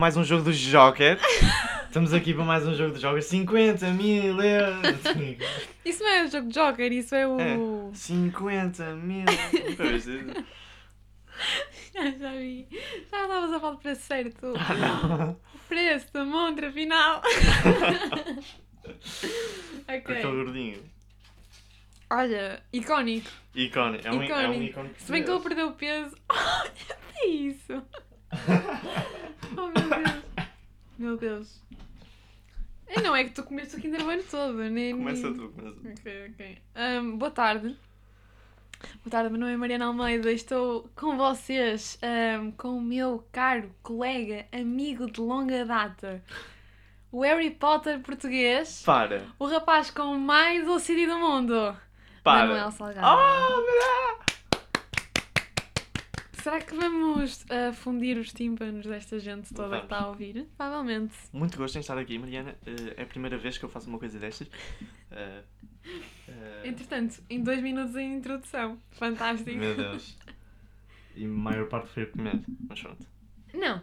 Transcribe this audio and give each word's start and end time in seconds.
É 0.00 0.02
para 0.02 0.06
mais 0.06 0.16
um 0.16 0.24
jogo 0.24 0.44
do 0.44 0.52
Joker. 0.54 1.18
Estamos 1.84 2.14
aqui 2.14 2.32
para 2.32 2.42
mais 2.42 2.66
um 2.66 2.74
jogo 2.74 2.94
do 2.94 2.98
Joker. 2.98 3.22
50 3.22 3.90
mil 3.90 4.40
euros. 4.40 4.80
Isso 5.84 6.02
não 6.02 6.10
é 6.10 6.24
o 6.24 6.30
jogo 6.30 6.48
de 6.48 6.54
Joker, 6.54 6.90
isso 6.90 7.14
é 7.14 7.28
o. 7.28 7.38
É. 7.38 7.58
50 7.92 8.96
mil. 8.96 9.26
Já, 11.92 12.10
já 12.18 12.32
vi. 12.32 12.66
Já 12.70 12.78
estavas 13.26 13.52
a 13.52 13.60
falar 13.60 13.72
do 13.72 13.78
preço 13.78 14.00
certo. 14.00 14.54
Ah, 14.56 14.74
não. 14.74 15.32
O 15.32 15.58
preço 15.68 16.10
da 16.14 16.24
montra 16.24 16.72
final. 16.72 17.20
Com 17.20 17.28
aquele 19.86 20.18
ok. 20.18 20.22
gordinho. 20.22 20.82
Olha, 22.08 22.62
icónico. 22.72 23.30
Ícone. 23.54 24.00
É 24.02 24.10
um, 24.10 24.22
é 24.22 24.48
um 24.48 24.62
Icónico. 24.62 24.94
Se 24.98 25.12
bem 25.12 25.22
que 25.22 25.30
ele 25.30 25.40
perdeu 25.40 25.72
peso. 25.72 26.16
Olha, 26.26 26.72
é 27.16 27.26
isso. 27.26 27.82
Oh 29.56 29.66
meu 29.66 29.88
Deus. 29.88 30.22
Meu 30.98 31.16
Deus. 31.16 31.62
E 32.88 33.00
não 33.02 33.14
é 33.14 33.24
que 33.24 33.30
tu 33.30 33.42
comeste 33.42 33.76
o 33.76 33.80
Kinder 33.80 34.02
Bueno 34.04 34.22
todo, 34.30 34.54
nem. 34.58 34.92
Começa 34.96 35.32
tu, 35.32 35.48
começa 35.50 35.76
tu. 35.76 35.88
Ok, 35.88 36.30
ok. 36.32 36.58
Ahm, 36.74 37.16
boa 37.18 37.30
tarde. 37.30 37.76
Boa 39.04 39.10
tarde, 39.10 39.30
meu 39.30 39.38
nome 39.38 39.52
é 39.52 39.56
Mariana 39.56 39.86
Almeida. 39.86 40.32
Estou 40.32 40.88
com 40.96 41.16
vocês, 41.16 41.98
ahm, 42.02 42.50
com 42.52 42.78
o 42.78 42.80
meu 42.80 43.24
caro 43.30 43.74
colega, 43.82 44.46
amigo 44.52 45.10
de 45.10 45.20
longa 45.20 45.64
data, 45.64 46.22
o 47.12 47.22
Harry 47.22 47.50
Potter 47.50 48.00
português, 48.00 48.82
Para. 48.84 49.24
o 49.38 49.46
rapaz 49.46 49.90
com 49.90 50.16
mais 50.18 50.66
OCD 50.66 51.06
do 51.06 51.18
mundo, 51.18 51.76
Para. 52.24 52.46
Manuel 52.46 52.70
Salgado. 52.70 53.06
Oh, 53.06 53.56
meu 53.60 54.29
Será 56.42 56.60
que 56.60 56.74
vamos 56.74 57.44
ah, 57.50 57.72
fundir 57.72 58.16
os 58.16 58.32
tímpanos 58.32 58.86
desta 58.86 59.18
gente 59.18 59.52
toda 59.52 59.78
que 59.78 59.84
está 59.84 60.00
a 60.00 60.08
ouvir? 60.08 60.46
Provavelmente. 60.56 61.14
Muito 61.32 61.58
gosto 61.58 61.76
em 61.76 61.80
estar 61.80 61.98
aqui, 61.98 62.18
Mariana. 62.18 62.56
Eh, 62.64 62.94
é 62.96 63.02
a 63.02 63.06
primeira 63.06 63.36
vez 63.36 63.58
que 63.58 63.64
eu 63.64 63.68
faço 63.68 63.88
uma 63.88 63.98
coisa 63.98 64.18
destas. 64.18 64.48
Eh, 65.10 65.42
Entretanto, 66.64 67.22
em 67.28 67.42
dois 67.42 67.60
minutos 67.62 67.96
em 67.96 68.14
introdução. 68.14 68.78
Fantástico. 68.92 69.58
Meu 69.58 69.74
Deus. 69.74 70.16
E 71.16 71.24
a 71.24 71.28
maior 71.28 71.68
parte 71.68 71.88
foi 71.88 72.04
a 72.04 72.06
comer. 72.06 72.40
Mas 72.68 72.80
pronto. 72.80 73.06
Não. 73.52 73.82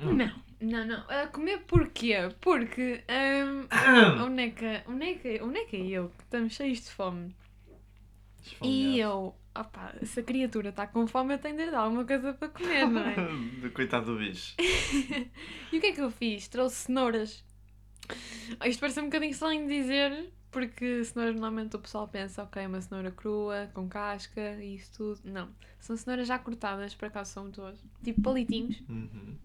Hum. 0.00 0.14
Não, 0.14 0.32
não, 0.60 0.86
não. 0.86 1.04
A 1.08 1.26
comer 1.26 1.58
porquê? 1.66 2.14
Porque 2.40 3.02
um, 3.08 4.24
onde, 4.24 4.42
é 4.42 4.50
que, 4.50 4.82
onde, 4.88 5.04
é 5.04 5.14
que, 5.14 5.42
onde 5.42 5.58
é 5.58 5.64
que 5.64 5.76
é 5.76 5.86
eu 5.86 6.08
que 6.10 6.22
estamos 6.24 6.54
cheios 6.54 6.80
de 6.80 6.90
fome? 6.90 7.34
E 8.62 8.98
eu, 8.98 9.34
opá, 9.54 9.94
se 10.02 10.20
a 10.20 10.22
criatura 10.22 10.70
está 10.70 10.86
com 10.86 11.06
fome, 11.06 11.34
eu 11.34 11.38
tenho 11.38 11.56
de 11.56 11.70
dar 11.70 11.80
alguma 11.80 12.04
coisa 12.04 12.32
para 12.34 12.48
comer, 12.48 12.88
não 12.88 13.00
é? 13.02 13.14
Do 13.60 13.70
Coitado 13.70 14.06
do 14.12 14.18
bicho. 14.18 14.54
e 15.72 15.78
o 15.78 15.80
que 15.80 15.86
é 15.86 15.92
que 15.92 16.00
eu 16.00 16.10
fiz? 16.10 16.48
Trouxe 16.48 16.76
cenouras. 16.86 17.44
Ah, 18.60 18.68
Isto 18.68 18.80
parece 18.80 19.00
um 19.00 19.04
bocadinho 19.04 19.30
estranho 19.32 19.66
dizer, 19.66 20.30
porque 20.50 21.04
cenouras 21.04 21.34
normalmente 21.34 21.76
o 21.76 21.78
pessoal 21.78 22.06
pensa, 22.06 22.42
ok, 22.42 22.66
uma 22.66 22.80
cenoura 22.80 23.10
crua, 23.10 23.70
com 23.72 23.88
casca 23.88 24.40
e 24.62 24.74
isso 24.76 24.92
tudo. 24.96 25.20
Não. 25.24 25.48
São 25.80 25.96
cenouras 25.96 26.26
já 26.28 26.38
cortadas, 26.38 26.94
por 26.94 27.06
acaso 27.06 27.32
são 27.32 27.50
boas. 27.50 27.78
Tipo 28.02 28.20
palitinhos. 28.22 28.82
Uhum. 28.88 29.36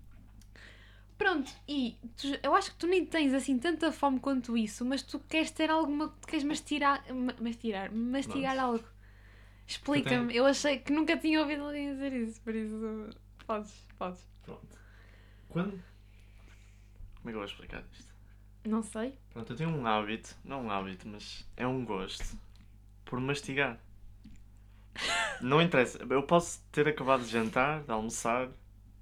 Pronto, 1.18 1.52
e 1.68 1.98
tu- 2.16 2.40
eu 2.42 2.56
acho 2.56 2.72
que 2.72 2.78
tu 2.78 2.88
nem 2.88 3.06
tens 3.06 3.34
assim 3.34 3.60
tanta 3.60 3.92
fome 3.92 4.22
quanto 4.22 4.58
isso, 4.58 4.86
mas 4.86 5.02
tu 5.02 5.20
queres 5.20 5.52
ter 5.52 5.70
alguma. 5.70 6.08
Tu 6.22 6.28
queres 6.28 6.46
mastirar. 6.46 7.04
ma- 7.14 7.36
Mastirar, 7.42 7.94
mastigar 7.94 8.56
Nossa. 8.56 8.68
algo. 8.68 8.86
Explica-me, 9.70 10.36
eu 10.36 10.46
achei 10.48 10.80
que 10.80 10.92
nunca 10.92 11.16
tinha 11.16 11.40
ouvido 11.40 11.64
alguém 11.64 11.92
dizer 11.94 12.12
isso, 12.12 12.42
por 12.42 12.56
isso. 12.56 13.10
Podes, 13.46 13.72
podes. 13.98 14.28
Pronto. 14.44 14.78
Quando. 15.48 15.72
Como 15.72 15.82
é 17.26 17.26
que 17.26 17.30
eu 17.30 17.34
vou 17.34 17.46
explicar 17.46 17.84
isto? 17.94 18.12
Não 18.66 18.82
sei. 18.82 19.18
Pronto, 19.32 19.54
eu 19.54 19.58
tenho 19.58 19.70
um 19.70 19.86
hábito, 19.86 20.36
não 20.44 20.66
um 20.66 20.72
hábito, 20.72 21.08
mas 21.08 21.48
é 21.56 21.68
um 21.68 21.86
gosto 21.86 22.36
por 23.06 23.20
mastigar. 23.20 23.80
Não 25.40 25.62
interessa, 25.62 26.00
eu 26.10 26.24
posso 26.24 26.62
ter 26.72 26.88
acabado 26.88 27.24
de 27.24 27.30
jantar, 27.30 27.84
de 27.84 27.92
almoçar, 27.92 28.50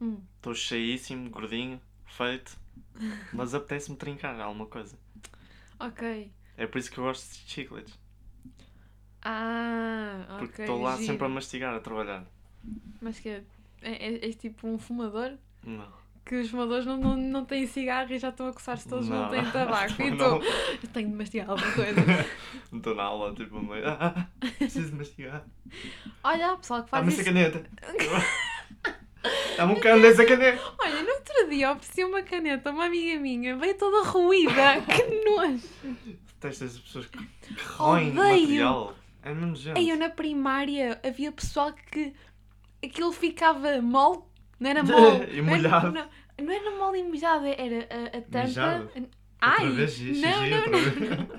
Hum. 0.02 0.22
estou 0.36 0.54
cheíssimo, 0.54 1.30
gordinho, 1.30 1.82
feito, 2.06 2.56
mas 3.34 3.56
apetece-me 3.56 3.98
trincar 3.98 4.40
alguma 4.40 4.66
coisa. 4.68 4.98
Ok. 5.80 6.32
É 6.56 6.68
por 6.68 6.78
isso 6.78 6.92
que 6.92 6.98
eu 7.00 7.06
gosto 7.06 7.32
de 7.32 7.50
chicletes, 7.50 7.98
Ah, 9.24 10.26
ok. 10.36 10.38
porque 10.48 10.62
estou 10.64 10.82
lá 10.82 10.94
giro. 10.96 11.06
sempre 11.08 11.26
a 11.26 11.30
mastigar, 11.30 11.74
a 11.76 11.80
trabalhar. 11.80 12.24
Mas 13.02 13.20
que 13.20 13.30
é, 13.30 13.44
é, 13.82 14.08
é- 14.16 14.26
és 14.26 14.36
tipo 14.36 14.68
um 14.68 14.78
fumador? 14.78 15.34
Não. 15.64 15.88
Que 16.26 16.36
os 16.42 16.50
fumadores 16.50 16.86
não, 16.86 16.98
não, 16.98 17.16
não 17.16 17.46
têm 17.46 17.66
cigarro 17.66 18.12
e 18.12 18.20
já 18.20 18.30
estão 18.30 18.50
a 18.50 18.54
coçar-se 18.54 18.88
todos, 18.88 19.08
não, 19.08 19.24
Não. 19.24 19.30
têm 19.30 19.46
tabaco. 19.50 20.02
E 20.02 20.12
tu, 20.12 20.18
Não. 20.18 20.42
eu 20.44 20.90
tenho 20.94 21.10
de 21.10 21.16
mastigar 21.16 21.50
alguma 21.50 21.72
coisa. 21.72 22.02
Não 22.72 22.78
estou 22.80 22.96
na 22.96 23.04
aula, 23.04 23.34
tipo, 23.34 23.62
meio. 23.62 23.88
Ah, 23.88 24.28
preciso 24.58 24.92
de 24.92 24.96
mastigar. 24.98 25.46
Olha, 26.24 26.52
há 26.52 26.58
pessoal 26.58 26.84
que 26.84 26.90
faz 26.90 27.02
Dá-me 27.02 27.12
isso 27.14 27.22
essa 27.22 27.30
caneta. 27.32 27.66
Dá-me 29.58 29.74
um 29.74 29.80
cano 29.80 30.02
dessa 30.02 30.26
caneta. 30.26 30.62
Olha, 30.80 31.02
no 31.04 31.10
outro 31.10 31.50
dia 31.50 31.72
ofereci 31.72 32.04
uma 32.04 32.22
caneta 32.22 32.70
a 32.70 32.74
uma 32.74 32.86
amiga 32.86 33.20
minha, 33.20 33.56
veio 33.58 33.76
toda 33.78 34.08
ruída. 34.10 34.82
que 34.82 35.30
nojo! 35.30 35.68
Detesto 36.40 36.64
essas 36.66 36.80
pessoas 36.80 37.06
que 37.08 37.18
que 37.18 37.64
roem 37.78 38.12
material. 38.12 38.96
É 39.30 39.34
mesmo 39.34 39.56
gente. 39.56 39.78
Aí 39.78 39.90
eu 39.90 39.98
na 39.98 40.10
primária 40.10 41.00
havia 41.06 41.32
pessoal 41.32 41.74
que 41.74 42.14
aquilo 42.84 43.12
ficava 43.12 43.82
mole, 43.82 44.22
não 44.60 44.70
era 44.70 44.84
mole. 44.84 45.38
E 45.38 45.42
molhado. 45.42 45.92
Não, 45.92 46.08
não 46.44 46.52
era 46.54 46.78
mole 46.78 47.00
e 47.00 47.04
molhado, 47.04 47.46
era 47.46 47.88
a, 47.90 48.18
a 48.18 48.22
tampa. 48.22 48.48
Mijado? 48.48 48.92
Ai! 49.42 49.52
Outra 49.66 49.70
vez, 49.72 49.92
xixi, 49.94 50.22
não, 50.22 50.42
não, 50.50 50.66
não, 50.66 51.18
não. 51.18 51.38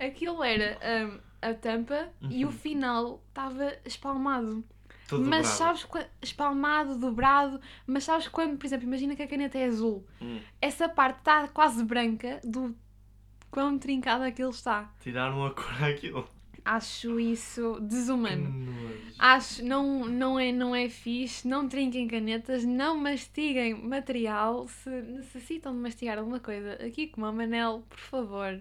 Aquilo 0.06 0.42
era 0.42 0.78
hum, 1.06 1.18
a 1.42 1.54
tampa 1.54 2.08
e 2.22 2.44
o 2.44 2.48
Uhum. 2.48 2.52
final 2.54 3.22
estava 3.28 3.74
espalmado. 3.84 4.64
Todo 5.08 5.24
mas 5.24 5.42
dobrado. 5.48 5.58
sabes 5.58 5.84
quando. 5.84 6.06
Espalmado, 6.22 6.98
dobrado. 6.98 7.60
Mas 7.86 8.04
sabes 8.04 8.28
quando, 8.28 8.56
por 8.56 8.64
exemplo, 8.66 8.86
imagina 8.86 9.14
que 9.16 9.22
a 9.22 9.26
caneta 9.28 9.58
é 9.58 9.64
azul. 9.66 10.06
Hum, 10.22 10.40
essa 10.60 10.88
parte 10.88 11.18
está 11.18 11.48
quase 11.48 11.82
branca 11.84 12.40
do 12.44 12.74
quão 13.50 13.78
trincado 13.78 14.22
aquilo 14.24 14.50
está. 14.50 14.90
tiraram 15.00 15.44
a 15.44 15.50
cor 15.52 15.84
àquilo. 15.84 16.28
Acho 16.64 17.18
isso 17.18 17.78
desumano. 17.80 18.52
Acho, 19.18 19.64
não, 19.64 20.06
não, 20.06 20.38
é, 20.38 20.52
não 20.52 20.74
é 20.74 20.88
fixe, 20.88 21.46
não 21.46 21.68
trinquem 21.68 22.08
canetas, 22.08 22.64
não 22.64 22.96
mastiguem 22.96 23.74
material. 23.74 24.66
Se 24.68 24.88
necessitam 24.88 25.72
de 25.72 25.78
mastigar 25.78 26.18
alguma 26.18 26.40
coisa 26.40 26.74
aqui 26.84 27.06
como 27.08 27.26
a 27.26 27.32
Manel, 27.32 27.84
por 27.88 27.98
favor. 27.98 28.60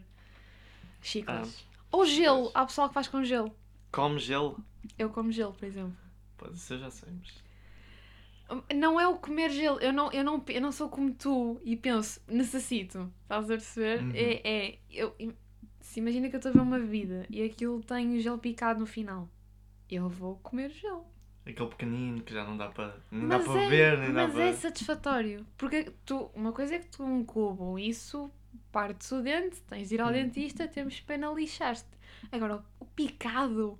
Chicles. 1.02 1.66
Ou 1.92 2.06
gelo, 2.06 2.52
há 2.54 2.66
pessoal 2.66 2.90
que 2.90 2.94
faz 2.94 3.08
com 3.08 3.24
gelo. 3.24 3.56
Come 3.92 4.20
gelo. 4.20 4.64
Eu 4.98 5.10
como 5.10 5.32
gelo, 5.32 5.54
por 5.54 5.66
exemplo. 5.66 5.96
Pode 6.38 6.60
ser, 6.60 6.80
já 6.80 6.90
sei, 6.90 7.10
mas. 7.20 7.50
Não 8.76 9.00
é 9.00 9.08
o 9.08 9.18
comer 9.18 9.52
gelo, 9.52 9.80
eu 9.80 9.94
não, 9.94 10.12
eu 10.12 10.24
não, 10.24 10.44
eu 10.48 10.62
não 10.62 10.72
sou 10.72 10.90
como 10.90 11.14
tu 11.14 11.62
e 11.64 11.76
penso, 11.76 12.20
necessito, 12.28 13.14
estás 13.22 13.46
a 13.46 13.48
perceber? 13.50 14.02
Uhum. 14.02 14.12
É, 14.16 14.42
é, 14.44 14.80
eu, 14.90 15.16
se 15.90 16.00
imagina 16.00 16.30
que 16.30 16.36
eu 16.36 16.38
estou 16.38 16.52
a 16.52 16.54
ver 16.54 16.62
uma 16.62 16.78
bebida 16.78 17.26
e 17.32 17.42
aquilo 17.42 17.82
tem 17.82 18.16
o 18.16 18.20
gelo 18.20 18.38
picado 18.38 18.80
no 18.80 18.86
final, 18.86 19.28
eu 19.90 20.08
vou 20.08 20.36
comer 20.38 20.70
o 20.70 20.74
gelo. 20.74 21.04
Aquele 21.44 21.70
pequenino 21.70 22.22
que 22.22 22.32
já 22.32 22.44
não 22.44 22.56
dá 22.56 22.68
para. 22.70 22.96
Nem 23.10 23.24
mas 23.24 23.44
dá 23.44 23.52
para 23.52 23.62
é, 23.64 23.70
ver, 23.70 23.98
nem 23.98 24.14
dá 24.14 24.28
mas 24.28 24.38
é 24.38 24.54
satisfatório, 24.54 25.44
porque 25.58 25.92
tu, 26.06 26.30
uma 26.36 26.52
coisa 26.52 26.76
é 26.76 26.80
que 26.80 26.90
tu 26.90 27.04
um 27.04 27.26
cubo, 27.26 27.80
isso 27.80 28.30
parte-se 28.72 29.16
o 29.16 29.22
dente, 29.24 29.60
tens 29.64 29.90
de 29.90 29.96
ir 29.96 30.02
ao 30.02 30.10
Uhum. 30.10 30.14
dentista, 30.14 30.68
temos 30.68 31.00
pena 31.00 31.34
lixar-te. 31.34 31.84
Agora, 32.32 32.64
o, 32.80 32.86
picado, 32.86 33.76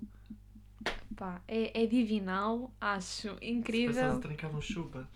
pá, 1.14 1.40
é, 1.46 1.80
é 1.84 1.86
divinal, 1.86 2.72
acho 2.80 3.38
Se 3.38 3.46
incrível. 3.46 3.94
pensares 3.94 4.16
a 4.16 4.20
trincar 4.20 4.52
um 4.52 4.60
chupa. 4.60 5.08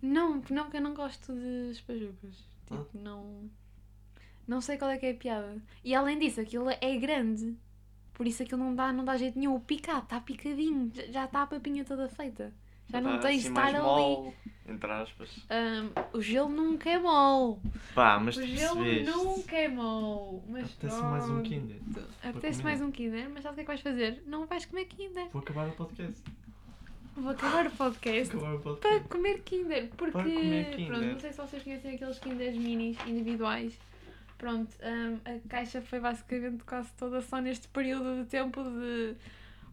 Não, 0.00 0.42
não, 0.48 0.62
porque 0.64 0.78
eu 0.78 0.82
não 0.82 0.94
gosto 0.94 1.34
de 1.34 1.70
espajupas. 1.72 2.42
Ah. 2.70 2.76
Tipo, 2.78 2.98
não. 2.98 3.50
Não 4.48 4.60
sei 4.62 4.78
qual 4.78 4.90
é 4.90 4.96
que 4.98 5.06
é 5.06 5.10
a 5.10 5.14
piada. 5.14 5.56
E 5.84 5.94
além 5.94 6.18
disso, 6.18 6.40
aquilo 6.40 6.68
é 6.70 6.96
grande. 6.96 7.54
Por 8.14 8.26
isso 8.26 8.42
aquilo 8.42 8.58
não 8.64 8.74
dá, 8.74 8.92
não 8.92 9.04
dá 9.04 9.16
jeito 9.16 9.38
nenhum. 9.38 9.54
O 9.54 9.60
picado 9.60 10.04
está 10.04 10.18
picadinho. 10.20 10.90
Já- 11.12 11.26
está 11.26 11.42
a 11.42 11.46
papinha 11.46 11.84
toda 11.84 12.08
feita. 12.08 12.52
Já 12.90 13.00
não 13.02 13.12
Tá 13.12 13.28
tens 13.28 13.42
de 13.42 13.48
assim 13.48 13.48
estar 13.50 13.62
mais 13.64 13.74
ali. 13.74 13.84
mole, 13.84 14.32
entre 14.66 14.90
aspas. 14.90 15.46
Ahm, 15.50 15.90
o 16.14 16.20
gelo 16.22 16.48
nunca 16.48 16.88
é 16.88 16.98
mole. 16.98 17.58
Pá, 17.94 18.18
mas 18.18 18.36
O 18.38 18.42
gelo 18.46 18.76
percebeste. 18.82 19.10
nunca 19.16 19.56
é 19.56 19.68
mole. 19.68 20.42
Mas 20.48 20.64
Apetece 20.64 21.02
mais 21.02 21.24
um 21.24 21.26
pronto. 21.34 21.42
Kinder. 21.50 21.76
Apetece 22.24 22.62
mais 22.62 22.80
um 22.80 22.90
Kinder, 22.90 23.28
mas 23.30 23.42
sabe 23.42 23.52
o 23.52 23.54
que 23.56 23.60
é 23.60 23.64
que 23.64 23.68
vais 23.68 23.80
fazer? 23.82 24.22
Não 24.26 24.46
vais 24.46 24.64
comer 24.64 24.86
Kinder. 24.86 25.28
Vou 25.30 25.42
acabar 25.42 25.68
o 25.68 25.72
podcast. 25.72 26.24
Vou 27.14 27.30
acabar 27.30 27.66
o 27.66 27.70
podcast 27.72 28.34
Vou 28.36 28.46
acabar 28.46 28.56
o 28.56 28.60
para 28.60 28.72
podcast. 28.90 29.08
comer 29.08 29.42
Kinder. 29.42 29.90
Porque, 29.96 30.12
Para 30.12 30.22
comer 30.24 30.70
Kinder. 30.70 30.86
pronto, 30.86 31.04
não 31.12 31.20
sei 31.20 31.32
se 31.32 31.36
vocês 31.38 31.62
conhecem 31.62 31.94
aqueles 31.94 32.18
Kinders 32.18 32.56
minis 32.56 32.96
individuais. 33.06 33.78
Pronto, 34.38 34.74
hum, 34.82 35.18
a 35.24 35.48
caixa 35.48 35.82
foi 35.82 35.98
basicamente 36.00 36.62
quase 36.64 36.92
toda 36.92 37.20
só 37.20 37.40
neste 37.40 37.66
período 37.68 38.22
de 38.22 38.30
tempo 38.30 38.62
de 38.62 39.16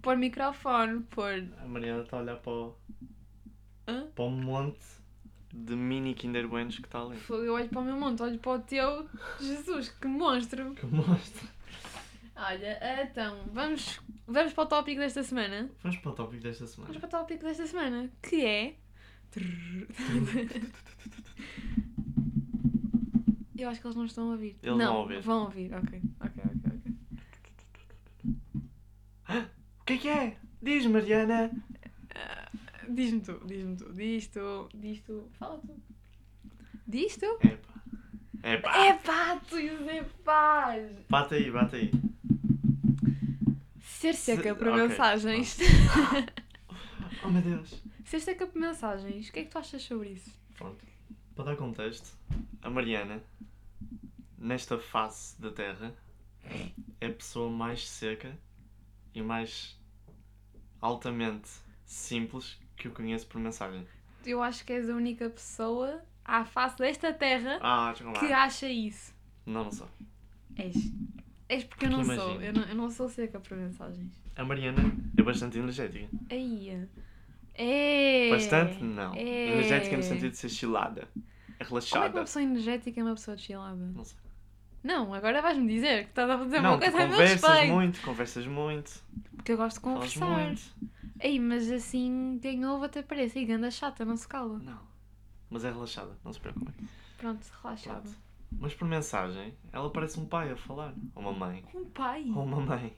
pôr 0.02 0.18
microfone, 0.18 1.02
pôr. 1.04 1.48
A 1.62 1.68
Mariana 1.68 2.02
está 2.02 2.18
a 2.18 2.22
olhar 2.22 2.38
para 2.38 2.52
o, 2.52 2.76
Hã? 3.88 4.08
para 4.16 4.26
o 4.26 4.32
monte 4.32 4.84
de 5.54 5.76
mini 5.76 6.16
Kinder 6.16 6.48
Buenos 6.48 6.80
que 6.80 6.86
está 6.88 7.00
ali. 7.00 7.18
Eu 7.30 7.54
olho 7.54 7.70
para 7.70 7.80
o 7.80 7.84
meu 7.86 7.96
monte, 7.96 8.24
olho 8.24 8.40
para 8.40 8.52
o 8.54 8.60
teu. 8.60 9.08
Jesus, 9.40 9.90
que 9.90 10.08
monstro! 10.08 10.74
Que 10.76 10.86
mostra. 10.88 11.48
Olha, 12.36 12.78
então, 13.04 13.46
vamos, 13.54 14.02
vamos 14.28 14.52
para 14.52 14.64
o 14.64 14.68
tópico 14.68 15.00
desta 15.00 15.24
semana. 15.24 15.70
Vamos 15.82 15.98
para 16.00 16.12
o 16.12 16.16
tópico 16.16 16.44
desta 16.44 16.68
semana. 16.68 16.92
Vamos 16.92 17.00
para 17.00 17.08
o 17.08 17.12
tópico 17.22 17.46
desta 17.46 17.66
semana, 17.66 18.10
que 18.22 18.46
é. 18.46 18.76
Eu 23.58 23.70
acho 23.70 23.80
que 23.82 23.88
eles 23.88 23.96
não 23.96 24.06
estão 24.06 24.28
a 24.30 24.32
ouvir. 24.32 24.58
Eles 24.62 24.78
não, 24.78 24.94
vão 24.94 25.02
ouvir. 25.02 25.22
Vão 25.22 25.44
ouvir, 25.44 25.74
ok. 25.74 26.02
Ok, 26.20 26.44
ok, 26.46 26.72
ok. 26.78 26.96
O 29.80 29.86
que 29.86 29.94
é 29.94 29.98
que 29.98 30.10
é? 30.10 30.38
Diz, 30.62 30.86
Mariana. 30.88 31.52
Diz-me 32.90 33.20
tu, 33.22 33.40
diz-me 33.46 33.76
tu, 33.78 33.94
diz 33.94 34.28
tu, 34.28 34.70
diz 34.74 35.02
tu, 35.02 35.30
fala 35.40 35.60
tu. 35.60 35.76
Diz 36.88 37.18
tu? 37.18 37.26
Epá. 37.42 37.74
Epá. 38.44 38.78
É 38.86 38.94
pá, 38.94 39.40
tu 39.48 39.60
José 39.60 40.04
Paz! 40.24 40.92
Bate 41.10 41.36
aí, 41.36 41.52
bate 41.52 41.76
aí. 41.78 41.92
Ser 43.82 44.14
seca 44.14 44.54
Se- 44.54 44.60
para 44.60 44.72
ok, 44.72 44.88
mensagens. 44.88 45.58
Oh 47.24 47.30
meu 47.30 47.42
Deus. 47.42 47.82
Ser 48.06 48.20
seca 48.20 48.46
para 48.46 48.62
mensagens, 48.62 49.30
o 49.30 49.32
que 49.34 49.40
é 49.40 49.44
que 49.46 49.50
tu 49.50 49.58
achas 49.58 49.82
sobre 49.82 50.10
isso? 50.10 50.32
Pronto. 50.56 50.86
Para 51.36 51.46
dar 51.46 51.56
contexto, 51.56 52.16
a 52.62 52.70
Mariana, 52.70 53.22
nesta 54.46 54.78
face 54.78 55.42
da 55.42 55.52
Terra, 55.52 55.94
é 57.02 57.08
a 57.08 57.12
pessoa 57.12 57.50
mais 57.50 57.88
seca 57.90 58.38
e 59.14 59.22
mais 59.22 59.80
altamente 60.80 61.50
simples 61.86 62.60
que 62.78 62.88
eu 62.88 62.92
conheço 62.92 63.26
por 63.28 63.40
mensagem. 63.40 63.88
Eu 64.26 64.42
acho 64.44 64.64
que 64.66 64.74
és 64.74 64.90
a 64.90 64.94
única 64.94 65.30
pessoa 65.30 66.02
à 66.24 66.46
face 66.46 66.78
desta 66.78 67.14
terra 67.14 67.60
Ah, 67.62 67.94
que 68.20 68.32
acha 68.32 68.68
isso. 68.70 69.14
Não, 69.46 69.64
não 69.66 69.72
sou. 69.72 69.88
És. 70.56 70.76
És 71.50 71.64
porque 71.64 71.86
eu 71.86 71.90
não 71.92 72.04
Porque 72.04 72.16
sou. 72.16 72.32
imagina. 72.36 72.46
Eu 72.46 72.54
não, 72.54 72.64
eu 72.70 72.76
não 72.76 72.90
sou 72.90 73.08
seca 73.10 73.40
para 73.40 73.56
mensagens. 73.58 74.12
A 74.36 74.44
Mariana 74.44 74.80
é 75.18 75.22
bastante 75.24 75.58
energética. 75.58 76.08
Aí. 76.30 76.88
É. 77.54 78.30
Bastante? 78.32 78.84
Não. 78.84 79.14
É. 79.14 79.54
Energética 79.54 79.96
no 79.98 80.04
sentido 80.04 80.32
de 80.32 80.38
ser 80.38 80.50
chilada. 80.50 81.08
É 81.60 81.64
Como 81.66 81.80
é 81.80 81.82
que 81.82 81.90
relaxada. 81.90 82.14
uma 82.20 82.22
pessoa 82.26 82.44
energética 82.44 83.00
é 83.00 83.04
uma 83.04 83.16
pessoa 83.16 83.38
chilada? 83.38 83.76
Não 83.96 84.04
sei. 84.04 84.18
Não, 84.86 85.14
agora 85.16 85.42
vais-me 85.42 85.68
dizer 85.68 86.04
que 86.04 86.10
estás 86.12 86.30
a 86.30 86.38
fazer 86.38 86.62
não, 86.62 86.72
uma 86.74 86.78
coisa 86.80 86.96
a 86.96 87.00
meu 87.00 87.10
conversas 87.10 87.42
respeito. 87.50 87.74
muito, 87.74 88.02
conversas 88.02 88.46
muito, 88.48 89.04
Porque 89.36 89.52
eu 89.54 89.58
gosto 89.58 89.78
de 89.78 89.82
conversar. 89.82 90.26
muito. 90.28 90.62
Ei, 91.20 91.40
mas 91.40 91.72
assim, 91.72 92.38
tem 92.42 92.60
novo 92.60 92.86
até 92.86 93.02
parece. 93.02 93.40
E 93.40 93.46
ganda 93.46 93.72
chata, 93.72 94.06
não 94.06 94.16
se 94.16 94.28
cala. 94.28 94.60
Não. 94.60 94.80
Mas 95.50 95.66
é 95.66 95.72
relaxada, 95.72 96.16
não 96.24 96.32
se 96.32 96.40
preocupe. 96.40 96.72
Pronto, 97.18 97.44
relaxada. 97.64 98.02
Pronto. 98.02 98.18
Mas 98.60 98.74
por 98.76 98.88
mensagem, 98.88 99.54
ela 99.74 99.90
parece 99.90 100.20
um 100.20 100.26
pai 100.28 100.52
a 100.52 100.56
falar. 100.56 100.94
Ou 101.16 101.22
uma 101.24 101.34
mãe. 101.34 101.66
Um 101.74 101.86
pai. 101.86 102.24
Ou 102.36 102.44
uma 102.44 102.60
mãe. 102.62 102.96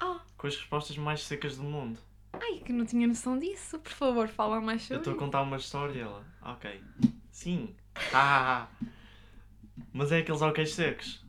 Ah, 0.00 0.20
Com 0.36 0.46
as 0.48 0.56
respostas 0.56 0.96
mais 0.98 1.22
secas 1.22 1.56
do 1.56 1.62
mundo. 1.62 2.00
ai, 2.32 2.58
que 2.64 2.72
não 2.72 2.84
tinha 2.84 3.06
noção 3.06 3.38
disso. 3.38 3.78
Por 3.78 3.92
favor, 3.92 4.26
fala 4.26 4.60
mais 4.60 4.82
Eu 4.82 4.96
sobre 4.96 4.98
estou 4.98 5.14
a 5.14 5.16
contar 5.18 5.42
uma 5.42 5.56
história 5.56 5.98
e 5.98 6.00
ela. 6.00 6.24
Ok. 6.42 6.82
Sim. 7.30 7.76
Ah, 8.12 8.66
Mas 9.92 10.12
é 10.12 10.18
aqueles 10.18 10.42
ok 10.42 10.66
secos. 10.66 11.24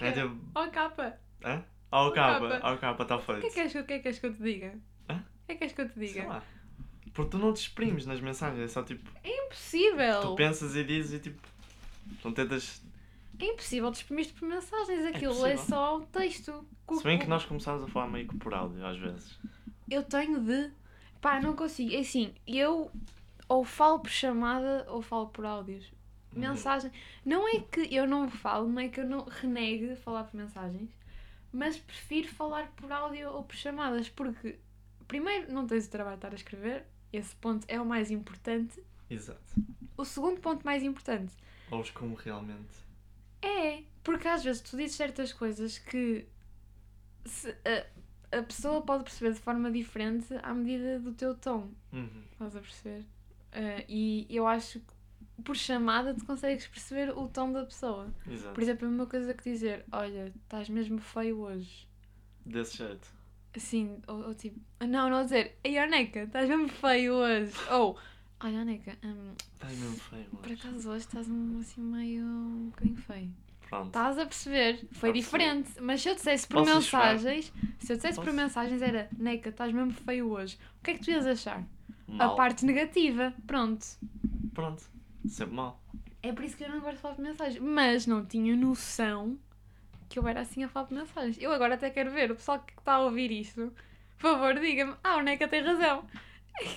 É 0.00 0.12
tipo. 0.12 0.36
Oh, 0.54 0.68
capa. 0.70 1.18
Hã? 1.44 1.62
Oh, 1.92 2.10
capa. 2.10 2.58
Ao 2.62 2.76
capa 2.78 3.02
está 3.04 3.16
O 3.16 3.20
que 3.20 3.30
é 3.30 3.40
feito. 3.40 3.54
que 3.54 3.60
és 3.60 3.72
que, 3.72 3.78
o 3.78 3.84
que 3.86 3.92
é 3.92 3.98
que 4.00 4.08
és 4.08 4.18
que 4.18 4.26
eu 4.26 4.34
te 4.34 4.42
diga? 4.42 4.78
Hã? 5.08 5.14
O 5.16 5.46
que 5.46 5.52
é 5.52 5.54
que 5.56 5.64
és 5.64 5.72
que 5.72 5.80
eu 5.82 5.88
te 5.88 5.94
Sei 5.94 6.08
diga? 6.08 6.26
lá. 6.26 6.42
Porque 7.12 7.30
tu 7.30 7.38
não 7.38 7.52
te 7.52 7.58
exprimes 7.60 8.06
nas 8.06 8.20
mensagens. 8.20 8.60
É 8.60 8.66
só 8.68 8.82
tipo. 8.82 9.08
É 9.22 9.46
impossível. 9.46 10.20
Tu 10.22 10.34
pensas 10.34 10.74
e 10.74 10.82
dizes 10.84 11.12
e 11.12 11.18
tipo. 11.20 11.40
Não 12.24 12.32
tentas. 12.32 12.82
É 13.38 13.46
impossível 13.46 13.90
te 13.92 13.96
exprimir 13.96 14.32
por 14.34 14.48
mensagens. 14.48 15.04
Aquilo 15.06 15.46
é, 15.46 15.52
possível. 15.52 15.58
só 15.58 15.98
o 15.98 16.06
texto. 16.06 16.66
Com- 16.86 16.96
Se 16.96 17.04
bem 17.04 17.18
que 17.18 17.26
nós 17.28 17.44
começamos 17.44 17.82
a 17.84 17.88
falar 17.88 18.08
meio 18.08 18.26
que 18.28 18.36
por 18.36 18.52
áudio 18.52 18.84
às 18.84 18.98
vezes. 18.98 19.38
Eu 19.88 20.02
tenho 20.02 20.40
de. 20.40 20.72
Pá, 21.20 21.40
não 21.40 21.54
consigo. 21.54 21.94
É 21.94 21.98
assim, 22.00 22.34
eu 22.46 22.90
ou 23.48 23.64
falo 23.64 24.00
por 24.00 24.10
chamada 24.10 24.84
ou 24.88 25.00
falo 25.00 25.28
por 25.28 25.46
áudios. 25.46 25.92
Uhum. 26.34 26.40
Mensagem. 26.40 26.90
Não 27.24 27.48
é 27.48 27.60
que 27.60 27.94
eu 27.94 28.06
não 28.06 28.28
falo, 28.30 28.68
não 28.68 28.80
é 28.80 28.88
que 28.88 29.00
eu 29.00 29.06
não 29.08 29.24
renegue 29.24 29.94
falar 29.96 30.24
por 30.24 30.36
mensagens, 30.36 30.90
mas 31.52 31.76
prefiro 31.78 32.28
falar 32.28 32.68
por 32.72 32.90
áudio 32.90 33.30
ou 33.30 33.44
por 33.44 33.54
chamadas, 33.56 34.08
porque 34.08 34.58
primeiro 35.06 35.52
não 35.52 35.66
tens 35.66 35.86
o 35.86 35.90
trabalho 35.90 36.16
de 36.16 36.18
estar 36.18 36.32
a 36.32 36.34
escrever, 36.36 36.84
esse 37.12 37.34
ponto 37.36 37.64
é 37.68 37.80
o 37.80 37.86
mais 37.86 38.10
importante. 38.10 38.82
Exato. 39.08 39.54
O 39.96 40.04
segundo 40.04 40.40
ponto 40.40 40.64
mais 40.64 40.82
importante 40.82 41.32
Ouves 41.70 41.90
como 41.92 42.14
realmente. 42.16 42.74
é 43.42 43.82
porque 44.02 44.26
às 44.28 44.42
vezes 44.42 44.60
tu 44.62 44.76
dizes 44.76 44.96
certas 44.96 45.32
coisas 45.32 45.78
que 45.78 46.26
se- 47.24 47.54
a, 48.32 48.38
a 48.38 48.42
pessoa 48.42 48.82
pode 48.82 49.04
perceber 49.04 49.32
de 49.32 49.40
forma 49.40 49.70
diferente 49.70 50.26
à 50.42 50.52
medida 50.52 50.98
do 50.98 51.12
teu 51.12 51.34
tom. 51.34 51.70
Uhum. 51.92 52.24
Estás 52.32 52.56
a 52.56 52.60
perceber? 52.60 53.04
Ah, 53.52 53.84
e 53.88 54.26
eu 54.28 54.46
acho 54.46 54.80
que 54.80 54.93
por 55.42 55.56
chamada 55.56 56.14
tu 56.14 56.24
consegues 56.24 56.66
perceber 56.66 57.10
o 57.10 57.28
tom 57.28 57.52
da 57.52 57.64
pessoa. 57.64 58.12
Exato. 58.30 58.54
Por 58.54 58.62
exemplo, 58.62 58.86
a 58.86 58.90
mesma 58.90 59.06
coisa 59.06 59.34
que 59.34 59.42
dizer, 59.44 59.84
olha, 59.90 60.32
estás 60.42 60.68
mesmo 60.68 60.98
feio 60.98 61.38
hoje. 61.40 61.88
Desse 62.44 62.76
jeito. 62.78 63.12
Assim, 63.56 63.98
ou, 64.08 64.26
ou 64.28 64.34
tipo, 64.34 64.58
não, 64.80 65.08
não 65.08 65.22
dizer, 65.24 65.56
ei 65.64 65.78
Oneca, 65.78 66.24
estás 66.24 66.48
mesmo 66.48 66.68
feio 66.68 67.14
hoje. 67.14 67.52
Ou, 67.70 67.96
olha 68.40 68.60
Oneca, 68.60 68.98
hum, 69.04 69.32
Estás 69.54 69.78
mesmo 69.78 69.96
feio. 69.96 70.24
por 70.26 70.44
hoje. 70.50 70.54
acaso 70.54 70.90
hoje 70.90 70.98
estás 71.06 71.28
um, 71.28 71.60
assim 71.60 71.80
meio 71.80 72.24
um 72.24 72.66
bocadinho 72.70 72.96
feio. 72.96 73.30
Pronto. 73.68 73.86
Estás 73.86 74.18
a 74.18 74.26
perceber? 74.26 74.86
Foi 74.92 75.12
diferente. 75.12 75.70
Mas 75.80 76.02
se 76.02 76.08
eu 76.10 76.14
dissesse 76.14 76.46
por 76.46 76.58
Posso 76.64 76.74
mensagens, 76.74 77.52
se 77.78 77.92
eu 77.92 77.96
dissesse 77.96 78.16
por 78.16 78.24
Posso? 78.26 78.36
mensagens 78.36 78.82
era, 78.82 79.08
Neca, 79.18 79.48
estás 79.50 79.72
mesmo 79.72 79.92
feio 79.92 80.30
hoje. 80.30 80.58
O 80.80 80.84
que 80.84 80.90
é 80.92 80.94
que 80.94 81.00
tu 81.04 81.10
ias 81.10 81.26
achar? 81.26 81.64
Mal. 82.06 82.32
A 82.32 82.36
parte 82.36 82.64
negativa. 82.66 83.32
Pronto. 83.46 83.86
Pronto. 84.52 84.82
Sempre 85.26 85.54
mal. 85.56 85.80
É 86.22 86.32
por 86.32 86.44
isso 86.44 86.56
que 86.56 86.64
eu 86.64 86.68
não 86.70 86.80
gosto 86.80 86.94
de 86.96 87.00
falar 87.02 87.14
por 87.14 87.22
mensagens. 87.22 87.58
Mas 87.62 88.06
não 88.06 88.24
tinha 88.24 88.56
noção 88.56 89.38
que 90.08 90.18
eu 90.18 90.26
era 90.28 90.40
assim 90.40 90.64
a 90.64 90.68
falar 90.68 90.86
por 90.86 90.94
mensagens. 90.94 91.38
Eu 91.40 91.52
agora 91.52 91.74
até 91.74 91.90
quero 91.90 92.10
ver 92.10 92.30
o 92.30 92.34
pessoal 92.36 92.60
que 92.60 92.72
está 92.78 92.94
a 92.94 93.00
ouvir 93.00 93.30
isto. 93.30 93.72
Por 94.18 94.30
favor, 94.32 94.54
diga-me. 94.58 94.94
Ah, 95.02 95.16
o 95.16 95.20
Neca 95.22 95.46
tem 95.48 95.62
razão. 95.62 96.04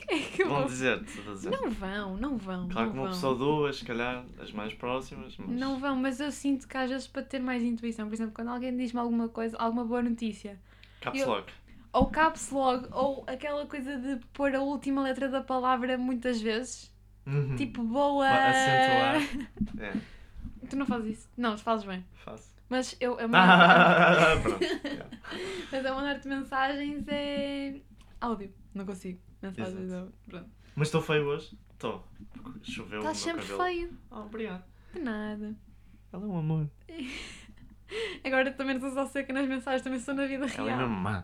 É 0.09 0.17
que 0.17 0.43
Vão 0.43 0.63
a 0.63 0.65
dizer. 0.65 1.03
Não 1.51 1.69
vão, 1.69 2.17
não 2.17 2.35
vão. 2.35 2.67
Claro 2.67 2.87
não 2.87 2.93
que 2.93 2.97
uma 2.99 3.03
vão. 3.03 3.13
pessoa 3.13 3.35
duas, 3.35 3.75
se 3.77 3.85
calhar, 3.85 4.25
as 4.41 4.51
mais 4.51 4.73
próximas. 4.73 5.37
Mas... 5.37 5.49
Não 5.51 5.77
vão, 5.77 5.95
mas 5.95 6.19
eu 6.19 6.31
sinto 6.31 6.67
que 6.67 6.75
às 6.75 6.89
vezes 6.89 7.05
para 7.05 7.21
ter 7.21 7.37
mais 7.39 7.61
intuição, 7.61 8.07
por 8.07 8.15
exemplo, 8.15 8.33
quando 8.33 8.47
alguém 8.47 8.75
diz-me 8.75 8.99
alguma 8.99 9.29
coisa, 9.29 9.55
alguma 9.55 9.85
boa 9.85 10.01
notícia, 10.01 10.59
Caps 10.99 11.21
Eu- 11.21 11.27
lock. 11.29 11.53
ou 11.93 12.07
caps 12.07 12.51
ou 12.91 13.23
aquela 13.27 13.67
coisa 13.67 13.97
de 13.99 14.15
pôr 14.33 14.55
a 14.55 14.61
última 14.63 15.03
letra 15.03 15.29
da 15.29 15.41
palavra 15.41 15.95
muitas 15.95 16.41
vezes, 16.41 16.91
Uhum. 17.27 17.55
tipo 17.55 17.83
boa. 17.83 18.27
Acentuar. 18.27 19.47
É, 19.79 19.93
Tu 20.69 20.75
não 20.75 20.85
fazes 20.85 21.17
isso? 21.19 21.29
Não, 21.37 21.57
fazes 21.57 21.85
bem. 21.85 22.03
faço. 22.25 22.51
Mas 22.69 22.95
eu, 22.99 23.13
eu 23.19 23.27
mando- 23.29 23.37
Ah, 23.51 24.39
pronto. 24.41 24.61
yeah. 24.63 25.05
Mas 25.71 25.85
a 25.85 25.93
mandar-te 25.93 26.27
mensagens 26.27 27.05
é. 27.07 27.79
áudio. 28.19 28.51
Não 28.73 28.85
consigo. 28.85 29.19
Mensagens 29.41 29.79
Exato. 29.81 30.01
áudio. 30.03 30.13
Pronto. 30.27 30.49
Mas 30.75 30.87
estou 30.87 31.01
feio 31.01 31.25
hoje? 31.27 31.57
Estou. 31.73 32.05
Choveu 32.63 32.99
Estás 32.99 33.17
sempre 33.19 33.41
cabelo. 33.45 33.63
feio. 33.63 33.97
Ah, 34.11 34.19
obrigado. 34.21 34.63
De 34.93 34.99
nada. 35.01 35.55
Ela 36.11 36.23
é 36.23 36.27
um 36.27 36.37
amor. 36.37 36.69
Agora 38.23 38.51
também 38.51 38.73
não 38.75 38.81
sou 38.81 38.91
só 38.91 39.05
seca 39.05 39.31
nas 39.31 39.47
mensagens, 39.47 39.81
também 39.81 39.99
sou 39.99 40.13
na 40.13 40.25
vida 40.25 40.45
Ela 40.45 40.69
é 40.71 40.75
real. 40.75 40.77
mesmo 40.89 40.95
má. 41.01 41.23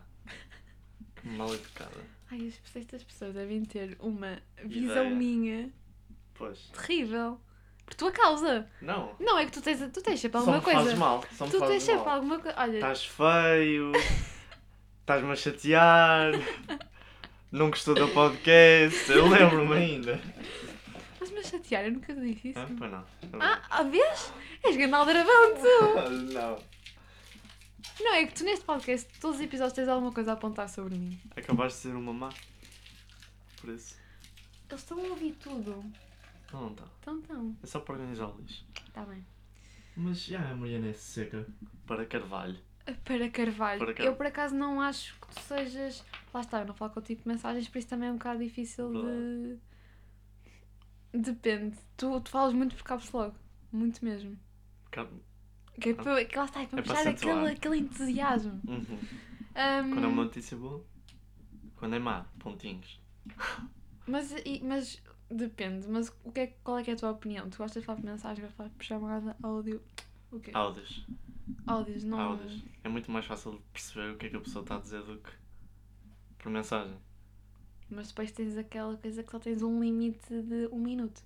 Que 1.16 1.28
mal 1.28 1.52
educada. 1.54 2.00
Ai, 2.30 2.46
as- 2.48 2.76
estas 2.76 3.04
pessoas 3.04 3.34
devem 3.34 3.62
ter 3.64 3.96
uma 4.00 4.38
visão 4.64 5.10
minha 5.10 5.70
Pois. 6.34 6.58
terrível. 6.74 7.40
Por 7.86 7.94
tua 7.94 8.12
causa. 8.12 8.66
Não. 8.80 9.14
Não, 9.20 9.38
é 9.38 9.44
que 9.44 9.52
tu 9.52 9.60
tens, 9.60 9.78
tu 9.92 10.00
tens 10.02 10.18
sempre 10.18 10.38
Só 10.38 10.46
alguma 10.46 10.56
me 10.58 10.64
coisa. 10.64 10.80
fazes 10.80 10.98
mal. 10.98 11.24
Só 11.32 11.46
Tu 11.46 11.58
tens 11.66 11.82
sempre 11.82 12.08
alguma 12.08 12.38
coisa. 12.38 12.58
Olha, 12.58 12.74
Estás 12.76 13.04
feio. 13.04 13.92
Estás-me 15.00 15.30
a 15.32 15.36
chatear. 15.36 16.32
Não 17.52 17.68
gostou 17.70 17.94
do 17.94 18.08
podcast. 18.08 19.12
Eu 19.12 19.28
lembro-me 19.28 19.74
ainda. 19.76 20.20
estás-me 21.12 21.38
a 21.38 21.42
chatear, 21.42 21.84
eu 21.84 21.92
nunca 21.92 22.14
disse 22.14 22.48
isso. 22.48 22.58
Ah, 22.58 22.66
pois 22.78 22.90
não. 22.90 23.04
Ah, 23.38 23.62
a 23.70 23.82
vês? 23.82 24.32
És 24.64 24.76
ganal 24.76 25.04
dragão, 25.04 25.54
tu! 25.54 26.32
Não. 26.32 26.58
Não, 28.00 28.14
é 28.14 28.26
que 28.26 28.32
tu 28.34 28.44
neste 28.44 28.64
podcast, 28.64 29.06
todos 29.20 29.36
os 29.36 29.42
episódios 29.42 29.74
tens 29.74 29.86
alguma 29.88 30.10
coisa 30.10 30.30
a 30.30 30.34
apontar 30.34 30.68
sobre 30.70 30.96
mim. 30.96 31.20
Acabaste 31.36 31.76
de 31.76 31.82
ser 31.82 31.94
uma 31.96 32.12
má. 32.14 32.30
Por 33.60 33.70
isso. 33.70 33.96
Eles 34.70 34.80
estão 34.82 34.98
a 34.98 35.08
ouvir 35.08 35.32
tudo. 35.34 35.84
Não, 36.54 36.62
não 36.62 36.70
está. 36.72 36.84
Então, 37.00 37.18
então. 37.18 37.56
É 37.62 37.66
só 37.66 37.80
para 37.80 37.94
organizar 37.94 38.28
o 38.28 38.38
lixo. 38.40 38.64
Está 38.86 39.04
bem. 39.04 39.24
Mas 39.96 40.24
já 40.24 40.50
a 40.50 40.54
Mariana 40.56 40.88
é 40.88 40.92
seca 40.92 41.46
para 41.86 42.06
Carvalho. 42.06 42.58
Para 43.04 43.28
Carvalho. 43.30 43.78
Para 43.78 43.94
Carvalho. 43.94 44.02
Eu 44.12 44.16
por 44.16 44.26
acaso 44.26 44.54
não 44.54 44.80
acho 44.80 45.14
que 45.20 45.28
tu 45.34 45.40
sejas. 45.40 46.04
Lá 46.32 46.40
está, 46.40 46.60
eu 46.60 46.66
não 46.66 46.74
falo 46.74 46.92
contigo 46.92 47.22
de 47.22 47.28
mensagens, 47.28 47.68
por 47.68 47.78
isso 47.78 47.88
também 47.88 48.08
é 48.08 48.12
um 48.12 48.16
bocado 48.16 48.38
difícil 48.40 48.92
de. 48.92 49.58
Depende. 51.12 51.76
Tu, 51.96 52.20
tu 52.20 52.30
falas 52.30 52.52
muito 52.54 52.74
por 52.74 52.82
caps 52.84 53.10
logo. 53.12 53.34
Muito 53.72 54.04
mesmo. 54.04 54.36
Ca- 54.90 55.08
Que, 55.80 55.90
é 55.90 55.94
para, 55.94 56.24
que 56.24 56.36
lá 56.36 56.44
está, 56.44 56.62
é 56.62 56.66
para 56.66 56.80
É 56.80 56.82
puxar 56.82 57.08
aquele, 57.08 57.48
aquele 57.50 57.76
entusiasmo. 57.78 58.60
Uhum. 58.66 58.98
Ahm, 59.54 59.90
Quando 59.92 60.04
é 60.04 60.08
uma 60.08 60.24
notícia 60.24 60.56
boa, 60.56 60.84
quando 61.76 61.94
é 61.94 61.98
má, 61.98 62.24
pontinhos. 62.38 63.00
mas, 64.06 64.34
mas 64.62 65.02
depende. 65.30 65.88
Mas 65.88 66.12
o 66.24 66.32
que 66.32 66.40
é, 66.40 66.46
qual 66.62 66.78
é 66.78 66.84
que 66.84 66.90
é 66.90 66.94
a 66.94 66.96
tua 66.96 67.10
opinião? 67.10 67.48
Tu 67.48 67.58
gostas 67.58 67.82
de 67.82 67.86
falar 67.86 68.00
por 68.00 68.04
mensagem, 68.04 68.42
gostas 68.42 68.50
de 68.50 68.56
falar 68.56 68.70
por 68.70 68.84
chamada, 68.84 69.36
áudio? 69.42 69.82
O 70.30 70.40
quê? 70.40 70.50
Áudios. 70.54 71.06
Áudios, 71.66 72.04
não. 72.04 72.20
Áudios. 72.20 72.62
É 72.82 72.88
muito 72.88 73.10
mais 73.10 73.26
fácil 73.26 73.52
de 73.52 73.62
perceber 73.72 74.12
o 74.12 74.16
que 74.16 74.26
é 74.26 74.30
que 74.30 74.36
a 74.36 74.40
pessoa 74.40 74.62
está 74.62 74.76
a 74.76 74.80
dizer 74.80 75.02
do 75.02 75.18
que 75.18 75.30
por 76.38 76.50
mensagem. 76.50 76.96
Mas 77.90 78.08
depois 78.08 78.32
tens 78.32 78.56
aquela 78.56 78.96
coisa 78.96 79.22
que 79.22 79.30
só 79.30 79.38
tens 79.38 79.62
um 79.62 79.80
limite 79.80 80.42
de 80.42 80.68
um 80.72 80.78
minuto. 80.78 81.22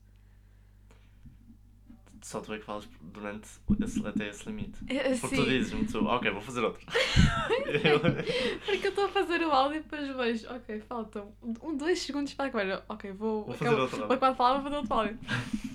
Só 2.23 2.41
tu 2.41 2.53
é 2.53 2.59
que 2.59 2.65
falas 2.65 2.89
durante 3.01 3.49
esse, 3.83 4.07
até 4.07 4.29
esse 4.29 4.47
limite. 4.49 4.79
É, 4.89 5.15
Porque 5.17 5.37
tu 5.37 5.43
Sim, 5.43 5.49
dizes-me, 5.49 5.85
tu, 5.87 6.05
ok, 6.05 6.31
vou 6.31 6.41
fazer 6.43 6.65
outro. 6.65 6.85
porque 8.67 8.87
eu 8.87 8.91
estou 8.91 9.05
a 9.05 9.09
fazer 9.09 9.41
o 9.47 9.51
áudio 9.53 9.79
e 9.79 9.83
depois 9.83 10.09
vejo, 10.17 10.49
ok, 10.55 10.81
faltam 10.81 11.33
um, 11.43 11.77
dois 11.77 12.01
segundos 12.01 12.35
para 12.35 12.47
acabar. 12.47 12.85
Ok, 12.89 13.13
vou, 13.13 13.45
Vou 13.45 13.55
fazer 13.55 13.65
acabo- 13.71 13.83
outro 13.83 13.97
vou 13.99 14.07
acabar 14.07 14.31
de 14.31 14.37
falar, 14.37 14.55
vou 14.55 14.63
fazer 14.65 14.77
outro 14.77 14.95
áudio. 14.95 15.19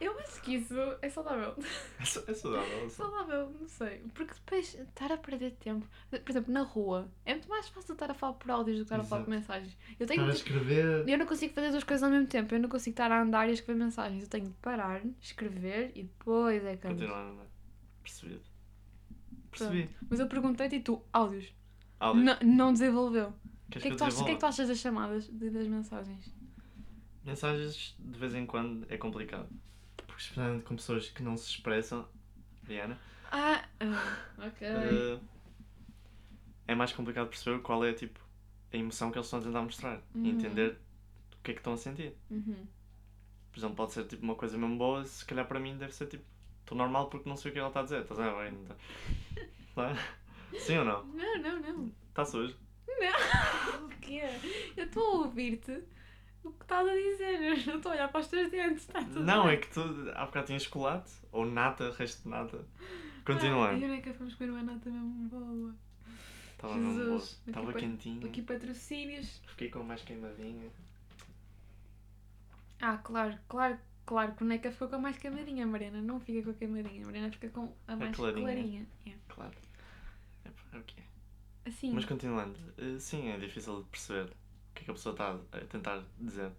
Eu 0.00 0.18
acho 0.18 0.42
que 0.42 0.56
isso 0.56 0.74
é 1.00 1.08
saudável. 1.08 1.54
É 1.98 2.02
é 2.02 2.34
saudável. 2.34 2.90
só. 2.90 3.04
Saudável, 3.04 3.50
não 3.58 3.68
sei. 3.68 4.02
Porque 4.14 4.34
depois 4.34 4.74
estar 4.74 5.10
a 5.10 5.16
perder 5.16 5.52
tempo. 5.52 5.86
Por 6.10 6.30
exemplo, 6.30 6.52
na 6.52 6.62
rua, 6.62 7.10
é 7.24 7.32
muito 7.32 7.48
mais 7.48 7.68
fácil 7.68 7.94
estar 7.94 8.10
a 8.10 8.14
falar 8.14 8.34
por 8.34 8.50
áudios 8.50 8.76
do 8.78 8.80
que 8.80 8.84
estar 8.84 9.00
a 9.00 9.04
falar 9.04 9.24
por 9.24 9.30
mensagens. 9.30 9.76
Eu 9.98 10.06
tenho. 10.06 10.20
Estar 10.20 10.32
a 10.32 10.34
escrever. 10.34 11.08
Eu 11.08 11.18
não 11.18 11.26
consigo 11.26 11.54
fazer 11.54 11.70
duas 11.70 11.84
coisas 11.84 12.02
ao 12.02 12.10
mesmo 12.10 12.26
tempo. 12.26 12.54
Eu 12.54 12.60
não 12.60 12.68
consigo 12.68 12.92
estar 12.92 13.10
a 13.10 13.22
andar 13.22 13.46
e 13.46 13.50
a 13.50 13.54
escrever 13.54 13.78
mensagens. 13.78 14.22
Eu 14.22 14.28
tenho 14.28 14.46
de 14.46 14.54
parar, 14.54 15.02
escrever 15.20 15.92
e 15.94 16.02
depois 16.02 16.64
é 16.64 16.76
que. 16.76 16.88
Continuar 16.88 17.18
a 17.18 17.30
andar. 17.30 17.46
Percebido. 18.02 18.42
Percebi. 19.50 19.90
Mas 20.08 20.20
eu 20.20 20.26
perguntei-te 20.26 20.76
e 20.76 20.80
tu, 20.80 21.02
áudios. 21.12 21.54
Áudio. 21.98 22.22
Não, 22.22 22.38
não 22.42 22.72
desenvolveu. 22.72 23.32
O 23.66 23.70
que, 23.70 23.78
é 23.78 23.80
que 23.80 24.02
achas, 24.02 24.22
que 24.22 24.30
é 24.30 24.34
que 24.34 24.40
tu 24.40 24.46
achas 24.46 24.68
das 24.68 24.78
chamadas 24.78 25.28
e 25.28 25.50
das 25.50 25.66
mensagens? 25.66 26.32
Mensagens 27.24 27.96
de 27.98 28.18
vez 28.18 28.34
em 28.34 28.46
quando 28.46 28.86
é 28.88 28.96
complicado. 28.96 29.48
Especialmente 30.16 30.64
com 30.64 30.76
pessoas 30.76 31.08
que 31.10 31.22
não 31.22 31.36
se 31.36 31.48
expressam, 31.50 32.06
Diana, 32.64 32.98
Ah, 33.30 33.64
ah, 33.80 34.46
ok. 34.46 34.66
eh, 34.66 35.18
é 36.68 36.74
mais 36.74 36.92
complicado 36.92 37.28
perceber 37.28 37.60
qual 37.60 37.84
é 37.84 37.92
tipo 37.92 38.18
a 38.72 38.76
emoção 38.76 39.10
que 39.10 39.18
eles 39.18 39.26
estão 39.26 39.40
a 39.40 39.42
tentar 39.42 39.62
mostrar 39.62 40.00
Uhum. 40.14 40.24
e 40.24 40.30
entender 40.30 40.78
o 41.32 41.42
que 41.42 41.50
é 41.52 41.54
que 41.54 41.60
estão 41.60 41.74
a 41.74 41.76
sentir. 41.76 42.14
Uhum. 42.30 42.66
Por 43.52 43.58
exemplo, 43.60 43.76
pode 43.76 43.92
ser 43.92 44.04
tipo 44.06 44.22
uma 44.22 44.34
coisa 44.34 44.56
mesmo 44.58 44.76
boa, 44.76 45.04
se 45.04 45.24
calhar 45.24 45.46
para 45.46 45.60
mim 45.60 45.76
deve 45.78 45.94
ser 45.94 46.06
tipo, 46.06 46.24
estou 46.60 46.76
normal 46.76 47.08
porque 47.08 47.28
não 47.28 47.36
sei 47.36 47.50
o 47.50 47.54
que 47.54 47.58
ela 47.60 47.68
está 47.68 47.80
a 47.80 47.84
dizer, 47.84 48.02
estás 48.02 48.18
a 48.20 48.32
ver? 48.34 48.52
Não 48.52 48.76
Não? 49.76 49.96
Sim 50.60 50.78
ou 50.78 50.84
não? 50.84 51.04
Não, 51.06 51.38
não, 51.38 51.60
não. 51.60 51.92
Está 52.08 52.24
sujo? 52.24 52.56
O 53.82 53.88
quê? 54.00 54.22
Eu 54.76 54.84
estou 54.86 55.02
a 55.02 55.18
ouvir-te 55.26 55.82
o 56.48 56.52
que 56.52 56.64
estás 56.64 56.88
a 56.88 56.92
dizer. 56.94 57.42
Eu 57.42 57.66
não 57.66 57.76
estou 57.76 57.92
a 57.92 57.94
olhar 57.94 58.08
para 58.08 58.20
os 58.20 58.26
teus 58.28 58.50
dentes. 58.50 58.82
Está 58.82 59.02
tudo 59.04 59.24
Não, 59.24 59.44
bem. 59.46 59.54
é 59.54 59.56
que 59.58 59.68
tu 59.68 59.80
há 60.14 60.26
bocado 60.26 60.46
tinhas 60.46 60.62
chocolate 60.64 61.12
ou 61.32 61.44
nata, 61.46 61.92
resto 61.92 62.22
de 62.22 62.28
nata. 62.28 62.58
Ah, 62.58 63.22
Continuando. 63.24 63.80
e 63.80 63.84
onde 63.84 63.94
é 63.94 64.00
que 64.00 64.12
fomos 64.12 64.34
comer 64.34 64.50
uma 64.50 64.62
nata 64.62 64.88
mesmo 64.90 65.28
boa? 65.28 65.74
Estava 66.52 66.74
mesmo 66.76 67.04
boa. 67.06 67.22
Estava 67.46 67.72
quentinho. 67.72 68.26
Aqui 68.26 68.42
patrocínios. 68.42 69.42
Fiquei 69.48 69.68
com 69.70 69.82
mais 69.82 70.02
queimadinha. 70.02 70.70
Ah, 72.80 72.98
claro, 72.98 73.36
claro, 73.48 73.78
claro 74.04 74.34
que 74.34 74.42
o 74.44 74.46
Neca 74.46 74.70
ficou 74.70 74.88
com 74.88 74.96
a 74.96 74.98
mais 74.98 75.16
queimadinha. 75.18 75.64
A 75.64 75.66
Mariana 75.66 76.00
não 76.02 76.20
fica 76.20 76.42
com 76.42 76.50
a 76.50 76.54
queimadinha. 76.54 77.02
A 77.02 77.06
Mariana 77.06 77.32
fica 77.32 77.48
com 77.48 77.74
a 77.88 77.96
mais 77.96 78.14
clarinha. 78.14 78.42
clarinha. 78.42 78.86
É. 79.06 79.12
Claro. 79.28 79.52
É, 80.44 80.48
é 80.76 80.78
o 80.78 80.82
que 80.82 81.00
é. 81.00 81.68
Assim. 81.68 81.92
Mas 81.92 82.04
continuando, 82.04 82.56
eh, 82.78 82.96
sim, 82.98 83.28
é 83.28 83.36
difícil 83.38 83.82
de 83.82 83.88
perceber 83.88 84.30
que 84.76 84.82
é 84.82 84.84
que 84.84 84.90
a 84.90 84.94
pessoa 84.94 85.12
está 85.12 85.32
a 85.52 85.60
tentar 85.66 86.02
dizer. 86.18 86.50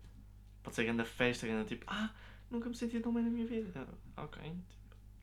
Pode 0.64 0.76
ser 0.76 0.84
grande 0.84 1.06
festa, 1.06 1.48
grande 1.48 1.70
tipo, 1.70 1.86
ah, 1.88 2.12
nunca 2.52 2.68
me 2.70 2.76
senti 2.76 3.00
tão 3.00 3.14
bem 3.14 3.24
na 3.24 3.30
minha 3.30 3.46
vida. 3.48 3.88
Ah, 4.18 4.24
Ok. 4.24 4.42
tipo, 4.44 4.62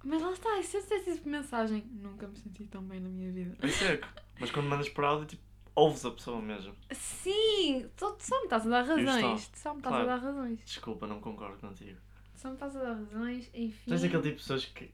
Mas 0.05 0.23
lá 0.23 0.33
está, 0.33 0.63
se 0.63 0.77
eu 0.77 0.81
dissesse 0.83 1.11
isso 1.11 1.23
por 1.23 1.29
mensagem, 1.31 1.85
nunca 1.93 2.27
me 2.27 2.37
senti 2.39 2.65
tão 2.67 2.83
bem 2.83 3.01
na 3.01 3.09
minha 3.09 3.31
vida. 3.33 3.57
É 3.61 3.69
seco. 3.69 4.09
Mas 4.41 4.51
quando 4.51 4.69
mandas 4.69 4.89
por 4.89 5.05
áudio, 5.05 5.27
tipo, 5.27 5.43
ouves 5.75 6.05
a 6.07 6.11
pessoa 6.13 6.41
mesmo. 6.41 6.75
Sim, 6.93 7.89
só, 7.97 8.17
só 8.19 8.39
me 8.39 8.45
estás 8.45 8.67
a 8.67 8.71
dar 8.71 8.85
razões. 8.87 9.51
Só 9.55 9.73
me 9.75 9.81
estás 9.81 9.95
Claro. 9.95 10.11
a 10.11 10.17
dar 10.17 10.23
razões. 10.23 10.61
Desculpa, 10.65 11.07
não 11.07 11.21
concordo 11.21 11.59
contigo. 11.59 11.99
Só 12.35 12.49
me 12.49 12.55
estás 12.55 12.75
a 12.77 12.83
dar 12.83 12.95
razões, 12.95 13.51
enfim. 13.55 13.85
Tu 13.87 13.93
és 13.93 14.05
aquele 14.05 14.23
tipo 14.23 14.37
de 14.37 14.43
pessoas 14.43 14.65
que 14.67 14.93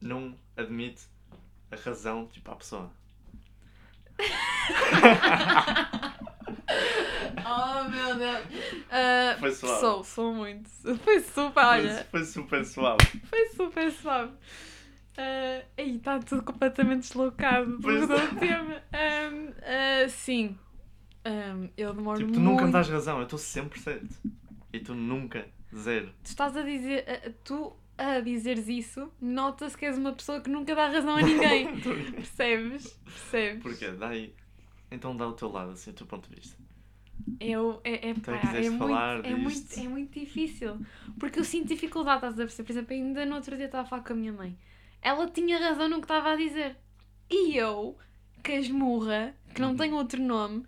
não 0.00 0.34
admite 0.56 1.02
a 1.70 1.76
razão, 1.76 2.26
tipo, 2.28 2.50
à 2.50 2.56
pessoa. 2.56 2.90
Oh 7.46 7.88
meu 7.90 8.14
Deus. 8.16 8.46
Ah, 8.90 9.36
Foi 9.38 9.50
suave. 9.52 9.80
Sou, 9.80 10.04
sou 10.04 10.32
muito. 10.34 10.68
Foi 11.04 11.20
super, 11.20 11.52
Foi, 11.52 11.62
olha. 11.64 12.06
foi 12.10 12.24
super 12.24 12.64
suave. 12.64 13.04
Foi 13.28 13.48
super 13.48 13.92
suave. 13.92 14.32
Uh, 15.18 15.64
aí 15.76 15.96
está 15.96 16.18
tudo 16.20 16.42
completamente 16.42 17.00
deslocado 17.08 17.78
Pois 17.82 18.06
do 18.06 18.14
é. 18.14 18.26
tema. 18.38 18.82
Ahm, 18.92 19.52
ah, 19.62 20.08
sim. 20.08 20.56
Ahm, 21.24 21.68
eu 21.76 21.92
demoro 21.92 22.18
Tipo, 22.18 22.32
tu 22.32 22.40
muito. 22.40 22.50
nunca 22.52 22.66
me 22.66 22.72
dás 22.72 22.88
razão, 22.88 23.18
eu 23.18 23.24
estou 23.24 23.38
sempre 23.38 23.80
certo. 23.80 24.08
E 24.72 24.78
tu 24.78 24.94
nunca, 24.94 25.44
zero. 25.74 26.12
Tu 26.22 26.28
estás 26.28 26.56
a 26.56 26.62
dizer. 26.62 27.04
ah, 27.08 27.30
tu 27.44 27.74
a 27.98 28.20
dizeres 28.20 28.68
isso, 28.68 29.12
nota-se 29.20 29.76
que 29.76 29.84
és 29.86 29.98
uma 29.98 30.12
pessoa 30.12 30.40
que 30.40 30.48
nunca 30.48 30.72
dá 30.72 30.86
razão 30.86 31.16
a 31.16 31.20
ninguém. 31.22 31.80
Percebes? 32.14 32.86
Percebes? 33.04 33.60
Porquê? 33.62 33.88
Dá 33.90 34.10
aí. 34.10 34.32
Então 34.88 35.16
dá 35.16 35.26
o 35.26 35.32
teu 35.32 35.50
lado, 35.50 35.72
assim, 35.72 35.90
o 35.90 35.94
teu 35.94 36.06
ponto 36.06 36.30
de 36.30 36.36
vista. 36.36 36.56
Eu, 37.40 37.80
é, 37.84 38.08
é, 38.08 38.10
é 38.10 38.14
pá, 38.14 38.56
é, 38.56 38.68
muito, 38.70 39.26
é, 39.26 39.34
muito, 39.34 39.78
é 39.78 39.88
muito 39.88 40.18
difícil. 40.18 40.80
Porque 41.18 41.38
eu 41.38 41.44
sinto 41.44 41.68
dificuldade, 41.68 42.16
estás 42.18 42.34
a 42.34 42.36
perceber? 42.44 42.66
Por 42.66 42.72
exemplo, 42.72 42.94
ainda 42.94 43.26
no 43.26 43.36
outro 43.36 43.56
dia 43.56 43.66
estava 43.66 43.84
a 43.84 43.86
falar 43.90 44.02
com 44.02 44.12
a 44.12 44.16
minha 44.16 44.32
mãe. 44.32 44.58
Ela 45.02 45.28
tinha 45.30 45.58
razão 45.58 45.88
no 45.88 45.96
que 45.98 46.04
estava 46.04 46.32
a 46.32 46.36
dizer. 46.36 46.76
E 47.30 47.56
eu, 47.56 47.96
que 48.42 48.52
esmurra, 48.52 49.34
que 49.54 49.60
não 49.60 49.70
Uhum. 49.70 49.76
tem 49.76 49.92
outro 49.92 50.20
nome, 50.22 50.64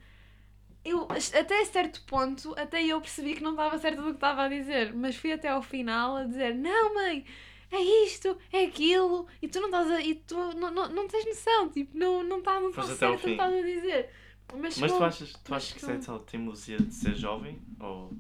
eu, 0.84 1.06
até 1.38 1.64
certo 1.64 2.02
ponto, 2.06 2.54
até 2.58 2.82
eu 2.84 3.00
percebi 3.00 3.34
que 3.34 3.42
não 3.42 3.50
estava 3.52 3.78
certo 3.78 3.98
do 3.98 4.04
que 4.10 4.10
estava 4.12 4.44
a 4.44 4.48
dizer. 4.48 4.94
Mas 4.94 5.16
fui 5.16 5.32
até 5.32 5.48
ao 5.48 5.62
final 5.62 6.16
a 6.16 6.24
dizer: 6.24 6.54
Não, 6.54 6.94
mãe, 6.94 7.24
é 7.70 7.80
isto, 8.06 8.36
é 8.52 8.64
aquilo, 8.64 9.26
e 9.42 9.48
tu 9.48 9.60
não 9.60 9.66
estás 9.66 9.90
a. 9.90 10.00
E 10.00 10.14
tu 10.14 10.36
não, 10.54 10.70
não, 10.70 10.88
não 10.88 11.08
tens 11.08 11.26
noção, 11.26 11.68
tipo, 11.70 11.96
não, 11.96 12.22
não 12.22 12.38
está 12.38 12.58
não 12.60 12.66
ao 12.68 12.72
certo 12.72 13.14
o 13.14 13.18
que 13.18 13.30
estás 13.30 13.52
a 13.54 13.62
dizer. 13.62 14.10
Mas, 14.58 14.78
Mas 14.78 14.92
tu 14.92 15.04
achas, 15.04 15.32
tu 15.44 15.54
achas 15.54 15.72
que 15.72 15.78
isso 15.78 15.90
é 15.90 16.00
só 16.00 16.18
teimosia 16.18 16.76
de 16.78 16.92
ser 16.94 17.14
jovem? 17.14 17.58
Ou 17.78 18.12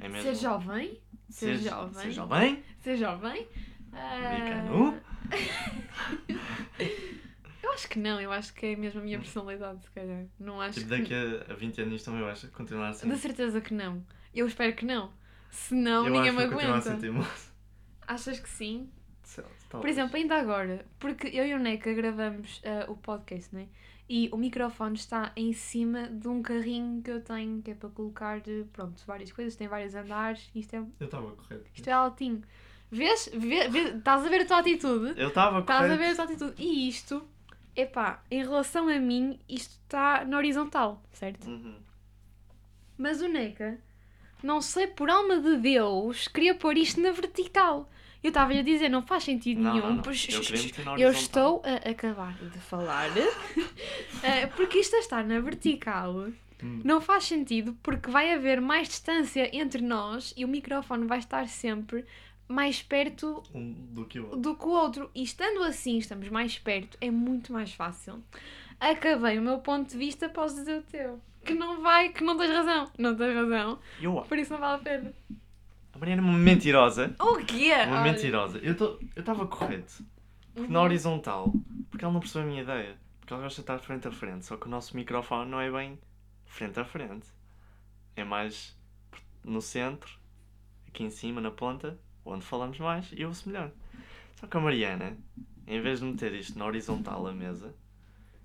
é 0.00 0.08
mesmo? 0.08 0.22
Ser 0.22 0.34
jovem? 0.36 1.00
Ser 1.28 1.58
Ser- 1.58 1.68
jovem? 1.68 1.92
Ser 2.02 2.12
jovem? 2.12 2.62
Ser 2.80 2.96
jovem? 2.96 3.48
Bicano? 3.90 5.00
eu 7.62 7.72
acho 7.72 7.88
que 7.88 7.98
não, 7.98 8.20
eu 8.20 8.30
acho 8.32 8.52
que 8.54 8.66
é 8.66 8.76
mesmo 8.76 9.00
a 9.00 9.04
minha 9.04 9.18
personalidade, 9.18 9.82
se 9.84 9.90
calhar. 9.90 10.26
Não 10.38 10.60
acho 10.60 10.80
Tipo, 10.80 10.94
que. 10.94 10.98
daqui 11.00 11.14
a, 11.14 11.52
a 11.52 11.56
20 11.56 11.82
anos 11.82 12.02
também 12.02 12.20
eu 12.20 12.28
acho 12.28 12.46
que 12.46 12.52
continuar 12.52 12.88
assim. 12.90 13.08
De 13.08 13.16
certeza 13.16 13.60
que 13.60 13.72
não. 13.74 14.04
Eu 14.34 14.46
espero 14.46 14.74
que 14.74 14.84
não. 14.84 15.12
Senão 15.50 16.06
eu 16.06 16.12
ninguém 16.12 16.30
acho 16.30 16.38
me 16.38 16.44
que 16.44 16.50
continuar 16.52 16.76
a 16.76 16.78
aguenta. 16.80 17.00
ser. 17.00 17.46
Achas 18.06 18.40
que 18.40 18.48
sim? 18.48 18.90
Lá, 19.38 19.42
Por 19.44 19.50
talvez. 19.70 19.96
exemplo, 19.96 20.16
ainda 20.16 20.36
agora, 20.38 20.84
porque 20.98 21.28
eu 21.28 21.46
e 21.46 21.54
o 21.54 21.58
Neca 21.58 21.92
gravamos 21.94 22.60
ah, 22.64 22.90
o 22.90 22.96
podcast, 22.96 23.54
né? 23.54 23.66
E 24.16 24.28
o 24.30 24.36
microfone 24.36 24.94
está 24.94 25.32
em 25.34 25.52
cima 25.52 26.06
de 26.08 26.28
um 26.28 26.40
carrinho 26.40 27.02
que 27.02 27.10
eu 27.10 27.20
tenho, 27.20 27.60
que 27.62 27.72
é 27.72 27.74
para 27.74 27.88
colocar, 27.88 28.38
eh, 28.46 28.64
pronto, 28.72 29.02
várias 29.06 29.32
coisas, 29.32 29.56
tem 29.56 29.66
vários 29.66 29.92
andares, 29.94 30.48
isto 30.54 30.72
é, 30.74 30.78
Eu 31.00 31.06
estava 31.06 31.32
correto. 31.32 31.64
isto 31.74 31.88
é 31.88 31.92
altinho. 31.92 32.40
Vês? 32.92 33.28
Vê, 33.34 33.66
vê- 33.68 33.96
estás 33.98 34.24
a 34.24 34.28
ver 34.28 34.42
a 34.42 34.46
tua 34.46 34.58
atitude? 34.58 35.20
Eu 35.20 35.28
estava 35.28 35.58
Estás 35.58 35.80
a 35.80 35.96
correto. 35.96 35.98
ver 35.98 36.10
a 36.10 36.14
tua 36.14 36.24
atitude? 36.26 36.54
E 36.62 36.88
isto, 36.88 37.26
epá, 37.74 38.22
em 38.30 38.40
relação 38.44 38.88
a 38.88 38.98
mim, 39.00 39.36
isto 39.48 39.72
está 39.82 40.24
na 40.24 40.36
horizontal, 40.36 41.02
certo? 41.12 41.48
Uhum. 41.48 41.74
Mas 42.96 43.20
o 43.20 43.26
Neca, 43.26 43.80
não 44.44 44.60
sei 44.60 44.86
por 44.86 45.10
alma 45.10 45.40
de 45.40 45.56
Deus, 45.56 46.28
queria 46.28 46.54
pôr 46.54 46.76
isto 46.76 47.00
na 47.00 47.10
vertical. 47.10 47.90
Eu 48.24 48.28
estava-lhe 48.28 48.60
a 48.60 48.62
dizer, 48.62 48.88
não 48.88 49.02
faz 49.02 49.22
sentido 49.24 49.60
Não, 49.60 49.74
nenhum. 49.74 49.96
não, 49.96 50.02
não. 50.84 50.94
Eu 50.96 51.08
eu 51.08 51.10
estou 51.12 51.62
a 51.62 51.90
acabar 51.90 52.32
de 52.38 52.58
falar. 52.58 53.10
eh, 54.22 54.46
porque 54.56 54.78
isto 54.78 54.96
a 54.96 54.98
estar 54.98 55.22
na 55.24 55.38
vertical 55.40 56.28
Hum. 56.62 56.80
não 56.84 57.00
faz 57.00 57.24
sentido 57.24 57.76
porque 57.82 58.10
vai 58.10 58.32
haver 58.32 58.60
mais 58.60 58.88
distância 58.88 59.54
entre 59.54 59.82
nós 59.82 60.32
e 60.36 60.44
o 60.44 60.48
microfone 60.48 61.06
vai 61.06 61.18
estar 61.18 61.46
sempre 61.48 62.06
mais 62.48 62.80
perto 62.80 63.42
Um 63.54 63.72
do 63.90 64.06
que 64.06 64.18
o 64.20 64.24
outro. 64.24 64.40
do 64.40 64.54
que 64.56 64.64
o 64.64 64.70
outro. 64.70 65.10
E 65.14 65.22
estando 65.22 65.62
assim, 65.62 65.98
estamos 65.98 66.28
mais 66.30 66.58
perto, 66.58 66.96
é 67.02 67.10
muito 67.10 67.52
mais 67.52 67.72
fácil. 67.74 68.22
Acabei 68.80 69.38
o 69.38 69.42
meu 69.42 69.58
ponto 69.58 69.90
de 69.90 69.98
vista, 69.98 70.28
posso 70.28 70.54
dizer 70.56 70.78
o 70.78 70.82
teu. 70.82 71.20
Que 71.44 71.52
não 71.52 71.82
vai, 71.82 72.08
que 72.08 72.24
não 72.24 72.36
tens 72.38 72.50
razão. 72.50 72.90
Não 72.98 73.14
tens 73.14 73.34
razão, 73.34 73.78
Eu, 74.00 74.14
por 74.22 74.38
isso 74.38 74.52
não 74.52 74.60
vale 74.60 74.76
a 74.76 74.78
pena. 74.84 75.12
A 75.94 75.98
Mariana 75.98 76.22
é 76.22 76.24
uma 76.24 76.38
mentirosa. 76.38 77.14
O 77.20 77.36
quê? 77.44 77.72
Uma 77.86 78.00
Olha. 78.00 78.12
mentirosa. 78.12 78.58
Eu 78.58 78.72
estava 79.16 79.46
correto. 79.46 80.04
Porque 80.52 80.66
Uhum. 80.68 80.72
na 80.72 80.82
horizontal, 80.82 81.52
porque 81.90 82.04
ela 82.04 82.12
não 82.14 82.20
percebeu 82.20 82.42
a 82.46 82.50
minha 82.50 82.62
ideia. 82.62 82.96
Porque 83.20 83.32
ela 83.32 83.42
gosta 83.42 83.56
de 83.56 83.62
estar 83.62 83.78
frente 83.78 84.06
a 84.06 84.12
frente. 84.12 84.44
Só 84.46 84.56
que 84.56 84.66
o 84.66 84.70
nosso 84.70 84.96
microfone 84.96 85.50
não 85.50 85.60
é 85.60 85.70
bem 85.70 85.98
frente 86.46 86.78
a 86.78 86.84
frente. 86.84 87.26
É 88.16 88.22
mais 88.24 88.76
no 89.42 89.60
centro, 89.60 90.10
aqui 90.88 91.02
em 91.04 91.10
cima, 91.10 91.40
na 91.40 91.50
ponta, 91.50 91.98
onde 92.24 92.44
falamos 92.44 92.78
mais 92.78 93.08
e 93.12 93.24
ouve-se 93.24 93.48
melhor. 93.48 93.70
Só 94.40 94.46
que 94.46 94.56
a 94.56 94.60
Mariana, 94.60 95.16
em 95.66 95.80
vez 95.80 95.98
de 96.00 96.06
meter 96.06 96.32
isto 96.34 96.58
na 96.58 96.66
horizontal 96.66 97.26
a 97.26 97.32
mesa, 97.32 97.74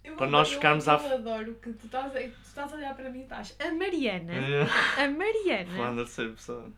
Eu 0.04 0.16
para 0.16 0.28
nós 0.28 0.48
eu- 0.50 0.56
ficarmos 0.56 0.88
eu, 0.88 0.94
à- 0.94 1.14
adoro 1.14 1.54
que 1.62 1.72
tu 1.74 1.86
estás, 1.86 2.16
a, 2.16 2.20
tu 2.20 2.32
estás 2.44 2.74
a 2.74 2.76
olhar 2.76 2.96
para 2.96 3.10
mim 3.12 3.20
e 3.20 3.24
estás. 3.24 3.56
A 3.60 3.72
Mariana. 3.72 4.34
é, 4.34 5.04
A 5.04 5.08
Mariana. 5.10 5.72
falando 5.78 5.98
da 5.98 6.04
terceira 6.06 6.32
pessoa. 6.32 6.72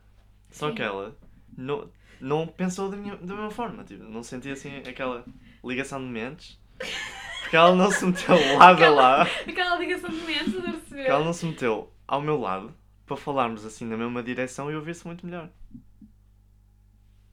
Só 0.51 0.69
Sim. 0.69 0.75
que 0.75 0.81
ela 0.83 1.17
não, 1.57 1.89
não 2.19 2.45
pensou 2.47 2.89
da, 2.89 2.97
minha, 2.97 3.15
da 3.15 3.33
mesma 3.33 3.51
forma. 3.51 3.83
Tipo, 3.83 4.03
não 4.03 4.21
sentia 4.23 4.53
assim 4.53 4.77
aquela 4.77 5.25
ligação 5.63 5.99
de 5.99 6.09
mentes. 6.09 6.59
Porque 7.41 7.55
ela 7.55 7.75
não 7.75 7.89
se 7.91 8.05
meteu 8.05 8.35
lado 8.57 8.83
a 8.83 8.89
lado. 8.89 9.29
Aquela 9.47 9.77
ligação 9.77 10.09
de 10.09 10.21
mentes, 10.21 10.57
a 10.57 10.61
perceber. 10.61 10.79
Porque 10.87 11.09
ela 11.11 11.23
não 11.25 11.33
se 11.33 11.45
meteu 11.45 11.91
ao 12.07 12.21
meu 12.21 12.39
lado 12.39 12.73
para 13.05 13.17
falarmos 13.17 13.65
assim 13.65 13.85
na 13.85 13.97
mesma 13.97 14.21
direção 14.23 14.71
e 14.71 14.75
ouvir-se 14.75 15.05
muito 15.07 15.25
melhor. 15.25 15.49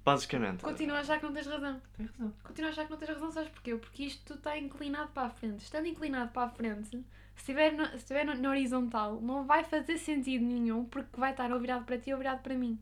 Basicamente. 0.05 0.63
Continuo 0.65 0.97
a 0.97 1.01
achar 1.01 1.19
que 1.19 1.27
não 1.27 1.33
tens 1.35 1.47
razão. 1.47 1.83
Tem 1.97 2.07
razão. 2.07 2.33
Continuo 2.43 2.69
a 2.69 2.73
achar 2.73 2.85
que 2.87 2.91
não 2.91 2.99
tens 2.99 3.09
razão, 3.11 3.31
sabes 3.31 3.51
porquê? 3.51 3.77
Porque 3.77 4.05
isto 4.05 4.35
está 4.35 4.57
inclinado 4.59 5.11
para 5.13 5.27
a 5.27 5.31
frente. 5.31 5.61
Estando 5.63 5.87
inclinado 5.87 6.31
para 6.33 6.45
a 6.45 6.51
frente, 6.51 6.89
se 6.89 7.05
estiver, 7.37 7.73
no, 7.73 7.85
se 7.91 7.97
estiver 7.97 8.25
no- 8.25 8.35
na 8.35 8.49
horizontal, 8.49 9.21
não 9.21 9.45
vai 9.45 9.65
fazer 9.65 9.99
sentido 9.99 10.45
nenhum 10.45 10.85
porque 10.87 11.21
vai 11.21 11.33
estar 11.33 11.53
ou 11.53 11.61
virado 11.61 11.85
para 11.85 11.99
ti 11.99 12.11
ou 12.13 12.19
virado 12.19 12.43
para 12.43 12.55
mim. 12.55 12.79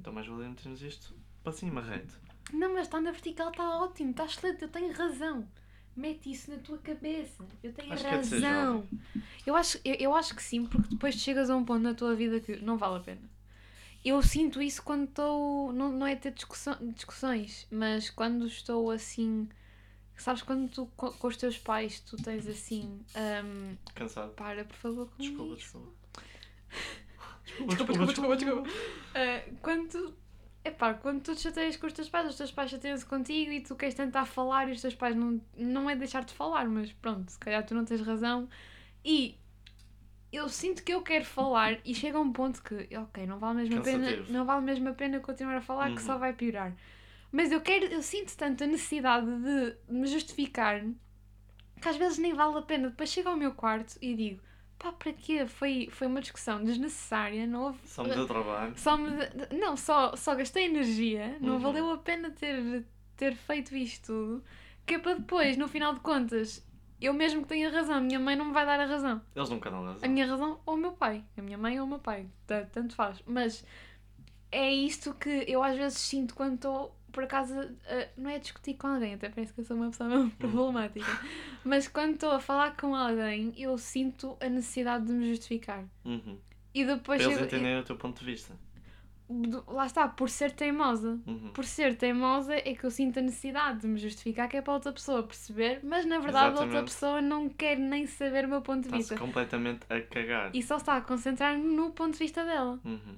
Então 0.00 0.12
mais 0.14 0.26
valia 0.26 0.48
metermos 0.48 0.80
isto 0.82 1.14
para 1.42 1.52
cima, 1.52 1.82
reto. 1.82 2.18
Não, 2.52 2.72
mas 2.72 2.82
está 2.86 3.00
na 3.00 3.10
vertical, 3.12 3.50
está 3.50 3.68
ótimo, 3.82 4.10
está 4.10 4.24
excelente, 4.24 4.62
eu 4.62 4.68
tenho 4.68 4.92
razão. 4.92 5.46
Mete 5.94 6.32
isso 6.32 6.50
na 6.50 6.56
tua 6.58 6.78
cabeça. 6.78 7.44
Eu 7.62 7.72
tenho 7.72 7.92
Acho 7.92 8.06
é 8.06 8.10
razão. 8.10 8.88
Eu 9.46 9.54
acho, 9.54 9.78
eu, 9.84 9.94
eu 9.96 10.14
acho 10.14 10.34
que 10.34 10.42
sim, 10.42 10.64
porque 10.64 10.88
depois 10.88 11.14
chegas 11.16 11.50
a 11.50 11.56
um 11.56 11.64
ponto 11.64 11.82
na 11.82 11.94
tua 11.94 12.14
vida 12.14 12.40
que 12.40 12.56
não 12.56 12.78
vale 12.78 12.96
a 12.96 13.00
pena. 13.00 13.30
Eu 14.02 14.22
sinto 14.22 14.62
isso 14.62 14.82
quando 14.82 15.04
estou. 15.04 15.72
Não, 15.72 15.92
não 15.92 16.06
é 16.06 16.16
ter 16.16 16.32
discussão, 16.32 16.76
discussões, 16.94 17.66
mas 17.70 18.08
quando 18.08 18.46
estou 18.46 18.90
assim. 18.90 19.46
Sabes, 20.16 20.42
quando 20.42 20.70
tu 20.70 20.86
co- 20.96 21.12
com 21.12 21.28
os 21.28 21.36
teus 21.36 21.58
pais 21.58 22.00
tu 22.00 22.16
tens 22.16 22.46
assim. 22.46 23.00
hum, 23.44 23.76
Cansado. 23.94 24.32
para, 24.32 24.64
por 24.64 24.76
favor, 24.76 25.06
com 25.10 25.22
Desculpa, 25.22 25.56
desculpa. 25.56 25.92
Desculpa, 27.66 27.92
desculpa, 27.92 28.06
desculpa, 28.06 28.36
desculpa. 28.36 28.70
Ah, 29.14 29.42
quando 29.62 29.88
tu. 29.88 30.14
Epá, 30.62 30.92
quando 30.92 31.22
tu 31.22 31.34
te 31.34 31.40
chateias 31.40 31.76
com 31.78 31.86
os 31.86 31.92
teus 31.94 32.08
pais, 32.10 32.28
os 32.28 32.36
teus 32.36 32.52
pais 32.52 32.70
chateiam-se 32.70 33.06
contigo 33.06 33.50
e 33.50 33.62
tu 33.62 33.74
queres 33.74 33.94
tentar 33.94 34.26
falar 34.26 34.68
e 34.68 34.72
os 34.72 34.80
teus 34.82 34.94
pais 34.94 35.16
não. 35.16 35.40
Não 35.56 35.88
é 35.88 35.96
deixar-te 35.96 36.34
falar, 36.34 36.68
mas 36.68 36.92
pronto, 36.92 37.30
se 37.30 37.38
calhar 37.38 37.64
tu 37.64 37.74
não 37.74 37.84
tens 37.84 38.00
razão. 38.02 38.46
E 39.02 39.38
eu 40.32 40.48
sinto 40.48 40.84
que 40.84 40.92
eu 40.92 41.00
quero 41.02 41.24
falar 41.24 41.78
e 41.84 41.94
chega 41.94 42.18
a 42.18 42.20
um 42.20 42.30
ponto 42.32 42.62
que, 42.62 42.88
ok, 42.96 43.26
não 43.26 43.38
vale 43.38 43.56
mesmo 43.62 43.78
a 43.78 43.82
pena, 43.82 44.06
não 44.28 44.44
vale 44.44 44.60
mesmo 44.64 44.88
a 44.88 44.92
pena 44.92 45.18
continuar 45.18 45.56
a 45.56 45.60
falar 45.62 45.86
que 45.92 46.00
Uhum. 46.00 46.06
só 46.06 46.18
vai 46.18 46.32
piorar. 46.34 46.74
Mas 47.32 47.50
eu 47.50 47.60
quero, 47.60 47.86
eu 47.86 48.02
sinto 48.02 48.36
tanto 48.36 48.62
a 48.62 48.66
necessidade 48.66 49.26
de 49.26 49.76
me 49.88 50.06
justificar 50.06 50.84
que 51.80 51.88
às 51.88 51.96
vezes 51.96 52.18
nem 52.18 52.34
vale 52.34 52.58
a 52.58 52.62
pena. 52.62 52.90
Depois 52.90 53.08
chego 53.10 53.30
ao 53.30 53.36
meu 53.36 53.52
quarto 53.54 53.96
e 54.02 54.14
digo, 54.14 54.42
pá, 54.82 54.90
para 54.92 55.12
quê? 55.12 55.46
Foi, 55.46 55.88
foi 55.92 56.06
uma 56.06 56.20
discussão 56.20 56.64
desnecessária, 56.64 57.46
não 57.46 57.64
houve. 57.64 57.78
Só 57.86 58.02
me 58.02 58.14
deu 58.14 58.26
trabalho. 58.26 58.72
Só 58.76 58.96
me, 58.96 59.10
não, 59.60 59.76
só, 59.76 60.16
só 60.16 60.34
gastei 60.34 60.64
energia, 60.64 61.36
não 61.40 61.54
Uhum. 61.54 61.58
valeu 61.60 61.92
a 61.92 61.98
pena 61.98 62.30
ter, 62.30 62.84
ter 63.16 63.34
feito 63.36 63.76
isto 63.76 64.06
tudo, 64.06 64.44
que 64.86 64.94
é 64.94 64.98
para 64.98 65.14
depois, 65.14 65.56
no 65.56 65.68
final 65.68 65.92
de 65.94 66.00
contas, 66.00 66.66
eu 67.00 67.12
mesmo 67.12 67.42
que 67.42 67.48
tenha 67.48 67.70
razão, 67.70 67.96
a 67.96 68.00
minha 68.00 68.18
mãe 68.18 68.34
não 68.36 68.46
me 68.46 68.52
vai 68.52 68.64
dar 68.64 68.80
a 68.80 68.86
razão. 68.86 69.20
Eles 69.36 69.50
nunca 69.50 69.70
dão 69.70 69.84
A 69.84 69.92
razão. 69.92 70.10
minha 70.10 70.26
razão 70.26 70.60
ou 70.64 70.74
o 70.74 70.76
meu 70.78 70.92
pai, 70.92 71.24
a 71.36 71.42
minha 71.42 71.58
mãe 71.58 71.78
ou 71.78 71.86
o 71.86 71.88
meu 71.88 71.98
pai, 71.98 72.26
ta- 72.46 72.64
tanto 72.72 72.94
faz. 72.94 73.22
Mas 73.26 73.64
é 74.50 74.72
isto 74.72 75.14
que 75.14 75.44
eu 75.46 75.62
às 75.62 75.76
vezes 75.76 75.98
sinto 75.98 76.34
quando 76.34 76.54
estou, 76.54 76.96
por 77.12 77.24
acaso, 77.24 77.54
a- 77.58 78.08
não 78.16 78.30
é 78.30 78.38
discutir 78.38 78.74
com 78.74 78.86
alguém, 78.86 79.14
até 79.14 79.28
parece 79.28 79.52
que 79.52 79.60
eu 79.60 79.64
sou 79.64 79.76
uma 79.76 79.90
pessoa 79.90 80.08
mesmo 80.08 80.30
problemática, 80.32 81.06
mas 81.64 81.86
quando 81.88 82.14
estou 82.14 82.30
a 82.32 82.40
falar 82.40 82.76
com 82.76 82.94
alguém, 82.94 83.52
eu 83.56 83.76
sinto 83.78 84.36
a 84.40 84.48
necessidade 84.48 85.06
de 85.06 85.12
me 85.12 85.28
justificar. 85.28 85.84
Uhum. 86.04 86.38
E 86.74 86.84
depois 86.84 87.22
Para 87.22 87.32
eles 87.32 87.44
entenderem 87.44 87.80
o 87.80 87.84
teu 87.84 87.96
ponto 87.96 88.20
de 88.20 88.24
vista. 88.24 88.54
lá 89.68 89.86
está, 89.86 90.08
por 90.08 90.28
ser 90.28 90.50
teimosa. 90.52 91.18
Uhum. 91.26 91.50
Por 91.52 91.64
ser 91.64 91.96
teimosa 91.96 92.54
é 92.54 92.74
que 92.74 92.84
eu 92.84 92.90
sinto 92.90 93.18
a 93.18 93.22
necessidade 93.22 93.80
de 93.80 93.86
me 93.88 93.98
justificar 93.98 94.48
que 94.48 94.56
é 94.56 94.62
para 94.62 94.72
outra 94.74 94.92
pessoa 94.92 95.22
perceber, 95.22 95.80
mas 95.84 96.04
na 96.04 96.18
verdade 96.18 96.46
a 96.46 96.48
outra 96.50 96.64
Exatamente. 96.64 96.92
pessoa 96.92 97.22
não 97.22 97.48
quer 97.48 97.76
nem 97.78 98.06
saber 98.06 98.44
o 98.44 98.48
meu 98.48 98.60
ponto 98.62 98.80
de 98.82 98.86
Está-se 98.88 99.02
vista. 99.10 99.16
completamente 99.16 99.80
a 99.88 100.00
cagar. 100.00 100.50
E 100.54 100.62
só 100.62 100.76
está 100.78 100.96
a 100.96 101.00
concentrar 101.00 101.56
no 101.58 101.90
ponto 101.92 102.12
de 102.14 102.18
vista 102.18 102.44
dela. 102.44 102.80
Uhum. 102.84 103.16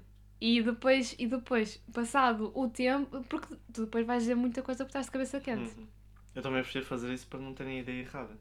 E 0.48 0.50
depois, 0.68 1.07
e 1.18 1.26
depois, 1.37 1.68
passado 1.98 2.44
o 2.55 2.64
tempo, 2.68 3.22
porque 3.31 3.50
tu 3.72 3.81
depois 3.87 4.05
vais 4.07 4.22
dizer 4.24 4.35
muita 4.35 4.61
coisa 4.62 4.85
porque 4.85 4.90
estás 4.90 5.07
de 5.07 5.12
cabeça 5.12 5.40
quente. 5.40 5.70
Uhum. 5.70 5.87
Eu 6.35 6.42
também 6.42 6.62
prefiro 6.62 6.85
fazer 6.85 7.12
isso 7.14 7.26
para 7.28 7.38
não 7.40 7.55
terem 7.55 7.78
a 7.78 7.83
ideia 7.83 8.00
errada. 8.02 8.37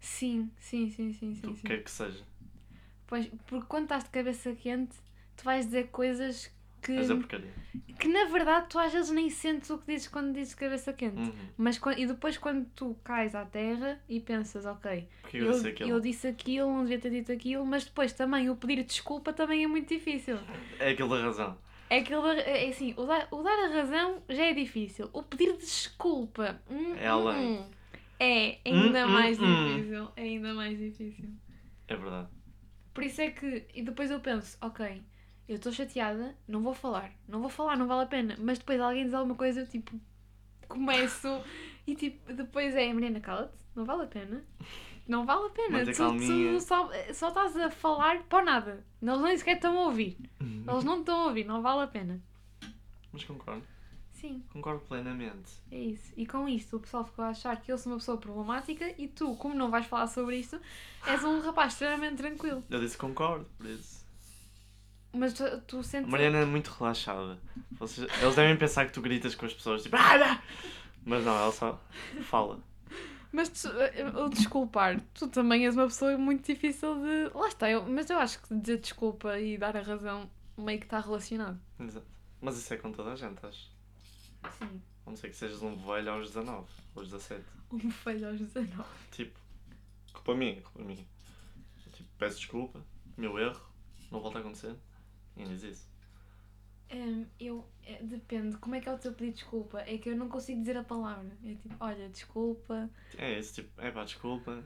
Sim, 0.00 0.50
sim, 0.58 0.90
sim, 0.90 1.12
sim, 1.12 1.34
Do 1.42 1.50
sim. 1.50 1.54
que 1.54 1.60
sim. 1.60 1.68
quer 1.68 1.82
que 1.82 1.90
seja. 1.90 2.24
Pois, 3.06 3.26
porque 3.46 3.66
quando 3.68 3.84
estás 3.84 4.04
de 4.04 4.10
cabeça 4.10 4.54
quente, 4.54 4.96
tu 5.36 5.44
vais 5.44 5.66
dizer 5.66 5.88
coisas 5.90 6.50
que, 6.86 6.92
Mas 6.92 7.10
é 7.10 7.14
porcaria. 7.14 7.52
que 7.98 8.08
na 8.08 8.24
verdade 8.26 8.66
tu 8.68 8.78
às 8.78 8.92
vezes 8.92 9.10
nem 9.10 9.28
sentes 9.30 9.70
o 9.70 9.78
que 9.78 9.86
dizes 9.92 10.08
quando 10.08 10.32
dizes 10.34 10.54
cabeça 10.54 10.92
quente. 10.92 11.16
Uhum. 11.18 11.32
Mas 11.56 11.80
e 11.96 12.06
depois 12.06 12.38
quando 12.38 12.66
tu 12.74 12.94
cais 13.04 13.34
à 13.34 13.44
terra 13.44 14.00
e 14.08 14.20
pensas, 14.20 14.64
ok, 14.66 15.08
Porque 15.22 15.38
eu 15.38 15.46
eu, 15.46 15.52
disse 15.52 15.68
aquilo. 15.68 15.90
eu 15.90 16.00
disse 16.00 16.26
aquilo, 16.28 16.72
não 16.72 16.82
devia 16.82 16.98
ter 16.98 17.10
dito 17.10 17.32
aquilo, 17.32 17.64
mas 17.66 17.84
depois 17.84 18.12
também 18.12 18.48
o 18.50 18.56
pedir 18.56 18.82
desculpa 18.84 19.32
também 19.32 19.64
é 19.64 19.66
muito 19.66 19.88
difícil. 19.88 20.38
É 20.78 20.90
aquilo 20.90 21.08
da 21.10 21.22
razão. 21.22 21.58
É 21.88 21.98
aquilo, 21.98 22.22
da- 22.22 22.34
é 22.40 22.68
assim, 22.68 22.94
o 22.96 23.04
dar, 23.06 23.28
o 23.30 23.42
dar 23.42 23.58
a 23.64 23.68
razão 23.68 24.22
já 24.28 24.44
é 24.46 24.52
difícil. 24.52 25.08
O 25.12 25.22
pedir 25.22 25.56
desculpa 25.56 26.60
hum, 26.68 26.94
É 26.96 27.06
além. 27.06 27.58
hum, 27.60 27.70
é 28.18 28.58
ainda 28.64 29.06
Hum, 29.06 29.10
hum, 29.10 29.12
mais 29.12 29.38
hum. 29.38 29.42
difícil. 29.46 30.08
É 30.16 30.22
ainda 30.22 30.54
mais 30.54 30.78
difícil. 30.78 31.28
É 31.88 31.96
verdade. 31.96 32.28
Por 32.94 33.04
isso 33.04 33.20
é 33.20 33.30
que. 33.30 33.66
E 33.74 33.82
depois 33.82 34.10
eu 34.10 34.20
penso, 34.20 34.56
ok, 34.60 35.02
eu 35.48 35.56
estou 35.56 35.72
chateada, 35.72 36.34
não 36.48 36.62
vou 36.62 36.74
falar. 36.74 37.12
Não 37.28 37.40
vou 37.40 37.48
falar, 37.50 37.76
não 37.76 37.86
vale 37.86 38.02
a 38.04 38.06
pena. 38.06 38.36
Mas 38.38 38.58
depois 38.58 38.80
alguém 38.80 39.04
diz 39.04 39.14
alguma 39.14 39.34
coisa, 39.36 39.60
eu 39.60 39.66
tipo. 39.66 39.98
Começo 40.68 41.40
e 41.86 41.94
tipo, 41.94 42.32
depois 42.32 42.74
é, 42.74 42.92
Mariana, 42.92 43.20
cala-te, 43.20 43.54
não 43.74 43.84
vale 43.84 44.02
a 44.02 44.06
pena. 44.08 44.44
Não 45.06 45.24
vale 45.24 45.46
a 45.46 45.50
pena. 45.50 45.84
Tu, 45.84 45.92
tu 45.92 46.60
só, 46.60 46.90
só 47.14 47.28
estás 47.28 47.56
a 47.56 47.70
falar 47.70 48.24
para 48.24 48.44
nada. 48.44 48.84
Eles 49.00 49.20
nem 49.20 49.38
sequer 49.38 49.54
estão 49.56 49.78
a 49.78 49.84
ouvir. 49.84 50.16
Eles 50.40 50.82
não 50.82 50.98
estão 51.00 51.20
a 51.20 51.26
ouvir, 51.26 51.44
não 51.44 51.62
vale 51.62 51.82
a 51.82 51.86
pena. 51.86 52.20
Mas 53.12 53.22
concordo. 53.22 53.62
Sim, 54.14 54.42
Concordo 54.50 54.80
plenamente. 54.80 55.52
é 55.70 55.78
isso. 55.78 56.12
E 56.16 56.26
com 56.26 56.48
isto 56.48 56.78
o 56.78 56.80
pessoal 56.80 57.04
ficou 57.04 57.22
a 57.24 57.28
achar 57.28 57.60
que 57.60 57.70
eu 57.70 57.76
sou 57.76 57.92
uma 57.92 57.98
pessoa 57.98 58.16
problemática 58.16 58.94
e 58.98 59.08
tu, 59.08 59.36
como 59.36 59.54
não 59.54 59.70
vais 59.70 59.84
falar 59.84 60.06
sobre 60.06 60.38
isto, 60.38 60.58
és 61.06 61.22
um 61.22 61.38
rapaz 61.40 61.74
extremamente 61.74 62.16
tranquilo. 62.16 62.64
Eu 62.70 62.80
disse 62.80 62.96
concordo, 62.96 63.44
por 63.58 63.66
isso. 63.66 64.05
Mas 65.16 65.32
tu, 65.32 65.44
tu 65.62 65.78
A 65.78 65.82
sentes. 65.82 66.10
Mariana 66.10 66.38
é 66.38 66.44
muito 66.44 66.68
relaxada. 66.68 67.38
Vocês- 67.72 68.06
eles 68.22 68.34
devem 68.36 68.56
pensar 68.56 68.86
que 68.86 68.92
tu 68.92 69.00
gritas 69.00 69.34
com 69.34 69.46
as 69.46 69.54
pessoas, 69.54 69.82
tipo. 69.82 69.96
"Ah, 69.96 70.14
ah!" 70.34 70.42
Mas 71.04 71.24
não, 71.24 71.34
ela 71.36 71.52
só 71.52 71.80
fala. 72.22 72.60
Mas 73.32 73.48
tu, 73.48 73.68
eu 73.68 74.28
desculpar, 74.28 75.00
tu 75.14 75.28
também 75.28 75.64
és 75.66 75.74
uma 75.76 75.86
pessoa 75.86 76.16
muito 76.16 76.44
difícil 76.46 76.94
de. 77.02 77.30
Lá 77.36 77.48
está, 77.48 77.70
eu, 77.70 77.84
mas 77.84 78.08
eu 78.10 78.18
acho 78.18 78.40
que 78.42 78.54
dizer 78.54 78.78
desculpa 78.78 79.38
e 79.38 79.58
dar 79.58 79.76
a 79.76 79.80
razão 79.82 80.30
meio 80.56 80.78
que 80.78 80.86
está 80.86 81.00
relacionado. 81.00 81.58
Exato. 81.78 82.06
Mas 82.40 82.56
isso 82.58 82.72
é 82.72 82.76
com 82.76 82.92
toda 82.92 83.12
a 83.12 83.16
gente, 83.16 83.44
acho. 83.44 83.70
Sim. 84.58 84.80
A 85.06 85.10
não 85.10 85.16
ser 85.16 85.28
que 85.28 85.36
sejas 85.36 85.62
um 85.62 85.76
velho 85.76 86.10
aos 86.12 86.28
19, 86.28 86.66
aos 86.94 87.08
17. 87.08 87.44
Um 87.72 87.90
falho 87.90 88.28
aos 88.28 88.38
19. 88.38 88.82
Tipo, 89.12 89.38
culpa 90.12 90.34
minha, 90.34 90.60
culpa 90.62 90.82
minha. 90.82 91.04
Tipo, 91.92 92.08
peço 92.18 92.38
desculpa, 92.38 92.80
meu 93.16 93.38
erro, 93.38 93.60
não 94.10 94.20
volta 94.20 94.38
a 94.38 94.40
acontecer. 94.40 94.74
Diz 95.36 95.62
isso. 95.62 95.88
Hum, 96.92 97.26
eu. 97.40 97.64
é, 97.84 98.00
depende, 98.02 98.56
como 98.58 98.74
é 98.76 98.80
que 98.80 98.88
é 98.88 98.92
o 98.92 98.98
teu 98.98 99.12
pedido 99.12 99.34
de 99.34 99.40
desculpa? 99.42 99.80
É 99.80 99.98
que 99.98 100.08
eu 100.08 100.16
não 100.16 100.28
consigo 100.28 100.60
dizer 100.60 100.76
a 100.76 100.84
palavra. 100.84 101.26
É 101.44 101.48
tipo, 101.54 101.74
olha, 101.80 102.08
desculpa. 102.08 102.88
É 103.18 103.38
isso, 103.38 103.54
tipo, 103.54 103.80
é 103.80 103.90
pá, 103.90 104.04
desculpa. 104.04 104.62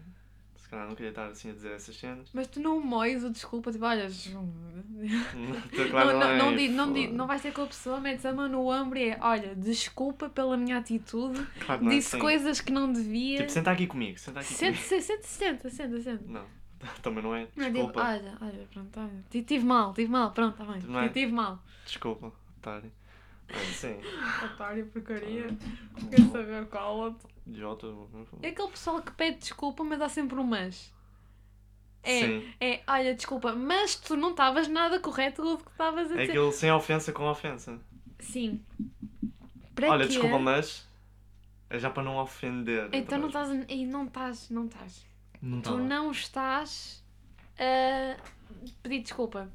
Se 0.56 0.68
calhar 0.68 0.86
não 0.86 0.94
queria 0.94 1.08
estar 1.10 1.26
assim 1.26 1.50
a 1.50 1.54
dizer 1.54 1.72
essas 1.72 1.96
cenas. 1.96 2.28
Mas 2.34 2.46
tu 2.46 2.60
não 2.60 2.78
moes 2.80 3.24
o 3.24 3.30
desculpa, 3.30 3.72
tipo, 3.72 3.84
olha. 3.86 4.06
Claro, 5.90 6.12
não, 6.18 6.52
não, 6.52 6.86
não, 7.12 7.24
é, 7.24 7.26
vais 7.26 7.42
ter 7.42 7.52
com 7.52 7.62
a 7.62 7.66
pessoa, 7.66 7.98
metes 8.00 8.24
a 8.26 8.32
mão 8.32 8.48
no 8.48 8.70
ombro 8.70 8.98
e 8.98 9.08
é, 9.10 9.18
olha, 9.20 9.54
desculpa 9.56 10.28
pela 10.28 10.56
minha 10.56 10.76
atitude, 10.78 11.44
Claro, 11.64 11.82
não 11.84 11.90
é 11.90 11.96
disse 11.96 12.08
assim. 12.10 12.18
coisas 12.18 12.60
que 12.60 12.70
não 12.70 12.92
devia. 12.92 13.38
Tipo, 13.38 13.50
senta 13.50 13.70
aqui 13.70 13.86
comigo, 13.86 14.18
senta 14.18 14.40
aqui 14.40 14.52
Senta, 14.52 14.76
comigo. 14.78 15.02
senta, 15.02 15.22
senta, 15.26 15.70
senta, 15.70 16.00
senta. 16.00 16.24
Não, 16.26 16.46
também 17.02 17.22
não 17.22 17.34
é. 17.34 17.46
Não 17.56 17.64
é 17.64 17.68
tipo, 17.68 17.78
Desculpa, 17.78 18.00
olha, 18.00 18.38
olha, 18.40 18.68
pronto, 18.72 19.00
olha, 19.00 19.24
ti- 19.30 19.42
tive 19.42 19.64
mal, 19.64 19.92
tive 19.94 20.10
mal, 20.10 20.30
pronto, 20.32 20.60
está 20.60 20.72
bem, 20.72 20.82
Não 20.82 21.00
é? 21.00 21.08
tive 21.08 21.32
mal. 21.32 21.62
desculpa. 21.84 22.32
Otário. 22.58 22.90
Olha, 23.52 23.64
sim. 23.64 23.96
Otário, 24.44 24.86
porcaria. 24.86 25.46
Quer 26.10 26.20
saber 26.30 26.66
qual 26.66 27.14
Idiota. 27.46 27.86
É 28.42 28.48
aquele 28.48 28.68
pessoal 28.68 29.02
que 29.02 29.10
pede 29.12 29.38
desculpa, 29.38 29.82
mas 29.82 30.00
há 30.00 30.08
sempre 30.08 30.38
um 30.38 30.44
mas. 30.44 30.92
É, 32.02 32.20
Sim. 32.20 32.54
é, 32.60 32.80
olha, 32.86 33.14
desculpa, 33.14 33.54
mas 33.54 33.94
tu 33.96 34.16
não 34.16 34.30
estavas 34.30 34.68
nada 34.68 34.98
correto 35.00 35.42
com 35.42 35.52
o 35.52 35.58
que 35.58 35.70
estavas 35.70 36.10
a 36.10 36.14
É 36.14 36.18
dizer. 36.20 36.32
aquilo 36.32 36.52
sem 36.52 36.72
ofensa 36.72 37.12
com 37.12 37.24
ofensa. 37.28 37.78
Sim. 38.20 38.64
Para 39.74 39.90
Olha, 39.90 40.02
quê? 40.06 40.08
desculpa, 40.12 40.38
mas. 40.38 40.88
É 41.68 41.78
já 41.78 41.90
para 41.90 42.02
não 42.02 42.16
ofender. 42.16 42.88
Então 42.92 43.18
não 43.18 43.26
estás. 43.28 43.50
Ei, 43.68 43.86
não 43.86 44.06
estás, 44.06 44.48
não 44.50 44.64
estás. 44.66 45.04
Não 45.42 45.60
tá 45.60 45.70
tu 45.70 45.76
lá. 45.76 45.82
não 45.82 46.10
estás 46.10 47.02
a 47.58 48.16
pedir 48.82 49.00
desculpa. 49.02 49.50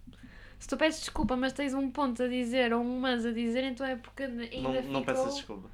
Se 0.59 0.67
tu 0.67 0.77
pedes 0.77 0.99
desculpa, 0.99 1.35
mas 1.35 1.53
tens 1.53 1.73
um 1.73 1.91
ponto 1.91 2.23
a 2.23 2.27
dizer 2.27 2.73
ou 2.73 2.81
um 2.81 2.99
mas 2.99 3.25
a 3.25 3.31
dizer, 3.31 3.63
então 3.63 3.85
é 3.85 3.95
porque 3.95 4.23
ainda 4.23 4.43
Não, 4.61 4.73
não 4.73 4.81
ficou... 4.81 5.03
peças 5.03 5.35
desculpa. 5.35 5.69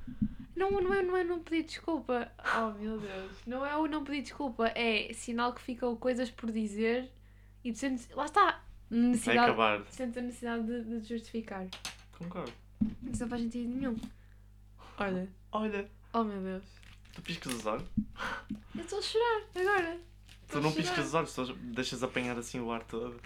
Não, 0.56 0.70
não 0.72 0.94
é, 0.94 1.02
não 1.02 1.16
é 1.18 1.24
não 1.24 1.40
pedir 1.40 1.64
desculpa. 1.64 2.32
Oh 2.58 2.72
meu 2.78 3.00
Deus. 3.00 3.32
Não 3.48 3.66
é 3.66 3.76
o 3.78 3.88
não 3.88 4.04
pedir 4.04 4.24
desculpa. 4.24 4.68
É 4.76 5.12
sinal 5.14 5.54
que 5.54 5.62
ficou 5.62 5.96
coisas 5.98 6.30
por 6.30 6.52
dizer 6.52 7.10
e 7.64 7.72
tu 7.72 7.80
sentes. 7.80 8.10
Lá 8.12 8.26
está. 8.26 8.62
Vai 8.90 9.00
Necessidade. 9.00 9.40
acabar. 9.40 9.82
Sentes 9.90 10.18
a 10.18 10.22
necessidade 10.22 10.64
de, 10.66 10.84
de 10.84 11.02
te 11.02 11.10
justificar. 11.10 11.66
Concordo. 12.18 12.52
Isso 13.12 13.22
não 13.24 13.30
faz 13.30 13.42
sentido 13.44 13.70
nenhum. 13.74 13.96
Olha. 14.98 15.30
Olha, 15.54 15.90
Oh 16.14 16.24
meu 16.26 16.42
Deus. 16.42 16.64
Tu 17.14 17.22
piscas 17.22 17.54
os 17.54 17.66
olhos. 17.66 17.84
Eu 18.76 18.82
estou 18.82 19.00
a 19.00 19.02
chorar 19.02 19.42
agora. 19.56 20.00
Tu 20.48 20.58
Estou 20.58 20.62
não 20.62 20.72
piscas 20.72 21.08
os 21.08 21.14
olhos, 21.14 21.30
só 21.32 21.46
deixas 21.62 22.04
apanhar 22.04 22.38
assim 22.38 22.60
o 22.60 22.72
ar 22.72 22.84
todo. 22.84 23.20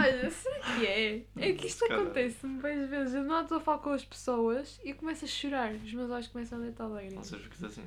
Olha, 0.00 0.30
será 0.30 0.58
que 0.60 0.86
é? 0.86 1.22
É 1.36 1.52
que 1.52 1.66
isto 1.66 1.84
acontece-me 1.84 2.60
várias 2.60 2.88
vezes. 2.88 3.14
Eu 3.14 3.24
não 3.24 3.42
estou 3.42 3.58
a 3.58 3.60
falar 3.60 3.78
com 3.78 3.90
as 3.90 4.04
pessoas 4.04 4.80
e 4.82 4.90
eu 4.90 4.96
começo 4.96 5.24
a 5.24 5.28
chorar. 5.28 5.74
Os 5.74 5.92
meus 5.92 6.10
olhos 6.10 6.28
começam 6.28 6.58
a 6.58 6.62
deitar 6.62 6.84
Não 6.84 6.94
lágrimas. 6.94 7.26
sei 7.26 7.38
porque 7.38 7.64
assim. 7.66 7.84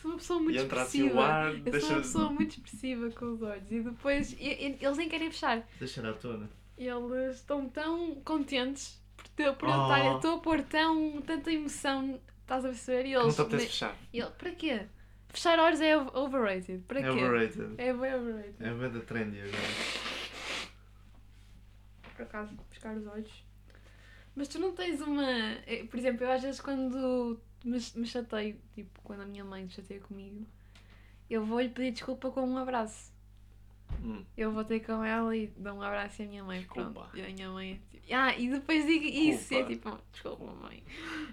Sou 0.00 0.10
uma 0.10 0.16
pessoa 0.18 0.40
muito 0.40 0.56
E 0.58 0.62
entra 0.62 0.82
assim 0.82 1.06
expressiva. 1.06 1.20
o 1.20 1.22
ar, 1.24 1.48
Eu 1.52 1.62
sou 1.62 1.70
deixa, 1.72 1.86
uma 1.88 1.96
pessoa 2.02 2.30
muito 2.30 2.50
expressiva 2.52 3.10
com 3.10 3.32
os 3.32 3.42
olhos 3.42 3.70
e 3.72 3.80
depois 3.80 4.32
e- 4.32 4.36
e- 4.44 4.78
eles 4.80 4.96
nem 4.98 5.08
querem 5.08 5.30
fechar. 5.30 5.66
deixa 5.78 6.00
ir 6.00 6.06
à 6.06 6.12
tona. 6.12 6.50
Eles 6.78 7.36
estão 7.36 7.68
tão 7.68 8.14
contentes 8.24 9.00
por, 9.16 9.28
ter, 9.28 9.52
por 9.54 9.68
eu 9.68 9.74
Oh. 9.74 9.82
estar. 9.82 10.04
eu 10.06 10.16
Estou 10.16 10.34
a 10.36 10.38
pôr 10.40 10.62
tão, 10.62 11.20
tanta 11.22 11.52
emoção. 11.52 12.20
Estás 12.52 12.64
a 12.66 12.68
perceber? 12.68 13.06
E 13.08 13.14
Não 13.14 13.22
eles. 13.22 13.34
te 13.34 13.40
apetece 13.40 13.66
fechar. 13.66 13.96
e 14.12 14.20
ele, 14.20 14.30
para 14.32 14.50
quê? 14.52 14.86
Fechar 15.28 15.58
olhos 15.58 15.80
é 15.80 15.96
over- 15.96 16.14
overrated. 16.14 16.82
Para 16.86 17.00
É 17.00 17.02
quê? 17.02 17.08
overrated. 17.08 17.74
É 17.78 17.92
bem 17.94 18.14
overrated. 18.14 18.54
É 18.60 18.74
bem 18.74 18.90
da 18.90 19.00
trendy 19.00 19.40
agora. 19.40 19.56
por 22.14 22.22
acaso, 22.22 22.54
buscar 22.68 22.94
os 22.96 23.06
olhos. 23.06 23.44
Mas 24.34 24.48
tu 24.48 24.58
não 24.58 24.72
tens 24.72 25.00
uma. 25.00 25.24
eh, 25.66 25.84
Por 25.90 25.98
exemplo, 25.98 26.24
eu 26.24 26.30
às 26.32 26.42
vezes 26.42 26.60
quando 26.60 27.40
me, 27.64 27.78
me 27.96 28.06
chateio, 28.06 28.60
tipo, 28.74 29.00
quando 29.02 29.22
a 29.22 29.26
minha 29.26 29.44
mãe 29.44 29.68
chateia 29.68 30.00
comigo, 30.00 30.46
eu 31.30 31.44
vou-lhe 31.44 31.68
pedir 31.70 31.92
desculpa 31.92 32.30
com 32.30 32.42
um 32.46 32.56
abraço. 32.58 33.11
Hum. 34.02 34.24
Eu 34.36 34.52
vou 34.52 34.64
ter 34.64 34.80
com 34.80 35.04
ela 35.04 35.36
e 35.36 35.46
dou 35.56 35.74
um 35.74 35.82
abraço 35.82 36.22
à 36.22 36.24
minha 36.26 36.42
mãe. 36.44 36.60
Desculpa. 36.60 36.90
Pronto. 36.92 37.16
E 37.16 37.22
a 37.22 37.26
minha 37.28 37.50
mãe 37.50 37.72
é 37.72 37.74
tipo. 37.96 38.02
Ah, 38.14 38.36
e 38.36 38.48
depois 38.50 38.84
digo 38.86 39.04
isso. 39.04 39.54
E 39.54 39.58
é 39.58 39.64
tipo, 39.64 39.98
desculpa, 40.12 40.44
mãe. 40.54 40.82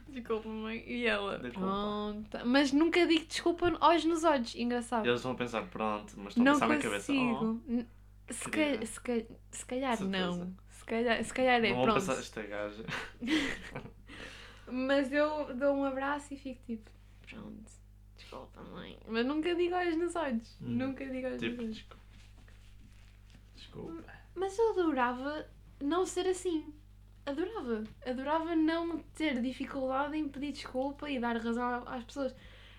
Desculpa, 0.07 0.47
mãe. 0.49 0.83
E 0.87 1.05
ela, 1.05 1.39
Desculpa. 1.39 1.59
pronto. 1.67 2.45
Mas 2.45 2.71
nunca 2.71 3.05
digo 3.07 3.25
desculpa 3.25 3.75
olhos 3.81 4.05
nos 4.05 4.23
olhos. 4.23 4.53
Engraçado. 4.55 5.05
Eles 5.07 5.21
vão 5.23 5.35
pensar, 5.35 5.63
pronto, 5.67 6.13
mas 6.17 6.35
estão 6.37 6.43
a 6.47 6.53
pensar 6.53 6.67
na 6.67 6.77
cabeça. 6.77 7.11
consigo. 7.13 7.61
Oh, 7.67 8.33
se, 8.33 8.49
ca- 8.49 8.85
se, 8.85 9.01
ca- 9.01 9.33
se 9.51 9.65
calhar 9.65 9.97
Certeza. 9.97 10.27
não. 10.37 10.53
Se 10.69 10.85
calhar, 10.85 11.23
se 11.23 11.33
calhar 11.33 11.63
é 11.65 11.69
não 11.69 11.75
vão 11.77 11.83
pronto. 11.85 11.99
pensar, 11.99 12.19
esta 12.19 12.41
gaja. 12.43 12.83
Mas 14.71 15.11
eu 15.11 15.55
dou 15.55 15.73
um 15.75 15.83
abraço 15.83 16.33
e 16.33 16.37
fico 16.37 16.61
tipo, 16.65 16.89
pronto, 17.27 17.71
desculpa 18.15 18.61
mãe. 18.63 18.97
Mas 19.07 19.25
nunca 19.25 19.55
digo 19.55 19.75
olhos 19.75 19.97
nos 19.97 20.15
olhos. 20.15 20.57
Hum. 20.61 20.67
Nunca 20.77 21.05
digo 21.05 21.27
olhos 21.27 21.39
Tipo, 21.39 21.55
nos 21.57 21.63
olhos. 21.65 21.75
desculpa. 21.77 21.98
Desculpa. 23.73 24.03
Mas 24.35 24.57
eu 24.57 24.71
adorava 24.71 25.45
não 25.81 26.05
ser 26.05 26.27
assim. 26.27 26.73
Adorava. 27.25 27.83
Adorava 28.05 28.55
não 28.55 28.99
ter 29.15 29.41
dificuldade 29.41 30.17
em 30.17 30.27
pedir 30.27 30.51
desculpa 30.53 31.09
e 31.09 31.19
dar 31.19 31.37
razão 31.37 31.83
às 31.87 32.03
pessoas. 32.03 32.33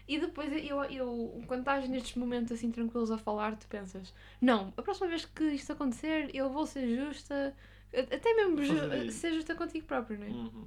E 0.09 0.18
depois 0.18 0.50
eu, 0.64 0.83
eu 0.85 1.42
quando 1.46 1.61
estás 1.61 1.88
nestes 1.88 2.16
momentos 2.16 2.50
assim 2.53 2.70
tranquilos 2.72 3.12
a 3.12 3.18
falar, 3.18 3.55
tu 3.57 3.68
pensas, 3.68 4.12
não, 4.40 4.72
a 4.76 4.83
próxima 4.83 5.07
vez 5.07 5.24
que 5.24 5.44
isto 5.53 5.72
acontecer, 5.72 6.31
eu 6.35 6.50
vou 6.50 6.66
ser 6.66 6.88
justa, 6.96 7.55
até 7.94 8.35
mesmo 8.35 8.61
ju- 8.64 9.12
ser 9.12 9.33
justa 9.35 9.55
contigo 9.55 9.87
próprio, 9.87 10.18
não 10.18 10.26
é? 10.26 10.31
Uhum. 10.31 10.66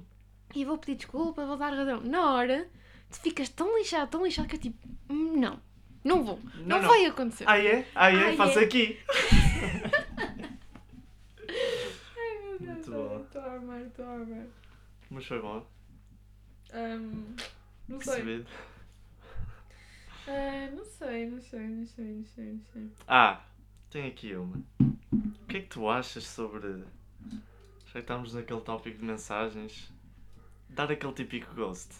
e 0.54 0.64
vou 0.64 0.78
pedir 0.78 0.94
desculpa, 0.96 1.44
vou 1.44 1.58
dar 1.58 1.74
razão. 1.74 2.00
Na 2.00 2.32
hora, 2.32 2.66
tu 3.10 3.20
ficas 3.20 3.50
tão 3.50 3.76
lixado, 3.76 4.08
tão 4.10 4.24
lixado 4.24 4.48
que 4.48 4.56
é 4.56 4.58
tipo, 4.58 4.78
"Hum, 5.10 5.38
não, 5.38 5.60
não 6.02 6.24
vou, 6.24 6.38
não, 6.54 6.64
Não, 6.64 6.80
não. 6.80 6.88
vai 6.88 7.04
acontecer. 7.04 7.44
Ah 7.46 7.58
é? 7.58 7.86
Ah 7.94 8.10
é? 8.10 8.32
Ah, 8.32 8.36
Faz 8.36 8.56
é? 8.56 8.60
aqui. 8.60 8.98
Ai 12.16 12.38
meu 12.42 12.58
Deus, 12.58 12.86
Muito 12.86 12.90
bom. 12.90 13.23
Estou 13.34 13.50
a 13.50 13.56
amar, 13.56 13.80
estou 13.80 14.04
a 14.04 14.14
amar. 14.14 14.46
Mas 15.10 15.26
foi 15.26 15.42
bom. 15.42 15.66
Ahm, 16.72 17.34
não 17.88 18.00
sei. 18.00 18.14
Percebido. 18.14 18.46
Ah, 20.28 20.70
não 20.72 20.84
sei, 20.84 21.26
não 21.28 21.40
sei, 21.40 21.66
não 21.66 21.86
sei, 21.86 22.04
não 22.04 22.24
sei, 22.24 22.52
não 22.52 22.60
sei. 22.72 22.90
Ah, 23.08 23.44
tem 23.90 24.06
aqui 24.06 24.36
uma. 24.36 24.56
O 24.80 25.46
que 25.48 25.56
é 25.56 25.60
que 25.62 25.66
tu 25.66 25.88
achas 25.88 26.24
sobre. 26.24 26.84
Já 27.86 27.92
que 27.92 27.98
estamos 27.98 28.34
naquele 28.34 28.60
tópico 28.60 28.98
de 28.98 29.04
mensagens. 29.04 29.92
Dar 30.68 30.90
aquele 30.90 31.12
típico 31.12 31.52
ghost. 31.54 31.92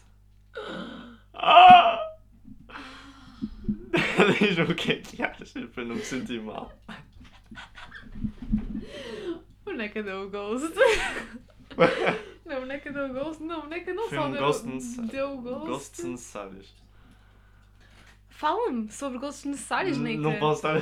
Ah! 1.34 2.16
Diz-me 4.38 4.64
o 4.64 4.74
que 4.74 4.92
é 4.92 5.00
que 5.00 5.22
achas 5.22 5.52
para 5.70 5.84
não 5.84 5.96
me 5.96 6.04
sentir 6.04 6.40
mal. 6.40 6.72
Boneca 9.74 10.02
deu 10.02 10.26
o 10.26 10.30
ghost. 10.30 10.74
Não, 12.44 12.60
boneca 12.60 12.92
deu 12.92 13.06
o 13.06 13.12
ghost. 13.12 13.42
Não, 13.42 13.60
boneca 13.62 13.94
não 13.94 14.08
Foi 14.08 14.18
só 14.18 14.26
um 14.26 14.32
deu, 14.32 14.40
ghost 14.40 15.00
deu 15.02 15.32
o 15.34 15.40
ghost. 15.40 15.66
Ghosts 15.66 16.04
necessários. 16.04 16.74
Fala-me 18.28 18.90
sobre 18.90 19.18
ghosts 19.18 19.44
necessários, 19.44 19.98
Neca. 19.98 20.20
Não 20.20 20.38
posso 20.38 20.66
estar. 20.66 20.80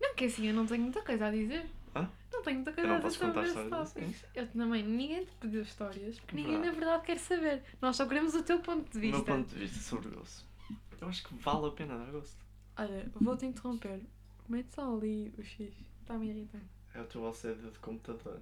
Não, 0.00 0.14
que 0.14 0.24
assim, 0.24 0.48
eu 0.48 0.54
não 0.54 0.66
tenho 0.66 0.82
muita 0.82 1.02
coisa 1.02 1.26
a 1.26 1.30
dizer. 1.30 1.64
Hã? 1.94 2.10
Não 2.32 2.42
tenho 2.42 2.56
muita 2.56 2.70
Eu 2.70 2.74
coisa 2.74 2.88
não 2.88 2.96
a 2.96 2.98
dizer 2.98 3.18
sobre 3.18 3.40
esse 3.40 3.58
histórias 3.62 3.92
tópico. 3.94 4.28
Eu 4.34 4.46
também, 4.48 4.82
ninguém 4.82 5.24
te 5.24 5.32
pediu 5.40 5.62
histórias, 5.62 6.18
porque 6.20 6.36
ninguém 6.36 6.60
Verdade. 6.60 6.74
na 6.76 6.80
verdade 6.80 7.06
quer 7.06 7.18
saber. 7.18 7.62
Nós 7.80 7.96
só 7.96 8.06
queremos 8.06 8.34
o 8.34 8.42
teu 8.42 8.58
ponto 8.60 8.90
de 8.92 8.98
vista. 8.98 9.16
meu 9.16 9.24
ponto 9.24 9.48
de 9.48 9.58
vista 9.58 9.78
sobre 9.78 10.10
ghost. 10.10 10.44
Eu 11.00 11.08
acho 11.08 11.24
que 11.26 11.34
vale 11.36 11.66
a 11.66 11.70
pena 11.70 11.98
dar 11.98 12.10
gosto. 12.10 12.36
Olha, 12.76 13.10
vou-te 13.14 13.46
interromper. 13.46 14.00
Mete 14.48 14.74
só 14.74 14.94
ali 14.96 15.32
o 15.38 15.42
X. 15.42 15.72
Está-me 16.02 16.30
a 16.30 16.34
irritar. 16.34 16.60
É 16.96 17.00
o 17.00 17.04
teu 17.04 17.22
OCD 17.24 17.70
de 17.70 17.78
computador. 17.78 18.40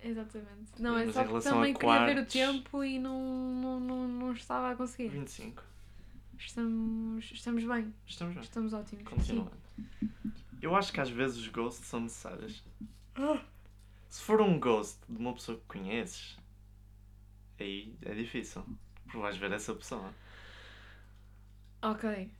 Exatamente. 0.00 0.80
Não, 0.80 0.96
é 0.96 1.04
Mas 1.06 1.14
só 1.14 1.22
em 1.22 1.26
que 1.28 1.40
também 1.42 1.74
queria 1.74 1.98
ver 2.06 2.12
o 2.12 2.14
quartos- 2.16 2.32
tempo 2.32 2.84
e 2.84 2.98
não, 2.98 3.20
não, 3.54 3.80
não, 3.80 4.08
não 4.08 4.32
estava 4.32 4.70
a 4.70 4.76
conseguir. 4.76 5.08
25. 5.08 5.62
Estamos, 6.38 7.30
estamos 7.32 7.64
bem, 7.64 7.92
Estamos 8.06 8.34
bem. 8.34 8.42
estamos 8.44 8.72
ótimos. 8.72 9.04
Continuando. 9.08 9.50
Eu 10.62 10.74
acho 10.76 10.92
que 10.92 11.00
às 11.00 11.10
vezes 11.10 11.36
os 11.38 11.48
ghosts 11.48 11.84
são 11.86 12.00
necessários. 12.00 12.64
Ah. 13.16 13.42
Se 14.08 14.22
for 14.22 14.40
um 14.40 14.58
ghost 14.58 14.98
de 15.08 15.16
uma 15.18 15.34
pessoa 15.34 15.58
que 15.58 15.64
conheces, 15.66 16.38
aí 17.58 17.94
é 18.02 18.14
difícil. 18.14 18.64
Porque 19.04 19.18
vais 19.18 19.36
ver 19.36 19.50
essa 19.52 19.74
pessoa. 19.74 20.08
Sim. 20.08 20.14
Ok. 21.82 22.30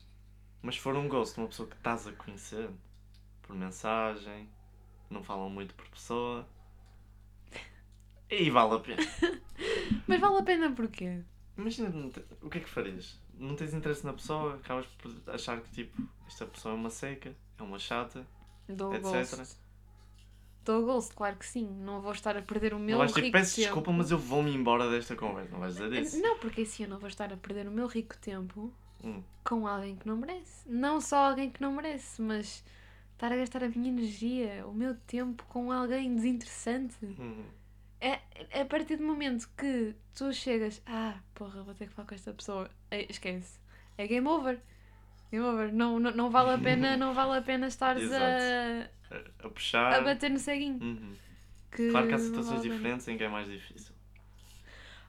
Mas 0.62 0.76
se 0.76 0.80
for 0.80 0.96
um 0.96 1.08
ghost 1.08 1.34
de 1.34 1.40
uma 1.40 1.48
pessoa 1.48 1.68
que 1.68 1.76
estás 1.76 2.06
a 2.06 2.12
conhecer, 2.12 2.70
por 3.42 3.54
mensagem, 3.56 4.48
não 5.10 5.22
falam 5.22 5.48
muito 5.50 5.74
por 5.74 5.88
pessoa, 5.88 6.46
aí 8.30 8.50
vale 8.50 8.74
a 8.74 8.78
pena. 8.78 9.02
Mas 10.06 10.20
vale 10.20 10.38
a 10.38 10.42
pena 10.42 10.70
porquê? 10.72 11.20
Imagina, 11.56 11.88
o 12.42 12.48
que 12.50 12.58
é 12.58 12.60
que 12.60 12.68
farias? 12.68 13.20
Não 13.34 13.54
tens 13.56 13.74
interesse 13.74 14.04
na 14.04 14.12
pessoa, 14.12 14.54
acabas 14.56 14.86
por 14.86 15.12
achar 15.32 15.60
que 15.60 15.70
tipo, 15.70 16.02
esta 16.26 16.46
pessoa 16.46 16.74
é 16.74 16.76
uma 16.76 16.90
seca, 16.90 17.34
é 17.58 17.62
uma 17.62 17.78
chata, 17.78 18.26
Dou 18.68 18.94
etc. 18.94 19.46
Dou 20.64 20.82
o 20.82 20.84
ghost, 20.86 21.14
claro 21.14 21.36
que 21.36 21.46
sim. 21.46 21.66
Não 21.66 22.00
vou 22.02 22.12
estar 22.12 22.36
a 22.36 22.42
perder 22.42 22.74
o 22.74 22.78
meu 22.78 22.90
não 22.92 22.98
vais 22.98 23.10
tipo, 23.12 23.24
rico 23.24 23.32
peço 23.38 23.56
tempo. 23.56 23.64
desculpa, 23.66 23.92
mas 23.92 24.10
eu 24.10 24.18
vou-me 24.18 24.54
embora 24.54 24.90
desta 24.90 25.16
conversa. 25.16 25.50
Não 25.50 25.60
vais 25.60 25.74
dizer 25.74 25.92
isso. 25.94 26.20
Não, 26.20 26.38
porque 26.38 26.60
assim 26.62 26.82
eu 26.82 26.90
não 26.90 26.98
vou 26.98 27.08
estar 27.08 27.32
a 27.32 27.36
perder 27.38 27.66
o 27.66 27.70
meu 27.70 27.86
rico 27.86 28.16
tempo 28.18 28.70
Hum. 29.02 29.22
com 29.44 29.66
alguém 29.66 29.96
que 29.96 30.06
não 30.06 30.16
merece. 30.16 30.68
Não 30.68 31.00
só 31.00 31.30
alguém 31.30 31.48
que 31.50 31.62
não 31.62 31.72
merece, 31.72 32.20
mas 32.20 32.62
estar 33.18 33.32
a 33.32 33.36
gastar 33.36 33.64
a 33.64 33.68
minha 33.68 33.88
energia, 33.88 34.64
o 34.66 34.72
meu 34.72 34.94
tempo 34.94 35.44
com 35.48 35.72
alguém 35.72 36.14
desinteressante. 36.14 36.94
Hum. 37.02 37.44
É 38.00 38.20
a 38.60 38.64
partir 38.64 38.96
do 38.96 39.02
momento 39.02 39.48
que 39.58 39.92
tu 40.16 40.32
chegas, 40.32 40.80
ah, 40.86 41.16
porra, 41.34 41.62
vou 41.64 41.74
ter 41.74 41.88
que 41.88 41.94
falar 41.94 42.06
com 42.06 42.14
esta 42.14 42.32
pessoa, 42.32 42.70
é, 42.92 43.10
esquece. 43.10 43.58
É 43.96 44.06
game 44.06 44.26
over. 44.28 44.60
Game 45.32 45.44
over. 45.44 45.72
Não, 45.72 45.98
não, 45.98 46.12
não 46.12 46.30
vale 46.30 46.50
a 46.52 46.58
pena, 46.58 46.96
não 46.96 47.12
vale 47.12 47.38
a 47.38 47.42
pena 47.42 47.66
estares 47.66 48.08
a, 48.12 48.88
A, 49.44 49.48
puxar. 49.48 49.94
a 49.94 50.00
bater 50.02 50.30
no 50.30 50.38
ceguinho. 50.38 50.80
Uhum. 50.80 51.12
que. 51.72 51.90
Claro 51.90 52.06
que 52.06 52.14
há 52.14 52.18
situações 52.18 52.62
diferentes 52.62 53.08
em 53.08 53.18
que 53.18 53.24
é 53.24 53.28
mais 53.28 53.48
difícil. 53.48 53.92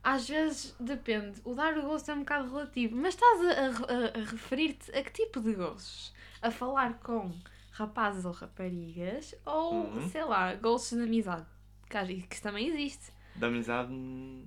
Às 0.03 0.27
vezes 0.27 0.75
depende. 0.79 1.39
O 1.43 1.53
dar 1.53 1.77
o 1.77 1.83
gosto 1.83 2.09
é 2.09 2.13
um 2.15 2.19
bocado 2.19 2.49
relativo. 2.49 2.95
Mas 2.95 3.13
estás 3.13 3.41
a- 3.41 3.83
a- 3.93 4.19
a 4.21 4.31
referir-te 4.31 4.89
a 4.97 5.03
que 5.03 5.11
tipo 5.11 5.41
de 5.41 5.53
gostos? 5.53 6.11
A 6.41 6.49
falar 6.49 6.93
com 6.99 7.31
rapazes 7.79 8.25
ou 8.25 8.31
raparigas? 8.31 9.33
Ou, 9.45 9.85
Uhum. 9.85 10.09
sei 10.09 10.23
lá, 10.23 10.53
gostos 10.55 10.97
de 10.97 11.03
amizade? 11.03 11.45
Que, 11.89 12.21
que 12.23 12.35
isso 12.35 12.43
também 12.43 12.67
existe. 12.67 13.11
Da 13.35 13.47
amizade. 13.47 13.91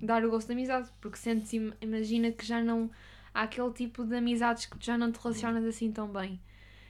Dar 0.01 0.23
o 0.23 0.29
gosto 0.29 0.47
de 0.47 0.53
amizade. 0.53 0.89
Porque 1.01 1.17
sentes, 1.17 1.51
im- 1.53 1.73
imagina 1.81 2.31
que 2.31 2.45
já 2.45 2.61
não. 2.63 2.89
Há 3.33 3.43
aquele 3.43 3.71
tipo 3.71 4.05
de 4.05 4.15
amizades 4.15 4.65
que 4.67 4.77
já 4.79 4.97
não 4.97 5.11
te 5.11 5.17
relacionas 5.19 5.65
assim 5.65 5.91
tão 5.91 6.07
bem. 6.07 6.39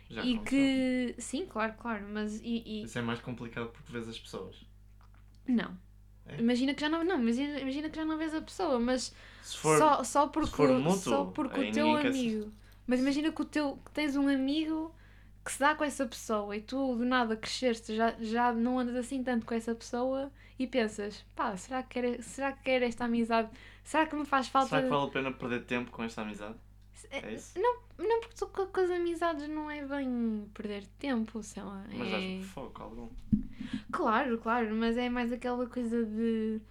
Já 0.09 0.23
e 0.23 0.37
que. 0.39 1.15
Sim, 1.17 1.45
claro, 1.45 1.73
claro. 1.79 2.05
Mas. 2.11 2.39
E, 2.41 2.61
e- 2.65 2.83
Isso 2.83 2.99
é 2.99 3.01
mais 3.01 3.19
complicado 3.21 3.69
porque 3.69 3.91
vês 3.91 4.07
as 4.07 4.19
pessoas. 4.19 4.65
Não. 5.47 5.75
É? 6.25 6.39
Imagina 6.39 6.73
que 6.73 6.81
já 6.81 6.89
não. 6.89 7.03
Não, 7.03 7.19
imagina, 7.19 7.59
imagina 7.59 7.89
que 7.89 7.95
já 7.95 8.05
não 8.05 8.17
vês 8.17 8.33
a 8.33 8.41
pessoa, 8.41 8.79
mas 8.79 9.13
for. 9.43 9.77
só, 9.77 10.03
só 10.03 10.27
porque, 10.27 10.55
só 10.99 11.25
porque 11.25 11.59
o 11.61 11.71
teu 11.71 11.95
amigo. 11.97 12.51
Mas 12.85 12.99
imagina 12.99 13.31
que, 13.31 13.41
o 13.41 13.45
teu, 13.45 13.77
que 13.85 13.91
tens 13.91 14.15
um 14.17 14.27
amigo 14.27 14.93
que 15.43 15.51
se 15.51 15.59
dá 15.59 15.75
com 15.75 15.83
essa 15.83 16.05
pessoa 16.05 16.55
e 16.55 16.61
tu 16.61 16.95
do 16.95 17.05
nada 17.05 17.35
cresceste, 17.35 17.95
já, 17.95 18.15
já 18.19 18.53
não 18.53 18.79
andas 18.79 18.95
assim 18.95 19.23
tanto 19.23 19.45
com 19.45 19.53
essa 19.53 19.75
pessoa 19.75 20.31
e 20.57 20.65
pensas, 20.65 21.25
pá, 21.35 21.55
será 21.57 21.83
que 21.83 22.01
quer, 22.01 22.23
será 22.23 22.51
que 22.53 22.63
quer 22.63 22.81
esta 22.83 23.05
amizade? 23.05 23.49
Será 23.83 24.05
que 24.05 24.15
me 24.15 24.25
faz 24.25 24.47
falta. 24.47 24.69
Será 24.69 24.81
que 24.83 24.89
vale 24.89 25.07
a 25.07 25.11
pena 25.11 25.31
perder 25.31 25.65
tempo 25.65 25.91
com 25.91 26.03
esta 26.03 26.21
amizade? 26.21 26.55
É 27.11 27.33
isso? 27.33 27.59
Não, 27.59 27.79
não, 27.97 28.21
porque 28.21 28.35
tu 28.35 28.47
com, 28.47 28.65
com 28.67 28.79
as 28.79 28.89
amizades 28.89 29.47
não 29.49 29.69
é 29.69 29.85
bem 29.85 30.49
perder 30.53 30.85
tempo, 30.97 31.43
sei 31.43 31.61
lá. 31.61 31.83
Mas 31.89 32.07
é... 32.07 32.11
dás 32.11 32.45
foco 32.45 32.81
algum. 32.81 33.09
Claro, 33.91 34.37
claro, 34.37 34.73
mas 34.73 34.97
é 34.97 35.09
mais 35.09 35.31
aquela 35.31 35.67
coisa 35.67 36.05
de. 36.05 36.61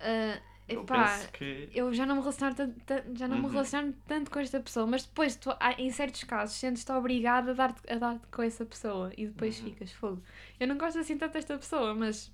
ah, 0.00 0.40
Eu 0.74 0.82
epá, 0.82 1.04
penso 1.18 1.32
que. 1.32 1.68
eu 1.74 1.92
já 1.92 2.04
não 2.06 2.16
me 2.16 2.20
relaciono 2.20 2.54
tanto, 2.54 2.80
tan- 2.84 3.02
já 3.16 3.28
não 3.28 3.38
me 3.38 3.44
Uhum. 3.44 3.50
relaciono 3.50 3.92
tanto 4.06 4.30
com 4.30 4.38
esta 4.38 4.60
pessoa, 4.60 4.86
mas 4.86 5.04
depois 5.04 5.36
tu, 5.36 5.50
em 5.78 5.90
certos 5.90 6.24
casos 6.24 6.56
sentes-te 6.56 6.90
obrigada 6.92 7.50
a 7.50 7.54
dar-te 7.54 7.96
dar 7.98 8.18
com 8.30 8.42
essa 8.42 8.64
pessoa 8.66 9.12
e 9.16 9.26
depois 9.26 9.58
Uhum. 9.58 9.64
ficas 9.66 9.92
fogo. 9.92 10.22
Eu 10.58 10.66
não 10.68 10.76
gosto 10.78 10.98
assim 10.98 11.16
tanto 11.18 11.32
desta 11.32 11.56
pessoa, 11.58 11.94
mas 11.94 12.32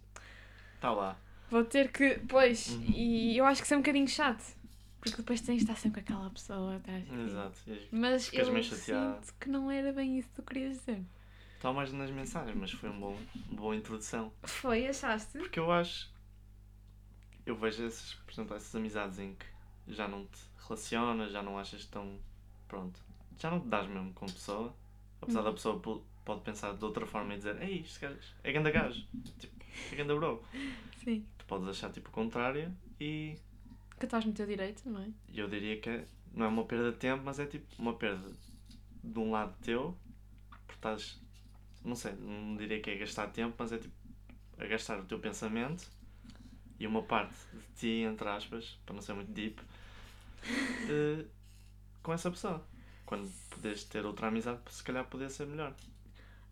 Está 0.74 0.90
lá. 0.92 1.16
vou 1.50 1.64
ter 1.64 1.90
que. 1.90 2.20
Pois, 2.28 2.68
Uhum. 2.68 2.82
e 2.94 3.36
eu 3.36 3.44
acho 3.44 3.60
que 3.60 3.64
isso 3.66 3.74
é 3.74 3.76
um 3.76 3.80
bocadinho 3.80 4.08
chato. 4.08 4.56
Porque 5.00 5.16
depois 5.18 5.40
tens 5.40 5.58
de 5.58 5.62
estar 5.62 5.76
sempre 5.76 6.02
com 6.02 6.12
aquela 6.12 6.28
pessoa 6.30 6.74
atrás. 6.76 7.04
Exato. 7.24 7.56
Mas 7.92 8.28
Ficas 8.28 8.48
eu 8.48 8.62
sinto 8.64 9.34
que 9.38 9.48
não 9.48 9.70
era 9.70 9.92
bem 9.92 10.18
isso 10.18 10.28
que 10.28 10.34
tu 10.34 10.42
querias 10.42 10.78
dizer. 10.78 11.00
Está 11.54 11.72
mais 11.72 11.92
nas 11.92 12.10
mensagens, 12.10 12.56
mas 12.56 12.72
foi 12.72 12.90
um 12.90 12.98
uma 12.98 13.16
boa 13.52 13.76
introdução. 13.76 14.32
Foi, 14.42 14.86
achaste? 14.88 15.38
Porque 15.38 15.58
eu 15.60 15.70
acho. 15.70 16.10
Eu 17.48 17.56
vejo 17.56 17.84
essas, 17.86 18.12
por 18.14 18.32
exemplo, 18.32 18.54
essas 18.56 18.74
amizades 18.74 19.18
em 19.18 19.34
que 19.34 19.46
já 19.94 20.06
não 20.06 20.26
te 20.26 20.38
relacionas, 20.62 21.32
já 21.32 21.42
não 21.42 21.58
achas 21.58 21.86
tão. 21.86 22.18
Pronto. 22.68 23.00
Já 23.38 23.50
não 23.50 23.60
te 23.60 23.68
dás 23.68 23.88
mesmo 23.88 24.12
com 24.12 24.26
a 24.26 24.28
pessoa. 24.28 24.76
Apesar 25.20 25.40
da 25.42 25.48
Uhum. 25.48 25.54
pessoa 25.54 25.80
po- 25.80 26.04
pode 26.24 26.42
pensar 26.42 26.74
de 26.76 26.84
outra 26.84 27.06
forma 27.06 27.32
e 27.32 27.38
dizer: 27.38 27.60
Ei, 27.62 27.80
este 27.80 28.00
gajo 28.00 28.18
é 28.44 28.52
ganda 28.52 28.70
gajo. 28.70 29.06
Tipo, 29.38 29.64
é 29.92 29.96
ganda 29.96 30.14
bro. 30.14 30.44
Sim. 31.02 31.26
Tu 31.38 31.44
podes 31.46 31.68
achar 31.68 31.90
tipo 31.90 32.10
o 32.10 32.12
contrário 32.12 32.76
e 33.00 33.38
Que 33.98 34.04
estás 34.04 34.24
no 34.26 34.32
teu 34.34 34.46
direito, 34.46 34.88
não 34.88 35.00
é? 35.00 35.08
eu 35.34 35.48
diria 35.48 35.80
que 35.80 35.88
é- 35.88 36.06
não 36.34 36.44
é 36.44 36.48
uma 36.48 36.64
perda 36.66 36.92
de 36.92 36.98
tempo, 36.98 37.22
mas 37.24 37.38
é 37.38 37.46
tipo 37.46 37.66
uma 37.78 37.94
perda 37.94 38.30
de 39.02 39.18
um 39.18 39.30
lado 39.30 39.56
teu, 39.62 39.96
porque 40.50 40.74
estás. 40.74 41.18
Não 41.82 41.94
sei, 41.96 42.12
não 42.12 42.56
diria 42.56 42.78
que 42.82 42.90
é 42.90 42.96
gastar 42.98 43.28
tempo, 43.28 43.54
mas 43.58 43.72
é 43.72 43.78
tipo 43.78 43.94
a 44.58 44.66
gastar 44.66 44.98
o 45.00 45.04
teu 45.06 45.18
pensamento 45.18 45.88
e 46.78 46.86
uma 46.86 47.02
parte 47.02 47.34
de 47.52 47.80
ti, 47.80 48.04
entre 48.04 48.28
aspas, 48.28 48.78
para 48.84 48.94
não 48.94 49.02
ser 49.02 49.14
muito 49.14 49.30
deep, 49.32 49.60
eh, 50.88 51.24
com 52.02 52.12
essa 52.12 52.30
pessoa. 52.30 52.64
Quando 53.04 53.30
podes 53.50 53.84
ter 53.84 54.04
outra 54.04 54.28
amizade, 54.28 54.60
se 54.70 54.82
calhar 54.82 55.04
poder 55.06 55.30
ser 55.30 55.46
melhor. 55.46 55.74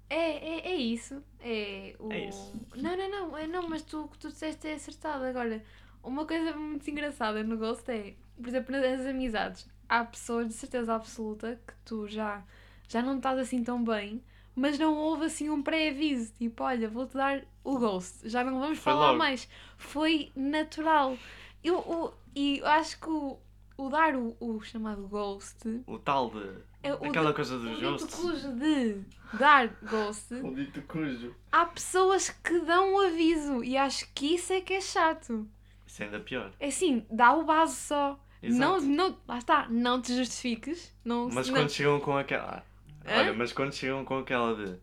É, 0.08 0.16
é, 0.16 0.72
é 0.72 0.74
isso. 0.74 1.22
É, 1.40 1.94
o... 1.98 2.12
É 2.12 2.28
isso. 2.28 2.52
Não, 2.74 2.96
não, 2.96 3.10
não. 3.10 3.36
É, 3.36 3.46
não, 3.46 3.68
mas 3.68 3.82
tu, 3.82 4.04
o 4.04 4.08
que 4.08 4.18
tu 4.18 4.28
disseste 4.28 4.66
é 4.66 4.74
acertado. 4.74 5.24
Agora, 5.24 5.62
uma 6.02 6.24
coisa 6.24 6.56
muito 6.56 6.88
engraçada 6.88 7.42
no 7.42 7.58
Ghost 7.58 7.90
é, 7.90 8.14
por 8.36 8.48
exemplo, 8.48 8.72
nas 8.72 9.06
amizades, 9.06 9.68
há 9.88 10.04
pessoas 10.04 10.48
de 10.48 10.54
certeza 10.54 10.94
absoluta 10.94 11.60
que 11.66 11.74
tu 11.84 12.06
já, 12.06 12.42
já 12.88 13.02
não 13.02 13.16
estás 13.16 13.38
assim 13.38 13.62
tão 13.62 13.82
bem, 13.82 14.22
mas 14.56 14.78
não 14.78 14.94
houve 14.96 15.26
assim 15.26 15.48
um 15.50 15.62
pré-aviso. 15.62 16.32
Tipo, 16.38 16.64
olha, 16.64 16.88
vou-te 16.88 17.14
dar 17.14 17.42
o 17.62 17.78
Ghost. 17.78 18.28
Já 18.28 18.42
não 18.42 18.58
vamos 18.58 18.78
Foi 18.78 18.92
falar 18.92 19.06
logo. 19.08 19.18
mais. 19.18 19.48
Foi 19.76 20.32
natural. 20.34 21.16
Eu, 21.62 21.78
o, 21.78 22.12
e 22.34 22.58
eu 22.58 22.66
acho 22.66 22.98
que 22.98 23.08
o, 23.08 23.38
o 23.76 23.88
dar 23.88 24.16
o, 24.16 24.36
o 24.40 24.60
chamado 24.62 25.06
Ghost 25.06 25.82
O 25.86 25.98
tal 25.98 26.30
de. 26.30 26.42
é 26.82 26.92
o 26.94 27.04
aquela 27.04 27.28
de- 27.30 27.34
coisa 27.36 27.56
o 27.56 27.58
dos 27.60 27.70
dito 27.76 27.82
ghosts. 27.90 28.14
cujo 28.14 28.52
de 28.56 29.00
dar 29.38 29.68
Ghost 29.82 30.34
O 30.42 30.54
dito 30.54 30.80
cujo. 30.82 31.34
há 31.52 31.66
pessoas 31.66 32.30
que 32.30 32.58
dão 32.60 32.94
o 32.94 33.00
aviso 33.00 33.62
e 33.62 33.76
acho 33.76 34.08
que 34.14 34.34
isso 34.36 34.52
é 34.52 34.60
que 34.60 34.74
é 34.74 34.80
chato. 34.80 35.46
Isso 35.86 36.02
é 36.02 36.06
ainda 36.06 36.20
pior. 36.20 36.52
É 36.58 36.68
assim, 36.68 37.04
dá 37.10 37.32
o 37.34 37.44
base 37.44 37.76
só. 37.76 38.18
Não, 38.42 38.76
Exato. 38.76 38.92
não, 38.92 39.18
lá 39.26 39.38
está, 39.38 39.66
não 39.68 40.00
te 40.00 40.14
justifiques. 40.14 40.94
Não, 41.04 41.28
Mas 41.32 41.48
não- 41.48 41.54
quando 41.56 41.70
chegam 41.70 41.98
com 42.00 42.16
aquela. 42.16 42.64
Hã? 43.06 43.18
Olha, 43.20 43.32
mas 43.32 43.52
quando 43.52 43.72
chegam 43.72 44.04
com 44.04 44.18
aquela 44.18 44.54
de. 44.54 44.78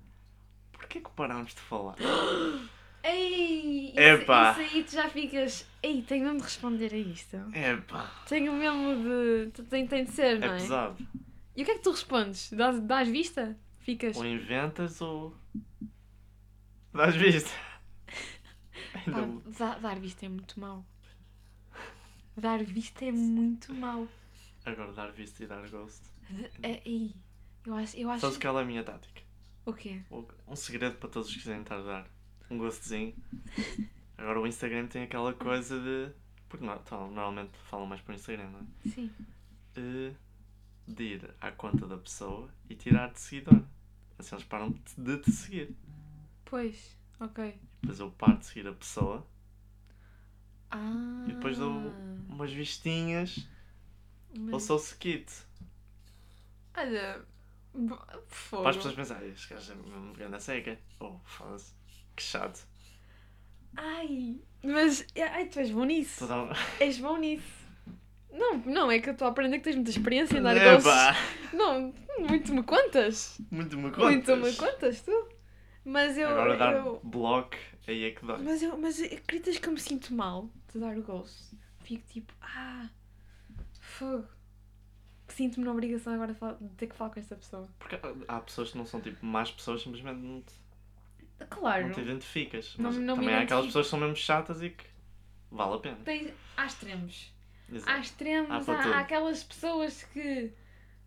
Porquê 0.71 0.99
que 1.01 1.09
parámos 1.11 1.53
de 1.53 1.61
falar? 1.61 1.95
Ei, 3.05 3.89
isso, 3.89 3.99
Epá. 3.99 4.51
isso 4.51 4.61
aí 4.61 4.83
tu 4.85 4.91
já 4.93 5.09
ficas. 5.09 5.67
Ei, 5.81 6.01
tenho 6.03 6.23
mesmo 6.23 6.37
de 6.37 6.43
responder 6.45 6.93
a 6.93 6.97
isto. 6.97 7.35
Epá, 7.53 8.09
Tenho 8.29 8.53
mesmo 8.53 9.03
de. 9.03 9.63
Tem, 9.63 9.85
tem 9.85 10.05
de 10.05 10.11
ser, 10.11 10.37
é 10.37 10.39
não 10.39 10.53
é? 10.53 10.57
pesado. 10.57 11.07
E 11.55 11.61
o 11.61 11.65
que 11.65 11.71
é 11.71 11.75
que 11.75 11.81
tu 11.83 11.91
respondes? 11.91 12.51
Dás, 12.53 12.79
dás 12.79 13.09
vista? 13.09 13.57
Ficas. 13.79 14.15
Ou 14.15 14.25
inventas 14.25 15.01
ou. 15.01 15.35
Dás 16.93 17.13
vista. 17.15 17.51
Pá, 19.57 19.75
dar, 19.81 19.99
vista 19.99 20.25
é 20.25 20.29
muito 20.29 20.57
mau. 20.59 20.85
Dar 22.37 22.63
vista 22.63 23.03
é 23.03 23.11
muito 23.11 23.73
mau. 23.73 24.07
Agora 24.65 24.93
dar 24.93 25.11
vista 25.11 25.43
e 25.43 25.47
dar 25.47 25.67
ghost. 25.69 26.01
É, 26.61 26.81
ei, 26.85 27.13
eu 27.65 27.73
acho. 27.75 27.97
Eu 27.97 28.09
acho... 28.09 28.21
Sabes 28.21 28.37
qual 28.37 28.59
é 28.59 28.61
a 28.61 28.65
minha 28.65 28.83
tática? 28.83 29.21
O 29.65 29.73
quê? 29.73 30.01
Um 30.47 30.55
segredo 30.55 30.97
para 30.97 31.09
todos 31.09 31.27
os 31.29 31.33
que 31.33 31.39
quiserem 31.41 31.61
estar 31.61 31.77
a 31.79 31.81
dar. 31.83 32.07
Um 32.49 32.57
ghostzinho. 32.57 33.15
Agora 34.17 34.39
o 34.41 34.47
Instagram 34.47 34.87
tem 34.87 35.03
aquela 35.03 35.33
coisa 35.33 35.79
de. 35.79 36.11
Porque 36.49 36.65
não, 36.65 36.75
então, 36.75 37.07
normalmente 37.07 37.57
falam 37.69 37.85
mais 37.87 38.01
para 38.01 38.11
o 38.11 38.15
Instagram, 38.15 38.49
não 38.49 38.59
é? 38.59 38.89
Sim. 38.89 39.11
Eh, 39.75 40.13
De 40.87 41.03
ir 41.03 41.33
à 41.41 41.51
conta 41.51 41.87
da 41.87 41.97
pessoa 41.97 42.49
e 42.69 42.75
tirar 42.75 43.11
de 43.11 43.19
seguidor. 43.19 43.63
Assim 44.19 44.35
eles 44.35 44.45
param 44.45 44.71
de 44.97 45.17
te- 45.17 45.31
seguir. 45.31 45.75
Pois, 46.45 46.95
ok. 47.19 47.57
Depois 47.81 47.99
eu 47.99 48.11
paro 48.11 48.37
de 48.37 48.45
seguir 48.45 48.67
a 48.67 48.73
pessoa 48.73 49.25
Ah. 50.69 51.25
e 51.27 51.31
depois 51.33 51.57
dou 51.57 51.71
umas 52.29 52.51
vistinhas 52.51 53.47
Mas- 54.37 54.53
ou 54.53 54.59
sou 54.59 54.77
skit. 54.77 55.31
Olha. 56.77 57.25
Fogo. 58.27 58.61
Para 58.61 58.69
as 58.69 58.75
pessoas 58.77 58.95
pensarem, 58.95 59.29
este 59.31 59.53
gajo 59.53 59.71
é 59.71 59.75
mesmo 59.75 60.13
grande 60.13 60.43
seca. 60.43 60.77
Oh, 60.99 61.17
foda-se. 61.23 61.73
Que 62.15 62.21
chato. 62.23 62.67
Ai, 63.75 64.39
mas. 64.63 65.05
Ai, 65.17 65.47
tu 65.47 65.59
és 65.59 65.71
bom 65.71 65.85
nisso. 65.85 66.27
Toda. 66.27 66.53
És 66.79 66.99
bom 66.99 67.17
nisso. 67.17 67.63
Não, 68.31 68.57
não, 68.57 68.91
é 68.91 68.99
que 68.99 69.09
eu 69.09 69.13
estou 69.13 69.27
a 69.27 69.31
aprender 69.31 69.57
que 69.59 69.63
tens 69.65 69.75
muita 69.75 69.91
experiência 69.91 70.37
em 70.37 70.41
dar 70.41 70.55
gostos. 70.55 70.85
Epá! 70.85 71.15
Não, 71.53 71.93
muito 72.19 72.53
me 72.53 72.63
contas. 72.63 73.39
Muito 73.51 73.75
me 73.75 73.83
Muito 73.83 73.97
contas. 73.97 74.39
me 74.39 74.55
contas, 74.55 75.01
tu. 75.01 75.29
Mas 75.85 76.17
eu. 76.17 76.29
Agora 76.29 76.57
dar 76.57 76.73
eu... 76.75 76.99
bloco, 77.03 77.55
aí 77.87 78.05
é 78.05 78.11
que 78.11 78.25
dói. 78.25 78.41
Mas 78.41 78.63
eu, 78.63 78.77
mas 78.77 79.01
acreditas 79.01 79.59
que 79.59 79.67
eu 79.67 79.73
me 79.73 79.79
sinto 79.79 80.13
mal 80.13 80.49
de 80.71 80.79
dar 80.79 80.97
o 80.97 81.03
gosto? 81.03 81.55
Fico 81.83 82.03
tipo, 82.07 82.33
ah, 82.41 82.89
fogo. 83.79 84.27
Sinto-me 85.35 85.65
na 85.65 85.71
obrigação 85.71 86.13
agora 86.13 86.33
de, 86.61 86.69
ter 86.75 86.87
que 86.87 86.95
falar 86.95 87.09
com 87.11 87.19
esta 87.19 87.35
pessoa. 87.35 87.67
Porque 87.79 87.97
há 88.27 88.39
pessoas 88.39 88.71
que 88.71 88.77
não 88.77 88.85
são 88.85 89.01
tipo 89.01 89.25
más 89.25 89.51
pessoas, 89.51 89.81
simplesmente 89.81 90.19
não 90.19 90.41
te, 90.41 90.53
Claro, 91.49 91.87
não 91.87 91.93
te 91.93 92.01
identificas. 92.01 92.75
Não- 92.77 92.91
Mas 92.91 92.99
não 92.99 93.15
também 93.15 93.35
há 93.35 93.41
aquelas 93.41 93.65
pessoas 93.65 93.85
que 93.87 93.89
são 93.89 93.99
mesmo 93.99 94.15
chatas 94.15 94.61
e 94.61 94.69
que 94.69 94.85
vale 95.51 95.73
a 95.75 95.77
pena. 95.79 95.97
tem, 96.05 96.33
há 96.55 96.65
extremos. 96.65 97.33
Há 97.71 97.75
Exato. 97.75 97.99
extremos, 98.01 98.69
Há 98.69 98.73
há, 98.73 98.95
há 98.95 98.99
aquelas 98.99 99.43
pessoas 99.43 100.03
que. 100.03 100.51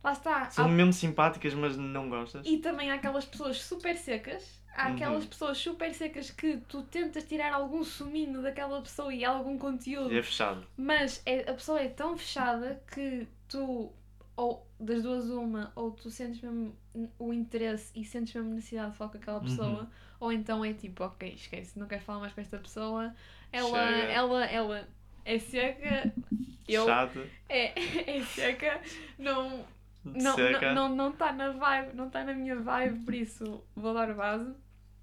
Lá 0.02 0.12
está. 0.12 0.50
São 0.50 0.66
há- 0.66 0.68
mesmo 0.68 0.92
simpáticas, 0.92 1.54
mas 1.54 1.76
não 1.76 2.08
gostas. 2.08 2.46
e 2.46 2.58
também 2.58 2.90
há 2.90 2.94
aquelas 2.94 3.24
pessoas 3.24 3.62
super 3.62 3.96
secas. 3.96 4.60
Há 4.76 4.88
Uhum. 4.88 4.94
aquelas 4.94 5.24
pessoas 5.24 5.56
super 5.58 5.94
secas 5.94 6.30
que 6.30 6.58
tu 6.68 6.82
tentas 6.82 7.24
tirar 7.24 7.52
algum 7.52 7.82
suminho 7.82 8.42
daquela 8.42 8.80
pessoa 8.82 9.12
e 9.14 9.24
algum 9.24 9.56
conteúdo. 9.58 10.12
E 10.12 10.18
é 10.18 10.22
fechado. 10.22 10.66
Mas 10.76 11.22
é- 11.24 11.48
a 11.50 11.54
pessoa 11.54 11.80
é 11.80 11.88
tão 11.88 12.16
fechada 12.16 12.82
que 12.92 13.26
tu 13.48 13.90
ou 14.36 14.66
das 14.78 15.02
duas 15.02 15.28
uma, 15.30 15.72
ou 15.74 15.90
tu 15.92 16.10
sentes 16.10 16.40
mesmo 16.40 16.76
o 17.18 17.32
interesse 17.32 17.90
e 17.98 18.04
sentes 18.04 18.34
mesmo 18.34 18.50
necessidade 18.54 18.92
de 18.92 18.96
falar 18.98 19.10
com 19.10 19.18
aquela 19.18 19.40
pessoa, 19.40 19.82
Uhum. 19.82 19.86
ou 20.20 20.32
então 20.32 20.64
é 20.64 20.72
tipo, 20.74 21.04
ok, 21.04 21.32
esquece, 21.34 21.78
não 21.78 21.86
quero 21.86 22.02
falar 22.02 22.20
mais 22.20 22.32
com 22.32 22.40
esta 22.40 22.58
pessoa, 22.58 23.14
ela, 23.52 23.78
Chega. 23.78 24.12
ela, 24.12 24.44
ela 24.46 24.88
é 25.24 25.38
seca, 25.38 26.12
eu 26.68 26.84
Chato, 26.86 27.20
é, 27.48 27.72
é 28.18 28.24
seca, 28.24 28.80
não, 29.18 29.66
não, 30.04 30.36
seca. 30.36 30.72
não, 30.74 30.88
não, 30.88 30.96
não 30.96 31.12
tá 31.12 31.32
na 31.32 31.50
vibe, 31.52 31.94
não 31.96 32.06
está 32.08 32.24
na 32.24 32.34
minha 32.34 32.56
vibe, 32.60 33.04
por 33.04 33.14
isso 33.14 33.64
vou 33.74 33.94
dar 33.94 34.10
o 34.10 34.14
vaso. 34.14 34.54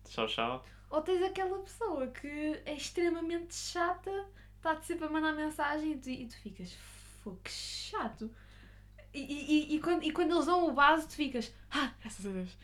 Tchau, 0.06 0.28
tchau. 0.28 0.64
Ou 0.90 1.02
tens 1.02 1.24
aquela 1.24 1.60
pessoa 1.60 2.08
que 2.08 2.28
é 2.66 2.76
extremamente 2.76 3.54
chata, 3.56 4.12
está-te 4.58 4.86
sempre 4.86 5.06
a 5.06 5.10
mandar 5.10 5.34
mensagem 5.34 5.94
e 5.94 5.98
tu, 5.98 6.10
e 6.10 6.28
tu 6.28 6.38
ficas, 6.38 6.74
"Fô, 7.24 7.36
que 7.44 7.52
chato. 7.52 8.30
E, 9.14 9.20
e, 9.20 9.76
e, 9.76 9.80
quando, 9.80 10.04
e 10.04 10.12
quando 10.12 10.32
eles 10.32 10.46
dão 10.48 10.68
o 10.70 10.74
vaso, 10.74 11.08
tu 11.08 11.14
ficas, 11.16 11.54
ah, 11.72 11.92
graças 12.02 12.26
a 12.26 12.30
Deus. 12.30 12.58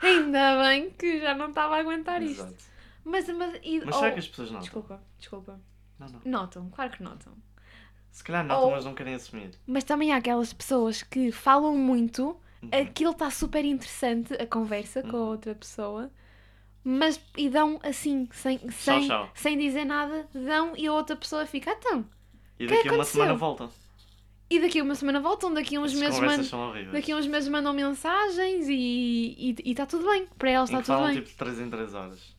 Ainda 0.00 0.62
bem 0.62 0.90
que 0.90 1.20
já 1.20 1.34
não 1.34 1.48
estava 1.48 1.76
a 1.76 1.80
aguentar 1.80 2.22
isto. 2.22 2.42
Exato. 2.42 2.64
Mas, 3.04 3.28
mas, 3.28 3.58
e, 3.62 3.80
Mas 3.84 3.96
oh, 3.96 3.98
será 3.98 4.12
que 4.12 4.18
as 4.20 4.28
pessoas 4.28 4.48
notam? 4.50 4.60
Desculpa, 4.62 5.02
desculpa. 5.18 5.60
Não, 5.98 6.08
não. 6.08 6.20
Notam, 6.24 6.70
claro 6.70 6.92
que 6.92 7.02
notam. 7.02 7.32
Se 8.10 8.22
calhar 8.24 8.44
notam, 8.44 8.64
Ou- 8.66 8.70
mas 8.72 8.84
não 8.84 8.94
querem 8.94 9.14
assumir. 9.14 9.50
Mas 9.66 9.84
também 9.84 10.12
há 10.12 10.16
aquelas 10.16 10.52
pessoas 10.52 11.02
que 11.02 11.32
falam 11.32 11.76
muito, 11.76 12.36
Uhum. 12.62 12.68
aquilo 12.72 13.10
está 13.12 13.30
super 13.30 13.64
interessante, 13.64 14.34
a 14.34 14.46
conversa 14.46 15.02
com 15.02 15.16
a 15.16 15.20
Uhum. 15.20 15.28
outra 15.28 15.54
pessoa, 15.54 16.10
mas 16.84 17.20
e 17.36 17.48
dão 17.48 17.78
assim, 17.82 18.28
sem, 18.32 18.58
sem, 18.70 19.06
tchau. 19.08 19.30
sem 19.34 19.56
dizer 19.58 19.84
nada, 19.84 20.28
dão 20.32 20.76
e 20.76 20.86
a 20.86 20.92
outra 20.92 21.16
pessoa 21.16 21.46
fica, 21.46 21.70
"Ah, 21.72 21.76
então. 21.78 22.06
E 22.58 22.66
daqui 22.66 22.88
a 22.88 22.92
uma 22.92 22.94
aconteceu? 22.96 23.22
semana 23.22 23.34
voltam. 23.34 23.70
E 24.50 24.58
daqui 24.60 24.80
a 24.80 24.82
uma 24.82 24.96
semana 24.96 25.20
voltam, 25.20 25.54
daqui 25.54 25.76
a 25.76 25.80
uns 25.80 25.92
As 25.94 25.98
meses 26.00 26.18
mandam. 26.20 26.92
Daqui 26.92 27.12
a 27.12 27.16
uns 27.16 27.26
meses 27.28 27.48
mandam 27.48 27.72
mensagens 27.72 28.66
e 28.68 29.54
está 29.64 29.86
tudo 29.86 30.04
bem. 30.10 30.26
Para 30.36 30.50
elas 30.50 30.68
está 30.68 30.80
que 30.80 30.86
tudo 30.86 30.96
falam 30.96 31.12
bem. 31.12 31.16
tipo 31.18 31.28
de 31.30 31.36
3 31.36 31.60
em 31.60 31.70
3 31.70 31.94
horas. 31.94 32.36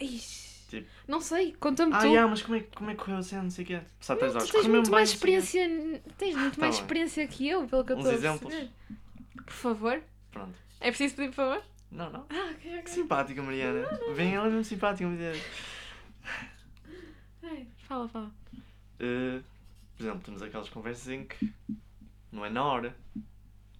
Ixi, 0.00 0.48
Tipo- 0.68 0.88
Não 1.06 1.20
sei, 1.20 1.52
conta-me 1.58 1.94
Ah, 1.94 1.98
tu. 2.00 2.06
yeah, 2.08 2.28
mas 2.28 2.42
como 2.42 2.56
é, 2.56 2.60
como 2.74 2.90
é 2.90 2.94
que 2.94 3.00
correu 3.02 3.18
a 3.18 3.22
cena? 3.22 3.44
Não 3.44 3.50
sei 3.50 3.64
o 3.64 3.66
quê. 3.68 3.80
Só 4.00 4.14
3 4.16 4.32
tu 4.32 4.36
horas. 4.36 4.50
tens 4.50 4.66
muito 4.66 4.90
mais 4.90 5.10
experiência. 5.10 5.66
Tens 6.18 6.34
muito 6.36 6.56
Tá 6.56 6.60
mais 6.60 6.74
bem. 6.74 6.82
experiência 6.84 7.26
que 7.28 7.48
eu, 7.48 7.66
pelo 7.66 7.84
que 7.84 7.92
eu 7.92 7.96
estou 7.98 8.10
a 8.12 8.14
exemplos. 8.14 8.52
perceber. 8.52 8.70
Por 9.46 9.52
favor. 9.54 10.02
Pronto. 10.32 10.54
É 10.80 10.88
preciso 10.90 11.14
pedir 11.14 11.28
por 11.28 11.36
favor? 11.36 11.62
Não, 11.90 12.10
não. 12.10 12.26
Ah, 12.28 12.50
ok, 12.52 12.70
Que 12.70 12.78
ok. 12.80 12.86
simpática, 12.92 13.42
Mariana. 13.42 13.88
Vem 14.14 14.34
ela 14.34 14.46
é 14.46 14.50
mesmo 14.50 14.64
simpática, 14.64 15.08
Deus. 15.08 15.38
Ai, 17.42 17.66
Fala, 17.88 18.06
fala. 18.08 18.30
Uh, 19.00 19.42
por 19.98 20.04
exemplo, 20.04 20.20
temos 20.20 20.42
aquelas 20.42 20.68
conversas 20.68 21.08
em 21.08 21.24
que 21.24 21.52
não 22.30 22.44
é 22.44 22.48
na 22.48 22.64
hora. 22.64 22.96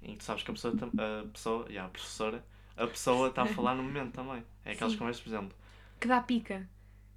Em 0.03 0.13
que 0.13 0.19
tu 0.19 0.25
sabes 0.25 0.43
que 0.43 0.51
a 0.51 0.55
pessoa, 0.55 0.75
a 0.75 1.29
pessoa, 1.29 1.67
yeah, 1.69 1.87
a 1.87 1.89
professora, 1.89 2.45
a 2.77 2.87
pessoa 2.89 3.29
está 3.29 3.43
a 3.43 3.47
falar 3.55 3.77
no 3.77 3.85
momento 3.85 4.15
também. 4.15 4.45
É 4.65 4.73
aquelas 4.73 4.95
Sim. 4.95 4.99
conversas, 4.99 5.23
por 5.23 5.31
exemplo. 5.31 5.57
Que 6.01 6.09
dá 6.09 6.21
pica. 6.21 6.69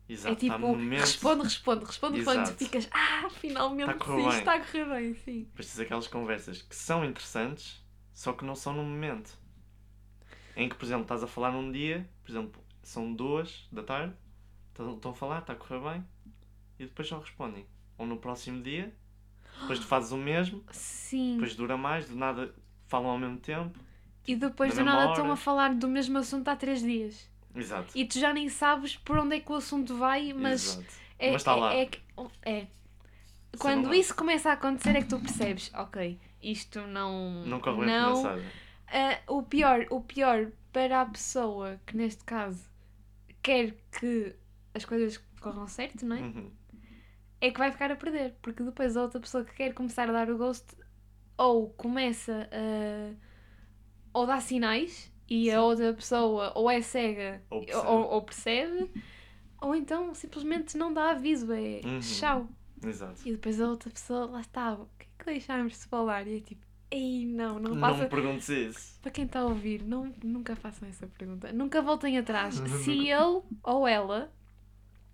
Exato, 0.08 0.34
é 0.34 0.36
tipo, 0.36 0.60
momento. 0.60 1.00
responde, 1.00 1.44
responde, 1.44 1.86
responde, 1.86 2.18
responde. 2.18 2.54
Ficas, 2.54 2.90
ah, 2.92 3.28
finalmente 3.32 3.94
Tá 3.94 4.06
sim, 4.06 4.28
está 4.28 4.54
a 4.56 4.60
correr 4.60 4.86
bem, 4.86 5.16
sim. 5.16 5.44
Depois 5.46 5.68
tens 5.68 5.80
aquelas 5.80 6.08
conversas 6.08 6.62
que 6.62 6.76
são 6.76 7.04
interessantes, 7.04 7.84
só 8.14 8.34
que 8.34 8.46
não 8.46 8.56
são 8.56 8.74
no 8.74 8.84
momento. 8.84 9.36
Em 10.56 10.70
que, 10.70 10.76
por 10.76 10.86
exemplo, 10.86 11.04
estás 11.04 11.24
a 11.24 11.28
falar 11.28 11.52
num 11.52 11.72
dia, 11.72 12.08
por 12.24 12.32
exemplo, 12.32 12.62
são 12.84 13.14
duas 13.14 13.68
da 13.72 13.84
tarde, 13.84 14.14
estão 14.70 15.12
a 15.12 15.16
falar, 15.16 15.40
está 15.40 15.54
a 15.54 15.56
correr 15.56 15.80
bem, 15.80 16.06
e 16.78 16.86
depois 16.86 17.08
só 17.08 17.18
respondem. 17.18 17.66
Ou 18.02 18.08
no 18.08 18.18
próximo 18.18 18.64
dia, 18.64 18.92
depois 19.62 19.78
tu 19.78 19.86
fazes 19.86 20.12
o 20.12 20.18
mesmo, 20.18 20.64
Sim. 20.72 21.34
depois 21.34 21.54
dura 21.56 21.78
mais, 21.78 22.10
do 22.10 22.16
nada 22.16 22.52
falam 22.88 23.12
ao 23.12 23.20
mesmo 23.20 23.38
tempo. 23.38 23.78
e 24.28 24.36
depois 24.36 24.74
do 24.74 24.84
nada 24.84 25.12
estão 25.12 25.26
hora. 25.26 25.34
a 25.34 25.36
falar 25.36 25.76
do 25.76 25.88
mesmo 25.88 26.18
assunto 26.18 26.48
há 26.48 26.56
três 26.56 26.82
dias. 26.82 27.30
Exato. 27.56 27.92
E 27.96 28.04
tu 28.06 28.18
já 28.18 28.34
nem 28.34 28.50
sabes 28.50 28.96
por 28.98 29.20
onde 29.20 29.36
é 29.36 29.40
que 29.40 29.52
o 29.52 29.56
assunto 29.56 29.96
vai, 29.96 30.34
mas 30.34 30.64
Exato. 30.78 30.94
é. 31.20 31.32
Mas 31.32 31.42
está 31.42 31.52
é- 31.52 31.56
lá. 31.56 31.76
É, 31.76 31.90
é. 32.42 32.58
É 33.54 33.58
Quando 33.60 33.82
verdade. 33.82 34.00
isso 34.00 34.16
começa 34.16 34.50
a 34.50 34.54
acontecer 34.54 34.96
é 34.96 35.02
que 35.02 35.10
tu 35.10 35.20
percebes, 35.20 35.70
ok, 35.76 36.18
isto 36.42 36.82
não. 36.88 37.44
Não 37.46 37.60
corre 37.60 37.82
bem 37.82 37.88
não, 37.88 38.16
mensagem. 38.16 38.50
Ah, 38.88 39.20
o, 39.28 39.44
pior, 39.44 39.86
o 39.92 40.02
pior 40.02 40.48
para 40.74 41.02
a 41.02 41.06
pessoa 41.06 41.80
que 41.86 41.96
neste 41.96 42.24
caso 42.24 42.64
quer 43.44 43.76
que 44.00 44.34
as 44.74 44.86
coisas 44.86 45.22
corram 45.40 45.68
certo, 45.68 46.04
não 46.06 46.16
é? 46.16 46.20
Uhum. 46.22 46.52
É 47.42 47.52
que 47.52 47.58
vai 47.60 47.72
ficar 47.72 47.92
a 47.92 47.96
perder, 47.96 48.36
porque 48.42 48.64
depois 48.64 48.96
a 48.96 49.02
outra 49.02 49.20
pessoa 49.20 49.44
que 49.44 49.54
quer 49.56 49.74
começar 49.74 50.08
a 50.10 50.14
dar 50.14 50.30
o 50.30 50.38
ghost 50.38 50.76
ou 51.38 51.70
começa 51.72 52.48
a. 52.52 53.14
ou 54.14 54.26
dá 54.28 54.40
sinais 54.40 55.12
e 55.30 55.46
Sim. 55.46 55.52
a 55.52 55.64
outra 55.64 55.94
pessoa 55.94 56.52
ou 56.56 56.70
é 56.70 56.82
cega 56.82 57.42
Ou 57.50 57.62
percebe. 57.66 57.88
ou, 57.88 58.02
ou 58.12 58.22
percebe, 58.22 58.92
ou 59.62 59.76
então 59.76 60.14
simplesmente 60.14 60.78
não 60.78 60.94
dá 60.94 61.12
aviso, 61.12 61.52
é 61.52 61.82
Uhum. 61.84 62.00
tchau. 62.00 62.48
Exato. 62.84 63.22
E 63.28 63.32
depois 63.32 63.62
a 63.62 63.68
outra 63.70 63.90
pessoa, 63.92 64.26
lá 64.26 64.42
está, 64.42 64.74
o 64.74 64.88
que 64.98 65.06
é 65.06 65.08
que 65.20 65.26
deixámos 65.26 65.74
de 65.80 65.86
falar? 65.86 66.28
E 66.28 66.38
é 66.38 66.42
tipo, 66.42 66.66
ei, 66.90 67.26
não, 67.28 67.60
não, 67.60 67.76
Não 67.76 67.80
faça. 67.80 68.04
me 68.04 68.10
perguntes 68.10 68.50
isso. 68.50 69.00
Para 69.02 69.12
quem 69.12 69.26
está 69.26 69.40
a 69.42 69.46
ouvir, 69.46 69.84
não, 69.84 70.12
nunca 70.24 70.56
façam 70.56 70.88
essa 70.90 71.06
pergunta. 71.08 71.52
Nunca 71.54 71.82
voltem 71.82 72.18
atrás. 72.18 72.56
Se 72.84 72.92
ele 73.08 73.42
ou 73.64 73.88
ela, 73.88 74.32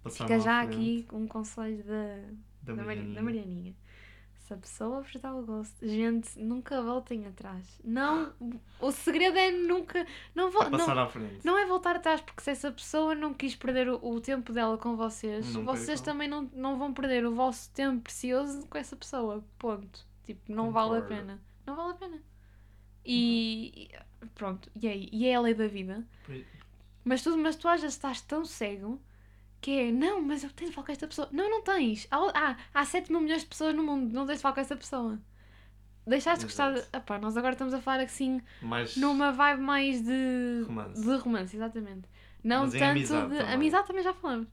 Passaram 0.03 0.27
fica 0.29 0.39
já 0.39 0.61
aqui 0.61 1.05
um 1.11 1.27
conselho 1.27 1.83
da, 1.83 2.15
da 2.63 2.73
da, 2.73 2.75
Mari- 2.75 2.85
Marianinha. 2.85 3.15
da 3.15 3.21
Marianinha. 3.21 3.75
Se 4.39 4.53
a 4.53 4.57
pessoa 4.57 5.01
vos 5.01 5.13
dá 5.19 5.35
o 5.35 5.45
gosto, 5.45 5.85
gente, 5.85 6.39
nunca 6.39 6.81
voltem 6.81 7.25
atrás. 7.27 7.81
Não, 7.83 8.31
o 8.79 8.91
segredo 8.93 9.37
é 9.37 9.51
nunca. 9.51 10.07
Não, 10.33 10.47
A 10.47 10.69
passar 10.69 10.95
não, 10.95 11.03
à 11.03 11.07
frente. 11.09 11.45
não 11.45 11.57
é 11.57 11.65
voltar 11.65 11.97
atrás, 11.97 12.21
porque 12.21 12.41
se 12.41 12.51
essa 12.51 12.71
pessoa 12.71 13.13
não 13.13 13.33
quis 13.33 13.57
perder 13.57 13.89
o, 13.89 13.99
o 14.01 14.21
tempo 14.21 14.53
dela 14.53 14.77
com 14.77 14.95
vocês, 14.95 15.53
Não 15.53 15.65
vocês 15.65 15.99
percam. 15.99 16.05
também 16.13 16.29
não, 16.29 16.43
não 16.53 16.77
vão 16.79 16.93
perder 16.93 17.25
o 17.25 17.35
vosso 17.35 17.69
tempo 17.73 18.03
precioso 18.03 18.65
com 18.67 18.77
essa 18.77 18.95
pessoa. 18.95 19.43
Ponto. 19.59 20.05
Tipo, 20.25 20.49
não 20.49 20.71
vale 20.71 20.97
a 20.97 21.01
Concordo. 21.01 21.07
pena. 21.25 21.41
Não 21.65 21.75
vale 21.75 21.91
a 21.91 21.95
pena. 21.95 22.21
E 23.05 23.73
e- 23.75 24.27
pronto, 24.35 24.69
e 24.81 24.87
é, 24.87 24.95
e 25.11 25.25
é 25.27 25.35
a 25.35 25.41
lei 25.41 25.53
da 25.53 25.67
vida. 25.67 26.05
Pois- 26.25 26.45
Mas 27.03 27.21
tu, 27.21 27.37
mas 27.37 27.55
tu 27.57 27.67
às 27.67 27.81
vezes 27.81 27.95
estás 27.95 28.21
tão 28.21 28.43
cego 28.45 28.99
que 29.67 29.79
é, 29.79 29.91
não, 29.91 30.21
mas 30.21 30.43
eu 30.45 30.49
tenho 30.51 30.69
de 30.69 30.75
falar 30.75 30.85
com 30.85 30.91
esta 30.93 31.07
pessoa. 31.07 31.27
Não, 31.31 31.49
não 31.49 31.61
tens. 31.61 32.07
Há, 32.09 32.17
há, 32.33 32.57
há 32.73 32.85
7 32.85 33.11
mil 33.11 33.19
milhões 33.19 33.41
de 33.41 33.47
pessoas 33.49 33.75
no 33.75 33.83
mundo, 33.83 34.13
não 34.13 34.25
tens 34.25 34.37
de 34.37 34.41
falar 34.41 34.55
com 34.55 34.61
essa 34.61 34.77
pessoa. 34.77 35.19
Deixaste 36.05 36.39
de 36.39 36.45
gostar 36.45 36.71
de. 36.73 36.81
Nós 37.19 37.35
agora 37.35 37.51
estamos 37.53 37.73
a 37.73 37.81
falar 37.81 37.99
assim 37.99 38.41
Mas 38.61 38.95
numa 38.95 39.33
vibe 39.33 39.61
mais 39.61 40.01
de 40.01 40.63
Romance. 40.65 41.01
de 41.01 41.15
romance, 41.17 41.55
exatamente. 41.57 42.07
Não 42.41 42.61
Mas 42.63 42.71
tanto 42.71 42.83
amizade 42.85 43.29
de 43.31 43.37
também. 43.39 43.53
amizade 43.53 43.87
também 43.87 44.03
já 44.03 44.13
falamos. 44.13 44.47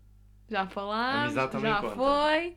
Já 0.51 0.67
falámos, 0.67 1.25
Amizade 1.27 1.53
também 1.53 1.73
já 1.73 1.81
conta. 1.81 1.95
foi. 1.95 2.57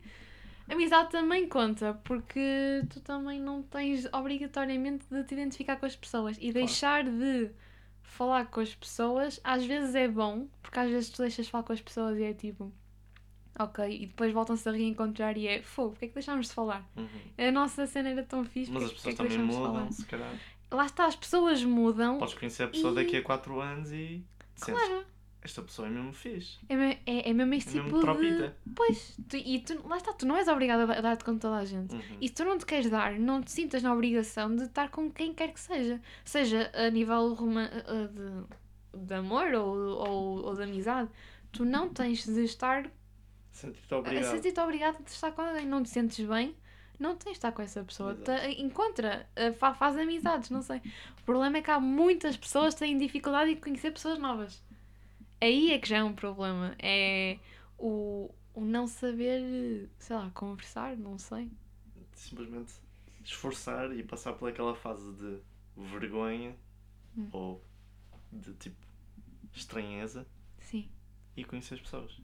Amizade 0.69 1.09
também 1.11 1.47
conta, 1.47 1.93
porque 2.03 2.83
tu 2.89 2.99
também 3.01 3.39
não 3.39 3.61
tens 3.61 4.05
obrigatoriamente 4.11 5.05
de 5.09 5.23
te 5.25 5.33
identificar 5.35 5.75
com 5.77 5.85
as 5.85 5.95
pessoas 5.95 6.35
e 6.41 6.51
deixar 6.51 7.03
de 7.03 7.51
falar 8.17 8.47
com 8.47 8.59
as 8.59 8.73
pessoas, 8.73 9.39
às 9.43 9.63
vezes 9.65 9.93
é 9.95 10.07
bom, 10.07 10.47
porque 10.61 10.79
às 10.79 10.89
vezes 10.89 11.09
tu 11.09 11.21
deixas 11.21 11.45
de 11.45 11.51
falar 11.51 11.63
com 11.63 11.73
as 11.73 11.81
pessoas 11.81 12.17
e 12.17 12.23
é 12.23 12.33
tipo, 12.33 12.71
ok, 13.59 13.85
e 14.03 14.07
depois 14.07 14.33
voltam-se 14.33 14.67
a 14.67 14.71
reencontrar 14.71 15.37
e 15.37 15.47
é, 15.47 15.61
fogo, 15.61 15.91
porque 15.91 16.05
é 16.05 16.07
que 16.09 16.13
deixámos 16.15 16.47
de 16.47 16.53
falar? 16.53 16.87
Uhum. 16.95 17.07
A 17.47 17.51
nossa 17.51 17.85
cena 17.85 18.09
era 18.09 18.23
tão 18.23 18.43
fixe, 18.43 18.71
Mas 18.71 18.83
as 18.83 18.91
é 18.91 18.93
pessoas 18.95 19.15
que 19.15 19.23
também 19.23 19.37
mudam, 19.39 19.91
se 19.91 20.05
calhar. 20.05 20.35
Lá 20.71 20.85
está, 20.85 21.05
as 21.05 21.15
pessoas 21.15 21.63
mudam, 21.63 22.17
Podes 22.17 22.33
conhecer 22.33 22.63
a 22.63 22.67
pessoa 22.67 22.91
E- 22.91 22.95
daqui 22.95 23.17
a 23.17 23.23
4 23.23 23.61
anos 23.61 23.91
e 23.91 24.23
sentes, 24.55 24.81
claro. 24.83 25.05
Esta 25.47 25.61
pessoa 25.61 25.87
é 25.87 25.91
mesmo 25.91 26.13
fixe. 26.13 26.57
É, 26.69 26.75
me- 26.75 26.99
é, 27.05 27.29
é 27.29 27.33
mesmo 27.33 27.53
É 27.53 27.57
este 27.57 27.75
mesmo 27.75 27.99
tipo 27.99 28.13
de... 28.15 28.51
Pois, 28.75 29.17
tu- 29.29 29.37
e 29.37 29.59
tu, 29.61 29.87
lá 29.87 29.97
está, 29.97 30.13
tu 30.13 30.25
não 30.25 30.35
és 30.37 30.47
obrigado 30.47 30.81
a 30.81 30.85
dar- 30.85 30.97
a 30.97 31.01
dar-te 31.01 31.23
com 31.23 31.37
toda 31.37 31.57
a 31.57 31.65
gente. 31.65 31.95
Uhum. 31.95 32.01
E 32.21 32.27
se 32.27 32.33
tu 32.33 32.43
não 32.45 32.57
te 32.57 32.65
queres 32.65 32.89
dar, 32.89 33.17
não 33.19 33.41
te 33.41 33.51
sintas 33.51 33.81
na 33.81 33.93
obrigação 33.93 34.55
de 34.55 34.63
estar 34.63 34.89
com 34.89 35.09
quem 35.11 35.33
quer 35.33 35.51
que 35.53 35.59
seja. 35.59 35.99
Seja 36.23 36.69
a 36.73 36.89
nível 36.89 37.33
roma- 37.33 37.69
eh, 37.73 38.07
de, 38.07 39.05
de 39.07 39.13
amor 39.13 39.53
ou, 39.53 39.75
ou, 40.07 40.45
ou 40.45 40.55
de 40.55 40.63
amizade. 40.63 41.09
Tu 41.51 41.63
não 41.65 41.89
tens 41.89 42.25
de 42.25 42.43
estar 42.43 42.89
Sentir-te 43.51 43.93
a 43.93 43.97
obrigado. 43.97 44.31
sentir-te 44.31 44.59
obrigado 44.59 45.03
de 45.03 45.09
estar 45.09 45.31
com 45.31 45.41
alguém. 45.41 45.65
Não 45.65 45.81
te 45.81 45.89
sentes 45.89 46.23
bem, 46.27 46.55
não 46.99 47.15
tens 47.15 47.31
de 47.31 47.37
estar 47.37 47.51
com 47.51 47.61
essa 47.61 47.83
pessoa. 47.83 48.13
Te- 48.15 48.61
encontra, 48.61 49.27
eh, 49.35 49.51
fa- 49.51 49.73
faz 49.73 49.97
amizades, 49.97 50.49
não 50.51 50.61
sei. 50.61 50.77
O 51.19 51.23
problema 51.25 51.57
é 51.57 51.61
que 51.61 51.71
há 51.71 51.79
muitas 51.79 52.37
pessoas 52.37 52.73
que 52.75 52.81
têm 52.81 52.97
dificuldade 52.97 53.51
em 53.51 53.55
conhecer 53.55 53.91
pessoas 53.91 54.19
novas. 54.19 54.61
Aí 55.39 55.71
é 55.71 55.79
que 55.79 55.87
já 55.87 55.97
é 55.97 56.03
um 56.03 56.13
problema. 56.13 56.75
É 56.79 57.37
o, 57.77 58.33
o 58.53 58.61
não 58.61 58.87
saber, 58.87 59.89
sei 59.99 60.15
lá, 60.15 60.29
conversar, 60.31 60.97
não 60.97 61.17
sei. 61.17 61.51
Simplesmente 62.13 62.73
esforçar 63.23 63.91
e 63.95 64.03
passar 64.03 64.33
por 64.33 64.49
aquela 64.49 64.75
fase 64.75 65.11
de 65.13 65.39
vergonha 65.75 66.55
Hum. 67.17 67.29
ou 67.31 67.63
de 68.31 68.53
tipo 68.55 68.75
estranheza 69.53 70.27
Sim, 70.59 70.87
e 71.35 71.43
conhecer 71.43 71.73
as 71.75 71.81
pessoas. 71.81 72.21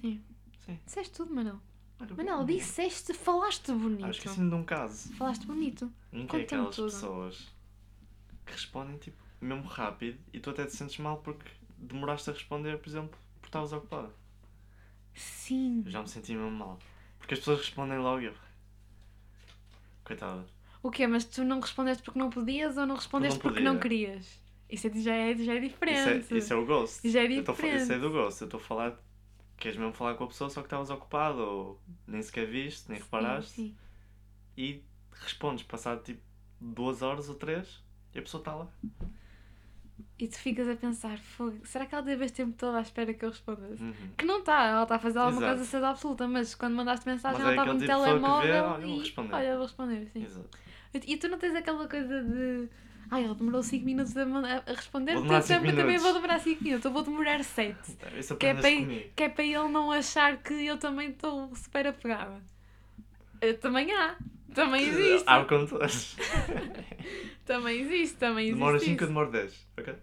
sim. 0.00 0.22
Sim. 0.60 0.78
Disseste 0.86 1.12
tudo, 1.14 1.34
Manel. 1.34 1.60
Olha, 2.00 2.14
Manela, 2.14 2.38
bom. 2.38 2.46
disseste, 2.46 3.12
falaste 3.12 3.70
bonito. 3.72 4.04
Ah, 4.06 4.10
esqueci-me 4.10 4.48
de 4.48 4.54
um 4.56 4.64
caso. 4.64 5.12
Falaste 5.14 5.46
bonito. 5.46 5.92
Em 6.12 6.26
que 6.26 6.36
é 6.36 6.40
aquelas 6.40 6.74
tudo. 6.74 6.86
pessoas 6.90 7.52
que 8.46 8.52
respondem 8.52 8.96
tipo 8.96 9.22
mesmo 9.44 9.64
rápido 9.68 10.18
e 10.32 10.40
tu 10.40 10.50
até 10.50 10.64
te 10.66 10.72
sentes 10.74 10.98
mal 10.98 11.18
porque 11.18 11.48
demoraste 11.78 12.30
a 12.30 12.32
responder, 12.32 12.78
por 12.78 12.88
exemplo, 12.88 13.18
porque 13.34 13.48
estavas 13.48 13.72
ocupado. 13.72 14.12
Sim. 15.14 15.82
Eu 15.84 15.90
já 15.90 16.02
me 16.02 16.08
senti 16.08 16.34
mesmo 16.34 16.50
mal. 16.50 16.78
Porque 17.18 17.34
as 17.34 17.40
pessoas 17.40 17.60
respondem 17.60 17.98
logo 17.98 18.20
eu. 18.20 18.34
Coitada. 20.04 20.44
O 20.82 20.90
quê? 20.90 21.06
Mas 21.06 21.24
tu 21.24 21.44
não 21.44 21.60
respondeste 21.60 22.02
porque 22.02 22.18
não 22.18 22.28
podias 22.30 22.76
ou 22.76 22.86
não 22.86 22.94
respondeste 22.96 23.38
porque 23.38 23.58
podia. 23.60 23.72
não 23.72 23.80
querias? 23.80 24.42
Isso 24.68 24.86
é, 24.86 24.90
já, 25.00 25.14
é, 25.14 25.34
já 25.36 25.54
é 25.54 25.58
Isso 25.58 25.68
diferente. 25.74 26.34
é, 26.34 26.36
isso 26.38 26.52
é 26.52 26.56
o 26.56 26.66
ghost. 26.66 27.08
Já 27.10 27.22
é 27.22 27.26
fa- 27.26 27.32
Isso 27.32 27.50
é 27.50 27.54
diferente. 27.70 28.00
do 28.00 28.10
ghost. 28.10 28.40
Eu 28.42 28.46
estou 28.46 28.60
a 28.60 28.62
falar. 28.62 29.00
Queres 29.56 29.78
mesmo 29.78 29.92
falar 29.92 30.14
com 30.14 30.24
a 30.24 30.26
pessoa 30.26 30.50
só 30.50 30.60
que 30.60 30.66
estavas 30.66 30.90
ocupado 30.90 31.38
ou 31.38 31.80
nem 32.06 32.20
sequer 32.20 32.46
viste, 32.46 32.90
nem 32.90 32.98
reparaste 33.00 33.52
Sim, 33.52 33.68
sim. 33.68 33.76
e 34.56 34.82
respondes 35.12 35.62
passado 35.64 36.02
tipo 36.02 36.20
duas 36.60 37.02
horas 37.02 37.28
ou 37.28 37.36
três 37.36 37.80
e 38.12 38.18
a 38.18 38.22
pessoa 38.22 38.40
está 38.40 38.54
lá. 38.54 38.68
E 40.18 40.28
tu 40.28 40.38
ficas 40.38 40.68
a 40.68 40.76
pensar, 40.76 41.18
"Fogo, 41.18 41.58
será 41.64 41.86
que 41.86 41.94
ela 41.94 42.04
teve 42.04 42.24
este 42.24 42.36
tempo 42.36 42.54
todo 42.56 42.76
à 42.76 42.80
espera 42.80 43.12
que 43.12 43.24
eu 43.24 43.30
respondesse? 43.30 43.82
Uhum. 43.82 43.92
Que 44.16 44.24
não 44.24 44.38
está, 44.40 44.64
ela 44.66 44.82
está 44.84 44.94
a 44.96 44.98
fazer 44.98 45.18
alguma 45.18 45.40
Exato. 45.42 45.56
coisa 45.56 45.70
certa 45.70 45.88
absoluta, 45.88 46.28
mas 46.28 46.54
quando 46.54 46.74
mandaste 46.74 47.06
mensagem 47.08 47.38
Mas 47.38 47.40
ela 47.40 47.50
é 47.50 47.54
estava 47.54 47.72
no 47.72 47.84
aquele 47.84 47.86
tipo 47.90 47.98
que 48.00 48.04
vê, 48.06 48.12
telemóvel 48.12 48.64
olha, 48.64 48.86
vou 48.86 48.96
e 48.96 48.98
responder. 49.00 49.34
olha, 49.34 49.52
vou 49.54 49.62
responder, 49.62 50.08
sim. 50.12 50.24
Exato. 50.24 50.48
E 50.94 51.16
tu 51.16 51.28
não 51.28 51.38
tens 51.38 51.54
aquela 51.56 51.88
coisa 51.88 52.22
de 52.22 52.68
ai, 53.10 53.24
ele 53.24 53.34
demorou 53.34 53.62
5 53.62 53.84
minutos 53.84 54.16
a, 54.16 54.22
a 54.22 54.72
responder, 54.72 55.14
Vou 55.14 55.22
cinco 55.24 55.42
sempre 55.42 55.72
também 55.72 55.98
vou 55.98 56.12
demorar 56.12 56.38
5 56.38 56.62
minutos, 56.64 56.84
eu 56.84 56.90
vou 56.92 57.02
demorar 57.02 57.42
7. 57.44 57.76
Isso 58.16 58.36
Que 58.36 58.46
é, 58.46 58.54
para, 58.54 58.70
que 59.16 59.22
é 59.24 59.28
para 59.28 59.44
ele 59.44 59.68
não 59.68 59.90
achar 59.90 60.36
que 60.38 60.54
eu 60.54 60.78
também 60.78 61.10
estou 61.10 61.54
super 61.56 61.86
apegada. 61.88 62.40
Eh, 63.40 63.52
Também 63.54 63.92
há. 63.92 64.16
Também 64.54 64.86
existe. 64.88 65.24
Há 65.26 65.44
com 65.44 65.66
todas. 65.66 66.16
Também 67.44 67.80
existe, 67.80 68.16
também 68.16 68.44
existe. 68.46 68.58
Demora 68.58 68.78
5, 68.78 68.90
eu 68.90 68.94
isso. 68.96 69.06
demoro 69.06 69.30
10. 69.30 69.68
Ok? 69.78 69.94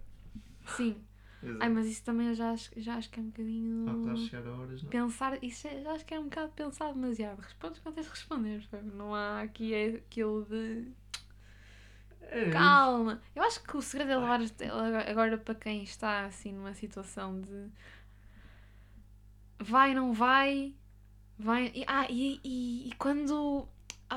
Sim. 0.78 1.04
Exato. 1.44 1.58
Ai, 1.64 1.70
mas 1.70 1.88
isso 1.88 2.04
também 2.04 2.28
eu 2.28 2.36
já 2.36 2.52
acho, 2.52 2.70
já 2.78 2.96
acho 2.98 3.10
que 3.10 3.20
é 3.20 3.24
um 3.24 3.28
bocadinho. 3.28 3.90
Ah, 3.90 3.98
está 3.98 4.12
a 4.12 4.16
chegar 4.16 4.48
a 4.48 4.56
horas, 4.56 4.84
não? 4.84 4.90
Pensar, 4.92 5.44
isso 5.44 5.68
é- 5.68 5.82
já 5.82 5.92
acho 5.94 6.06
que 6.06 6.14
é 6.14 6.20
um 6.20 6.26
bocado 6.26 6.52
pensar 6.52 6.94
demasiado. 6.94 7.40
Respondes 7.40 7.80
quando 7.80 7.96
tens 7.96 8.04
de 8.06 8.12
responder. 8.12 8.64
Não 8.94 9.16
há 9.16 9.42
aqui 9.42 9.74
é 9.74 9.88
aquilo 9.96 10.46
de. 10.46 10.88
É 12.22 12.52
Calma! 12.52 13.20
Eu 13.36 13.42
acho 13.42 13.64
que 13.64 13.76
o 13.76 13.82
segredo 13.82 14.12
é 14.12 14.18
levar 14.18 14.40
agora 15.10 15.38
para 15.40 15.56
quem 15.56 15.82
está 15.84 16.26
assim 16.26 16.54
numa 16.54 16.76
situação 16.76 17.42
de. 17.42 17.70
Vai, 19.60 19.96
não 19.96 20.14
vai. 20.14 20.76
Vai. 21.40 21.72
e- 21.74 21.84
ah, 21.88 22.06
e, 22.08 22.40
e, 22.44 22.90
e 22.90 22.92
quando. 23.00 23.68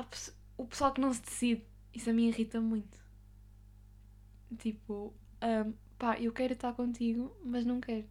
Pe- 0.03 0.31
o 0.57 0.65
pessoal 0.65 0.91
que 0.93 1.01
não 1.01 1.11
se 1.13 1.21
decide. 1.21 1.63
Isso 1.93 2.09
a 2.09 2.13
mim 2.13 2.27
irrita 2.27 2.59
muito. 2.61 2.99
Tipo. 4.57 5.13
ahm, 5.41 5.73
pá, 5.97 6.19
eu 6.19 6.31
quero 6.31 6.53
estar 6.53 6.73
contigo, 6.73 7.35
mas 7.43 7.65
não 7.65 7.79
quero. 7.79 8.05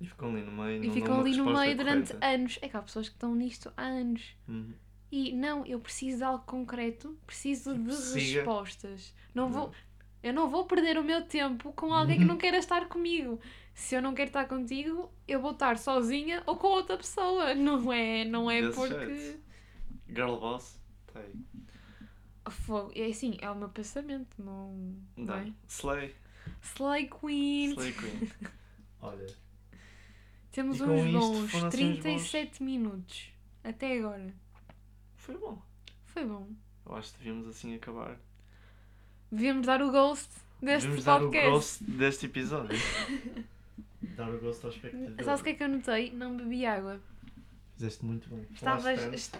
E 0.00 0.06
ficam 0.06 0.30
ali 0.30 0.42
no 0.42 0.52
meio. 0.52 0.84
E 0.84 0.90
ficam 0.90 1.20
ali 1.20 1.36
no 1.36 1.46
meio 1.46 1.76
durante 1.76 2.08
correta. 2.12 2.26
anos. 2.26 2.58
É 2.60 2.68
que 2.68 2.76
há 2.76 2.82
pessoas 2.82 3.08
que 3.08 3.14
estão 3.14 3.34
nisto 3.34 3.72
há 3.76 3.82
anos. 3.84 4.36
Uhum. 4.48 4.74
E 5.10 5.32
não, 5.34 5.64
eu 5.64 5.80
preciso 5.80 6.18
de 6.18 6.24
algo 6.24 6.44
concreto, 6.44 7.16
preciso 7.26 7.72
Tipo, 7.72 7.84
de 7.86 7.94
siga. 7.94 8.40
respostas. 8.40 9.14
Não 9.34 9.48
vou, 9.48 9.68
Não. 9.68 9.72
eu 10.22 10.34
não 10.34 10.50
vou 10.50 10.66
perder 10.66 10.98
o 10.98 11.04
meu 11.04 11.24
tempo 11.24 11.72
com 11.72 11.94
alguém 11.94 12.18
que 12.18 12.24
não 12.24 12.36
queira 12.36 12.58
estar 12.58 12.88
comigo. 12.88 13.40
Se 13.72 13.94
eu 13.94 14.02
não 14.02 14.14
quero 14.14 14.28
estar 14.28 14.46
contigo, 14.48 15.10
eu 15.28 15.40
vou 15.40 15.52
estar 15.52 15.78
sozinha 15.78 16.42
ou 16.46 16.56
com 16.56 16.66
outra 16.68 16.96
pessoa. 16.96 17.54
Não 17.54 17.92
é, 17.92 18.24
não 18.24 18.50
é 18.50 18.62
Desse 18.62 18.74
porque. 18.74 19.14
jeito. 19.14 19.40
Girl 20.08 20.36
boss. 20.36 20.80
Aí. 21.16 21.34
Fogo. 22.50 22.92
É 22.94 23.06
assim, 23.06 23.36
é 23.40 23.50
o 23.50 23.56
meu 23.56 23.68
pensamento, 23.68 24.40
não. 24.40 24.96
não 25.16 25.24
Dá. 25.26 25.40
é? 25.40 25.52
Slay. 25.68 26.14
Slay 26.62 27.08
Queen. 27.08 27.70
Slay 27.72 27.92
Queen. 27.92 28.30
Olha. 29.00 29.26
Temos 30.52 30.80
uns 30.80 30.86
bons 30.86 31.50
foram 31.50 31.68
assim 31.68 31.84
uns 31.90 31.96
bons- 31.96 32.00
37 32.30 32.62
minutos. 32.62 33.30
Até 33.64 33.98
agora. 33.98 34.32
Foi 35.16 35.36
bom. 35.36 35.60
Foi 36.04 36.24
bom. 36.24 36.48
Eu 36.86 36.94
acho 36.94 37.12
que 37.12 37.18
devíamos 37.18 37.48
assim 37.48 37.74
acabar. 37.74 38.16
Devíamos 39.30 39.66
dar 39.66 39.82
o 39.82 39.90
ghost 39.90 40.30
deste 40.62 40.86
devíamos 40.86 41.04
dar 41.04 41.16
o 41.20 41.24
podcast. 41.24 41.50
ghost 41.50 41.84
deste 41.98 42.26
episódio. 42.26 42.78
dar 44.16 44.30
o 44.32 44.38
ghost 44.38 44.64
ao 44.64 44.70
espectador. 44.70 45.24
Sabes 45.24 45.40
o 45.40 45.44
que 45.44 45.50
é 45.50 45.54
que 45.54 45.62
eu 45.64 45.68
notei? 45.68 46.12
Não 46.12 46.36
bebi 46.36 46.64
água. 46.64 47.00
Fizeste 47.74 48.04
muito 48.04 48.28
bem. 48.30 48.46
Estavas. 48.54 49.30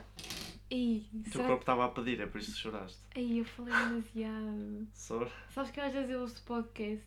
Ei, 0.70 1.06
O 1.14 1.30
teu 1.30 1.44
corpo 1.44 1.60
estava 1.60 1.84
a 1.84 1.88
pedir, 1.88 2.20
é 2.20 2.26
por 2.26 2.40
isso 2.40 2.52
que 2.52 2.58
choraste. 2.58 2.98
Ei, 3.14 3.40
eu 3.40 3.44
falei 3.44 3.72
demasiado. 3.72 4.86
Só. 4.92 5.28
Sabes 5.50 5.70
que 5.70 5.78
eu 5.80 5.84
às 5.84 5.92
vezes 5.92 6.10
eu 6.10 6.20
ouço 6.20 6.42
podcast? 6.44 7.04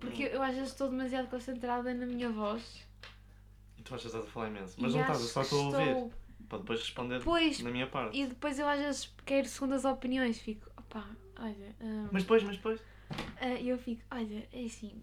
Porque 0.00 0.24
Hum. 0.24 0.28
eu, 0.28 0.34
eu 0.34 0.42
às 0.42 0.54
vezes 0.54 0.70
estou 0.70 0.88
demasiado 0.88 1.28
concentrada 1.28 1.92
na 1.92 2.06
minha 2.06 2.30
voz. 2.30 2.86
E 3.76 3.82
tu 3.82 3.94
achas 3.94 4.02
que 4.02 4.16
estás 4.16 4.24
a 4.24 4.30
falar 4.32 4.48
imenso. 4.48 4.76
Mas 4.78 4.92
e 4.92 4.94
não 4.94 5.02
estás, 5.02 5.20
eu 5.20 5.26
só 5.28 5.42
estou 5.42 5.60
a 5.74 5.78
ouvir. 5.78 6.12
Para 6.48 6.58
depois 6.58 6.80
responder 6.80 7.22
Pois, 7.22 7.60
na 7.60 7.70
minha 7.70 7.86
parte. 7.86 8.16
e 8.18 8.26
depois 8.26 8.58
eu 8.58 8.66
às 8.66 8.78
vezes 8.80 9.14
quero 9.26 9.46
segundas 9.46 9.84
opiniões. 9.84 10.38
Fico, 10.38 10.70
opá, 10.78 11.06
olha. 11.38 11.76
hum, 11.80 12.08
Mas 12.10 12.22
depois, 12.22 12.42
mas 12.42 12.56
depois. 12.56 12.80
ah, 13.40 13.48
eu 13.60 13.76
fico, 13.76 14.02
olha, 14.10 14.48
é 14.50 14.64
assim. 14.64 15.02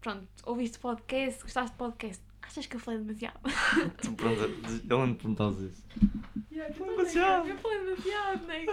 Pronto, 0.00 0.26
ouviste 0.46 0.78
podcast, 0.78 1.42
gostaste 1.42 1.72
de 1.72 1.76
podcast. 1.78 2.22
Achas 2.48 2.66
que 2.66 2.76
eu 2.76 2.80
falei 2.80 3.00
demasiado? 3.00 3.38
Tu 4.02 4.12
pergunta, 4.14 4.48
eu 4.88 5.06
não 5.06 5.14
perguntas 5.14 5.58
isso. 5.60 5.84
Yeah, 6.50 6.72
Foi 6.74 6.88
eu 6.88 6.96
demasiado. 6.96 7.48
Eu 7.48 7.58
falei 7.58 7.78
demasiado, 7.84 8.46
né? 8.46 8.64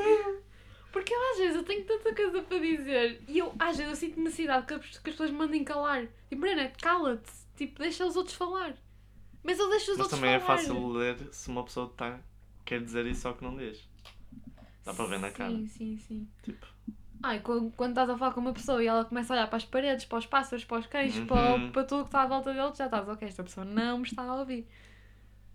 Porque 0.94 1.14
eu 1.14 1.32
às 1.32 1.38
vezes 1.38 1.56
eu 1.58 1.64
tenho 1.64 1.86
tanta 1.86 2.16
coisa 2.16 2.42
para 2.42 2.58
dizer 2.60 3.22
e 3.28 3.38
eu 3.40 3.54
às 3.60 3.76
vezes 3.76 3.92
eu 3.92 3.96
sinto 3.98 4.20
necessidade 4.22 4.66
que 4.66 4.74
as, 4.76 4.82
que 4.82 4.96
as 4.98 5.02
pessoas 5.02 5.30
me 5.30 5.38
mandem 5.38 5.64
calar. 5.66 6.08
Tipo, 6.30 6.42
Brena, 6.42 6.72
cala-te. 6.82 7.30
Tipo, 7.58 7.80
deixa 7.80 8.06
os 8.06 8.16
outros 8.16 8.36
falar. 8.36 8.76
Mas 9.44 9.60
eu 9.60 9.70
deixo 9.70 9.92
os 9.92 9.98
Mas 9.98 10.06
outros 10.06 10.20
também 10.20 10.34
é 10.36 10.40
falar. 10.40 10.58
fácil 10.58 10.88
ler 10.88 11.18
se 11.34 11.50
uma 11.50 11.64
pessoa 11.66 11.90
tá, 11.98 12.20
quer 12.64 12.82
dizer 12.82 13.06
isso 13.06 13.22
só 13.22 13.34
que 13.34 13.44
não 13.44 13.58
diz. 13.58 13.86
Dá 14.86 14.94
para 14.94 15.06
ver 15.06 15.20
na 15.20 15.32
cara. 15.32 15.52
Sim, 15.52 15.68
sim, 15.68 15.98
sim. 15.98 16.28
Tipo, 16.44 16.66
Ai, 17.28 17.40
quando, 17.40 17.72
quando 17.72 17.90
estás 17.92 18.08
a 18.08 18.16
falar 18.18 18.34
com 18.34 18.40
uma 18.40 18.54
pessoa 18.54 18.84
e 18.84 18.88
ela 18.88 19.04
começa 19.04 19.34
a 19.34 19.36
olhar 19.36 19.48
para 19.48 19.58
as 19.58 19.66
paredes, 19.66 20.06
para 20.06 20.20
os 20.20 20.28
pássaros, 20.28 20.64
para 20.64 20.78
os 20.78 20.86
cães, 20.86 21.18
para, 21.22 21.56
Uhum. 21.56 21.72
para 21.72 21.84
tudo 21.84 22.04
que 22.04 22.10
está 22.10 22.22
à 22.22 22.28
volta 22.28 22.54
dele, 22.54 22.72
já 22.76 22.86
estás, 22.86 23.08
ok, 23.10 23.28
esta 23.28 23.44
pessoa 23.44 23.66
não 23.66 23.98
me 23.98 24.04
está 24.04 24.22
a 24.22 24.36
ouvir. 24.36 24.68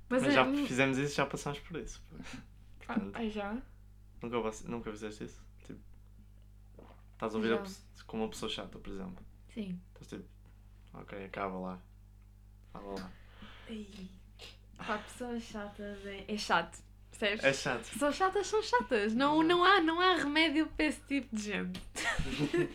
Mas, 0.09 0.23
mas 0.23 0.33
é- 0.33 0.35
já 0.35 0.45
fizemos 0.67 0.99
isso 0.99 1.15
já 1.15 1.27
passámos 1.27 1.61
por 1.61 1.77
isso. 1.77 2.03
ah, 2.11 2.85
Portanto, 2.87 3.13
ai, 3.15 3.31
já? 3.31 3.57
nunca, 4.21 4.51
nunca 4.67 4.91
fizeste 4.91 5.25
isso? 5.25 5.41
Tipo, 5.65 5.79
estás 7.13 7.35
a 7.35 7.37
ouvir 7.37 7.53
a 7.53 7.63
com 8.05 8.17
uma 8.17 8.29
pessoa 8.29 8.51
chata, 8.51 8.77
por 8.77 8.91
exemplo. 8.93 9.25
Sim. 9.55 9.81
Estás 9.93 10.09
tipo, 10.09 10.29
ok, 10.95 11.25
acaba 11.25 11.57
lá. 11.57 11.79
Acaba 12.75 12.95
lá. 12.95 13.11
Ai. 13.69 13.87
Pá, 14.77 14.99
pessoas 14.99 15.41
chatas 15.45 16.05
é, 16.05 16.25
é 16.27 16.37
chato. 16.37 16.79
Percebes? 17.11 17.45
É 17.45 17.53
chato. 17.53 17.91
Pessoas 17.91 18.15
chatas 18.17 18.47
são 18.47 18.63
chatas. 18.63 19.15
Não, 19.15 19.43
não, 19.43 19.63
há, 19.65 19.81
não 19.81 20.01
há 20.01 20.15
remédio 20.17 20.67
para 20.69 20.87
esse 20.87 21.01
tipo 21.03 21.35
de 21.35 21.43
gente. 21.43 21.81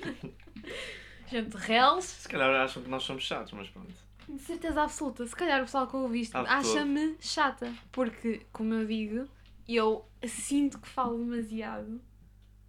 gente 1.28 1.56
reals, 1.58 2.06
Se 2.06 2.28
calhar 2.30 2.50
acham 2.64 2.84
que 2.84 2.90
nós 2.90 3.04
somos 3.04 3.24
chatos, 3.24 3.54
mas 3.54 3.68
pronto. 3.70 3.94
de 4.30 4.40
certeza 4.40 4.84
absoluta. 4.84 5.26
Se 5.26 5.36
calhar 5.36 5.60
o 5.62 5.66
pessoal 5.66 5.88
que 5.88 5.96
ouve 5.96 6.22
isto 6.22 6.40
de 6.40 6.48
acha-me 6.48 7.16
chata. 7.20 7.74
Porque, 7.92 8.46
como 8.52 8.74
eu 8.74 8.86
digo, 8.86 9.28
eu 9.68 10.06
sinto 10.28 10.80
que 10.80 10.88
falo 10.88 11.18
demasiado. 11.18 12.00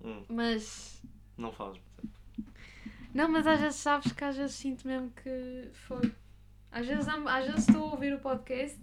Hum, 0.02 0.24
Mas. 0.28 1.02
não 1.36 1.52
falas. 1.52 1.78
Não, 3.12 3.28
mas 3.30 3.46
às 3.46 3.58
vezes 3.60 3.76
sabes 3.80 4.12
que 4.12 4.22
às 4.24 4.36
vezes 4.36 4.54
sinto 4.56 4.86
mesmo 4.86 5.10
que 5.10 5.70
foi. 5.72 6.12
Às 6.70 6.86
vezes, 6.86 7.08
às 7.08 7.46
vezes 7.46 7.66
estou 7.66 7.84
a 7.88 7.90
ouvir 7.92 8.12
o 8.12 8.18
podcast 8.20 8.78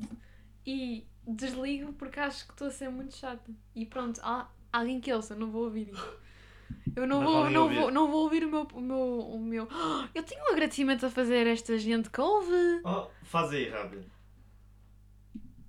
e 0.65 1.05
desligo 1.27 1.93
porque 1.93 2.19
acho 2.19 2.45
que 2.45 2.53
estou 2.53 2.67
a 2.67 2.71
ser 2.71 2.89
muito 2.89 3.15
chata. 3.15 3.51
E 3.75 3.85
pronto, 3.85 4.19
há 4.23 4.47
alguém 4.71 4.99
que 4.99 5.13
ouça, 5.13 5.35
não 5.35 5.49
vou 5.51 5.65
ouvir 5.65 5.89
isso. 5.89 6.17
Eu 6.95 7.07
não 7.07 7.21
Mas 7.21 7.29
vou, 7.29 7.49
não, 7.49 7.63
ouvir. 7.63 7.79
vou, 7.79 7.91
não 7.91 8.11
vou 8.11 8.23
ouvir 8.23 8.43
o 8.45 8.49
meu, 8.49 8.67
o 8.73 8.81
meu, 8.81 9.19
o 9.19 9.39
meu. 9.39 9.67
Eu 10.13 10.23
tenho 10.23 10.43
um 10.43 10.51
agradecimento 10.51 11.05
a 11.05 11.09
fazer 11.09 11.47
a 11.47 11.51
esta 11.51 11.77
gente 11.77 12.09
que 12.09 12.19
ouve. 12.19 12.81
Oh, 12.83 13.07
faz 13.23 13.51
aí 13.51 13.69
rápido. 13.69 14.05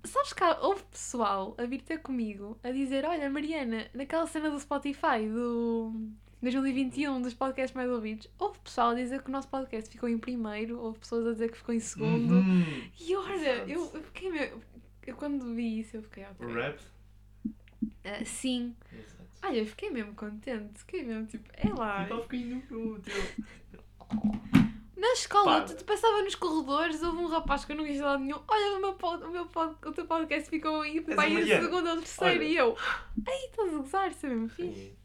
Sabes 0.03 0.33
que 0.33 0.43
houve 0.43 0.83
pessoal 0.83 1.55
a 1.57 1.65
vir 1.65 1.81
ter 1.81 1.99
comigo 1.99 2.59
a 2.63 2.71
dizer: 2.71 3.05
Olha, 3.05 3.29
Mariana, 3.29 3.87
naquela 3.93 4.27
cena 4.27 4.51
do 4.51 4.59
Spotify 4.59 5.27
do 5.27 5.93
2021 6.41 7.21
dos 7.21 7.33
podcasts 7.33 7.75
mais 7.75 7.89
ouvidos, 7.89 8.27
houve 8.37 8.59
pessoal 8.59 8.89
a 8.89 8.93
dizer 8.93 9.21
que 9.23 9.29
o 9.29 9.31
nosso 9.31 9.47
podcast 9.47 9.89
ficou 9.89 10.07
em 10.07 10.17
primeiro, 10.17 10.79
houve 10.79 10.99
pessoas 10.99 11.25
a 11.25 11.31
dizer 11.31 11.49
que 11.51 11.57
ficou 11.57 11.73
em 11.73 11.79
segundo. 11.79 12.35
Uhum. 12.35 12.63
E 12.99 13.15
olha, 13.15 13.65
eu, 13.67 13.89
eu 13.93 14.03
fiquei 14.03 14.29
meio. 14.29 14.61
Eu 15.05 15.15
quando 15.15 15.53
vi 15.53 15.79
isso, 15.79 15.97
eu 15.97 16.03
fiquei 16.03 16.23
ok. 16.25 16.45
O 16.45 16.53
rap? 16.53 16.79
Ah, 18.03 18.23
sim. 18.25 18.75
Exato. 18.91 19.25
Olha, 19.43 19.57
eu 19.59 19.65
fiquei 19.65 19.89
mesmo 19.91 20.13
contente. 20.15 20.79
Fiquei 20.79 21.03
mesmo 21.03 21.25
tipo, 21.27 21.47
é 21.53 21.69
lá. 21.69 22.07
Fim 22.29 22.59
do 22.61 22.99
teu. 22.99 23.13
Na 24.97 25.11
escola, 25.13 25.61
Para. 25.61 25.65
tu, 25.65 25.75
tu 25.77 25.85
passava 25.85 26.21
nos 26.23 26.35
corredores, 26.35 27.03
houve 27.03 27.17
um 27.17 27.27
rapaz 27.27 27.65
que 27.65 27.71
eu 27.73 27.75
não 27.75 27.85
quis 27.85 27.99
lá 27.99 28.17
nenhum. 28.17 28.39
Olha, 28.47 28.77
o, 28.77 28.81
meu 28.81 28.93
pod, 28.93 29.23
o, 29.23 29.29
meu 29.29 29.45
pod, 29.45 29.75
o 29.85 29.91
teu 29.91 30.05
podcast 30.07 30.49
ficou 30.49 30.81
aí, 30.81 31.01
pai, 31.01 31.35
a 31.51 31.61
segundo 31.61 31.87
ou 31.87 31.93
o 31.95 31.97
terceiro. 31.97 32.39
Olha. 32.39 32.43
E 32.43 32.55
eu, 32.55 32.77
ei, 33.27 33.45
estás 33.45 33.73
a 33.73 33.77
gozar, 33.77 34.09
isso 34.11 34.25
é 34.25 34.29
mesmo 34.29 34.49
fixe. 34.49 34.79
E- 34.79 34.97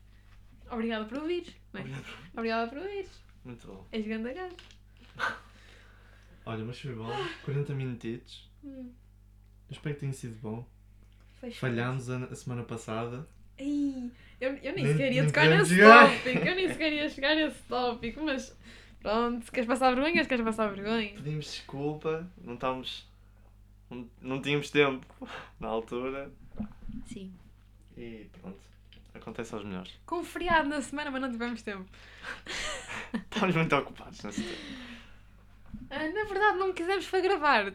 Obrigada 0.70 1.05
por 1.05 1.18
ouvir. 1.18 1.55
Obrigada 2.34 2.68
por 2.70 2.78
ouvir. 2.78 3.09
Muito 3.44 3.66
bom. 3.66 3.86
És 3.90 4.07
grande 4.07 4.32
gajo. 4.32 4.55
Olha, 6.46 6.64
mas 6.64 6.80
foi 6.80 6.94
bom. 6.94 7.11
40 7.44 7.74
minutitos. 7.74 8.48
Hum, 8.64 8.92
Eu 9.70 9.74
espero 9.74 9.94
que 9.94 10.00
tenha 10.00 10.12
sido 10.12 10.36
bom. 10.40 10.66
foi. 11.40 11.50
Falhámos 11.52 12.10
a, 12.10 12.16
a 12.24 12.34
semana 12.34 12.62
passada. 12.64 13.26
Ei, 13.56 14.10
eu, 14.40 14.54
eu 14.56 14.72
nem 14.74 14.84
Nem- 14.84 14.92
sequer 14.92 15.12
ia 15.12 15.26
tocar 15.26 15.48
nesse 15.48 15.74
chegar. 15.74 16.10
tópico. 16.10 16.46
Eu 16.48 16.54
nem 16.54 16.68
sequer 16.68 16.92
ia 16.92 17.08
chegar 17.08 17.30
a 17.36 17.46
esse 17.46 17.62
tópico, 17.64 18.22
mas 18.24 18.56
pronto, 19.00 19.44
se 19.44 19.50
queres 19.52 19.68
passar 19.68 19.94
vergonha, 19.94 20.22
se 20.22 20.28
queres 20.28 20.44
passar 20.44 20.68
vergonha. 20.72 21.12
Pedimos 21.14 21.44
desculpa, 21.46 22.28
não 22.42 22.54
estávamos. 22.54 23.08
Não, 23.90 24.08
não 24.20 24.42
tínhamos 24.42 24.70
tempo 24.70 25.06
na 25.60 25.68
altura. 25.68 26.30
Sim. 27.06 27.32
E 27.96 28.26
pronto. 28.40 28.58
Acontece 29.12 29.54
aos 29.54 29.64
melhores. 29.64 29.92
Com 30.06 30.22
feriado 30.24 30.68
na 30.68 30.80
semana, 30.80 31.10
mas 31.10 31.20
não 31.20 31.30
tivemos 31.30 31.60
tempo. 31.62 31.84
Estávamos 33.12 33.56
muito 33.56 33.76
ocupados 33.76 34.22
nesse 34.22 34.42
tempo. 34.42 34.90
Ah, 35.90 36.08
na 36.08 36.24
verdade, 36.24 36.58
não 36.58 36.72
quisemos 36.72 37.04
foi 37.06 37.20
gravar. 37.20 37.72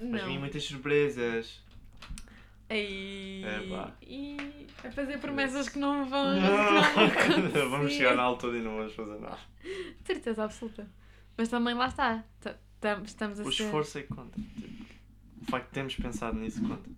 Mas 0.00 0.10
vinham 0.22 0.34
não. 0.34 0.40
muitas 0.40 0.64
surpresas. 0.64 1.62
Ei, 2.70 3.42
Epá. 3.44 3.94
e 4.02 4.36
a 4.84 4.90
fazer 4.90 5.18
promessas 5.18 5.68
que 5.70 5.78
não 5.78 6.04
vão. 6.06 6.34
que 6.38 7.58
não 7.58 7.70
vamos 7.70 7.92
chegar 7.92 8.14
na 8.14 8.22
altura 8.22 8.58
e 8.58 8.62
não 8.62 8.76
vamos 8.76 8.94
fazer 8.94 9.18
nada. 9.18 9.38
De 9.62 10.06
certeza 10.06 10.44
absoluta. 10.44 10.86
Mas 11.36 11.48
também 11.48 11.74
lá 11.74 11.86
está. 11.86 12.24
Estamos 13.04 13.40
a 13.40 13.42
O 13.42 13.52
ser. 13.52 13.64
esforço 13.64 13.98
é 13.98 14.02
que 14.02 14.08
conta. 14.08 14.38
Tipo, 14.40 14.84
o 15.42 15.44
facto 15.50 15.66
de 15.68 15.72
termos 15.72 15.94
pensado 15.96 16.38
nisso 16.38 16.60
conta. 16.60 16.90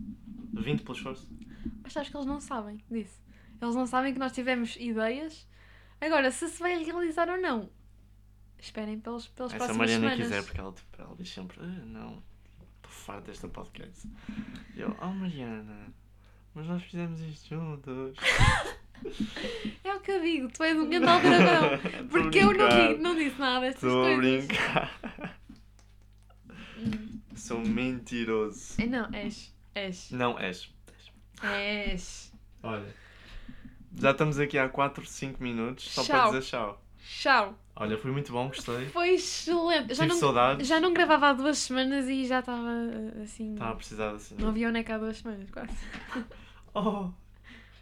20 0.54 0.82
pelo 0.82 0.96
esforço. 0.96 1.28
Mas 1.82 1.92
sabes 1.92 2.08
que 2.08 2.16
eles 2.16 2.26
não 2.26 2.40
sabem 2.40 2.82
disso. 2.90 3.22
Eles 3.62 3.74
não 3.76 3.86
sabem 3.86 4.12
que 4.12 4.18
nós 4.18 4.32
tivemos 4.32 4.76
ideias. 4.76 5.46
Agora, 6.00 6.30
se 6.32 6.48
se 6.48 6.58
vai 6.58 6.82
realizar 6.82 7.28
ou 7.28 7.40
não, 7.40 7.70
esperem 8.58 8.98
pelos, 8.98 9.28
pelas 9.28 9.52
Se 9.52 9.56
a 9.56 9.58
próximas 9.58 9.78
Mariana 9.90 10.10
semanas. 10.16 10.26
quiser, 10.26 10.44
porque 10.44 10.60
ela, 10.60 10.72
tipo, 10.72 10.88
ela 11.02 11.14
diz 11.16 11.28
sempre: 11.30 11.58
"Ah, 11.60 11.84
Não, 11.86 12.22
farto 13.00 13.26
desta 13.26 13.48
podcast. 13.48 14.06
E 14.76 14.80
eu: 14.80 14.96
Oh 15.00 15.06
Mariana, 15.08 15.88
mas 16.54 16.66
nós 16.66 16.82
fizemos 16.82 17.20
isto 17.20 17.48
juntos. 17.54 18.16
É 19.82 19.94
o 19.94 20.00
que 20.00 20.10
eu 20.10 20.20
digo, 20.20 20.48
tu 20.52 20.62
és 20.62 20.76
um 20.76 20.86
grande 20.86 21.06
aldrabão. 21.06 21.70
Porque 22.10 22.38
eu 22.38 22.52
não, 22.52 22.52
brincar. 22.52 22.88
di- 22.94 23.00
não 23.00 23.14
disse 23.14 23.38
nada 23.40 23.60
destas 23.60 23.82
Estou 23.84 24.02
a 24.04 24.14
coisas. 24.14 24.46
brincar. 24.46 25.00
Hum. 26.76 27.20
Sou 27.34 27.60
mentiroso. 27.60 28.74
É, 28.78 28.84
Não, 28.86 29.08
és. 29.14 29.54
És. 29.74 30.10
Não, 30.10 30.38
és. 30.38 30.70
És. 31.42 32.30
Olha. 32.62 32.94
Já 33.96 34.10
estamos 34.10 34.38
aqui 34.38 34.58
há 34.58 34.68
4, 34.68 35.04
5 35.06 35.42
minutos 35.42 35.90
só 35.90 36.04
Tchau. 36.04 36.16
para 36.30 36.38
dizer 36.38 36.50
tchau. 36.50 36.84
Tchau. 37.02 37.58
Olha, 37.80 37.96
foi 37.96 38.10
muito 38.10 38.30
bom, 38.30 38.48
gostei. 38.48 38.90
Foi 38.90 39.14
excelente. 39.14 39.94
Já 39.94 40.02
Tive 40.02 40.08
não, 40.08 40.16
saudades. 40.20 40.68
já 40.68 40.78
não 40.78 40.92
gravava 40.92 41.28
há 41.30 41.32
duas 41.32 41.56
semanas 41.56 42.06
e 42.10 42.26
já 42.26 42.40
estava 42.40 42.60
uh, 42.60 43.22
assim. 43.22 43.54
Estava 43.54 43.70
a 43.70 43.74
precisar 43.74 44.10
assim. 44.10 44.34
Não 44.38 44.50
havia 44.50 44.68
o 44.68 44.70
neca 44.70 44.96
há 44.96 44.98
duas 44.98 45.16
semanas, 45.16 45.50
quase. 45.50 45.72
Oh, 46.74 47.10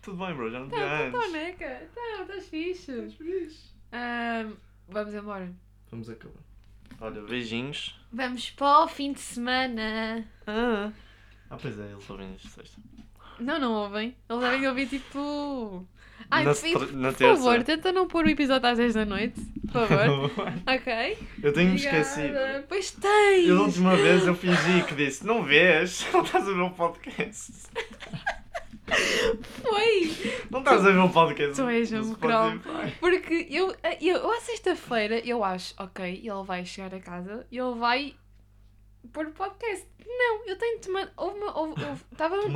tudo 0.00 0.24
bem, 0.24 0.34
bro, 0.34 0.50
já 0.50 0.60
não 0.60 0.68
Tá, 0.68 0.76
tinha 0.76 0.88
tá, 0.88 1.10
tá, 1.10 1.18
antes. 1.18 1.32
neca. 1.32 1.90
Tá, 1.94 2.22
estás 2.22 2.48
fixe. 2.48 2.92
Estás 2.92 3.14
fixe. 3.14 3.74
Ahm, 3.92 4.54
vamos 4.88 5.14
embora. 5.14 5.52
Vamos 5.90 6.08
acabar. 6.08 6.42
Olha, 7.00 7.20
beijinhos. 7.22 8.00
Vamos 8.12 8.50
para 8.52 8.84
o 8.84 8.88
fim 8.88 9.12
de 9.12 9.20
semana. 9.20 10.24
Ah, 10.46 10.92
ah 11.50 11.56
pois 11.60 11.76
é, 11.76 11.90
eles 11.90 12.08
ouvem 12.08 12.34
isto 12.36 12.48
sexta. 12.48 12.80
Não, 13.40 13.58
não 13.58 13.72
ouvem. 13.72 14.16
Eles 14.28 14.42
devem 14.42 14.68
ouvir 14.68 14.88
tipo. 14.88 15.86
Ai, 16.30 16.44
na, 16.44 16.50
por, 16.50 16.56
stra- 16.56 16.92
na 16.92 17.12
por 17.12 17.18
favor, 17.18 17.62
tenta 17.62 17.92
não 17.92 18.06
pôr 18.06 18.24
o 18.26 18.28
episódio 18.30 18.68
às 18.68 18.78
10 18.78 18.94
da 18.94 19.04
noite. 19.04 19.40
Por 19.72 19.86
favor. 19.86 20.30
ok? 20.66 21.18
eu 21.42 21.52
tenho-me 21.52 21.76
esquecido. 21.76 22.36
Pois 22.68 22.90
tens! 22.90 23.48
Eu, 23.48 23.56
da 23.56 23.62
última 23.62 23.96
vez, 23.96 24.26
eu 24.26 24.34
fingi 24.34 24.82
que 24.86 24.94
disse: 24.94 25.26
Não 25.26 25.42
vês? 25.42 26.06
Não 26.12 26.22
estás 26.22 26.48
a 26.48 26.52
ver 26.52 26.60
o 26.60 26.70
podcast. 26.70 27.52
Foi! 29.62 30.10
Não 30.50 30.60
estás 30.60 30.84
a 30.86 30.90
ver 30.90 30.98
o 30.98 31.10
podcast. 31.10 31.54
Tu 31.54 31.68
és 31.68 31.92
um 31.92 32.14
Spotify. 32.14 32.90
Porque 33.00 33.46
eu, 33.50 33.74
eu, 34.00 34.16
eu 34.16 34.32
à 34.32 34.40
sexta-feira, 34.40 35.18
eu 35.26 35.44
acho, 35.44 35.74
ok, 35.78 36.22
ele 36.24 36.42
vai 36.44 36.64
chegar 36.64 36.94
a 36.94 37.00
casa 37.00 37.46
e 37.50 37.58
ele 37.58 37.74
vai 37.74 38.14
pôr 39.12 39.26
o 39.26 39.32
podcast. 39.32 39.86
Não, 40.06 40.46
eu 40.46 40.56
tenho 40.56 40.80
de 40.80 40.88
mandar. 40.88 41.12
Houve 41.16 41.38
uma. 41.38 41.58
Houve, 41.58 41.84
houve, 41.84 42.02
tava, 42.16 42.36
Tu 42.38 42.48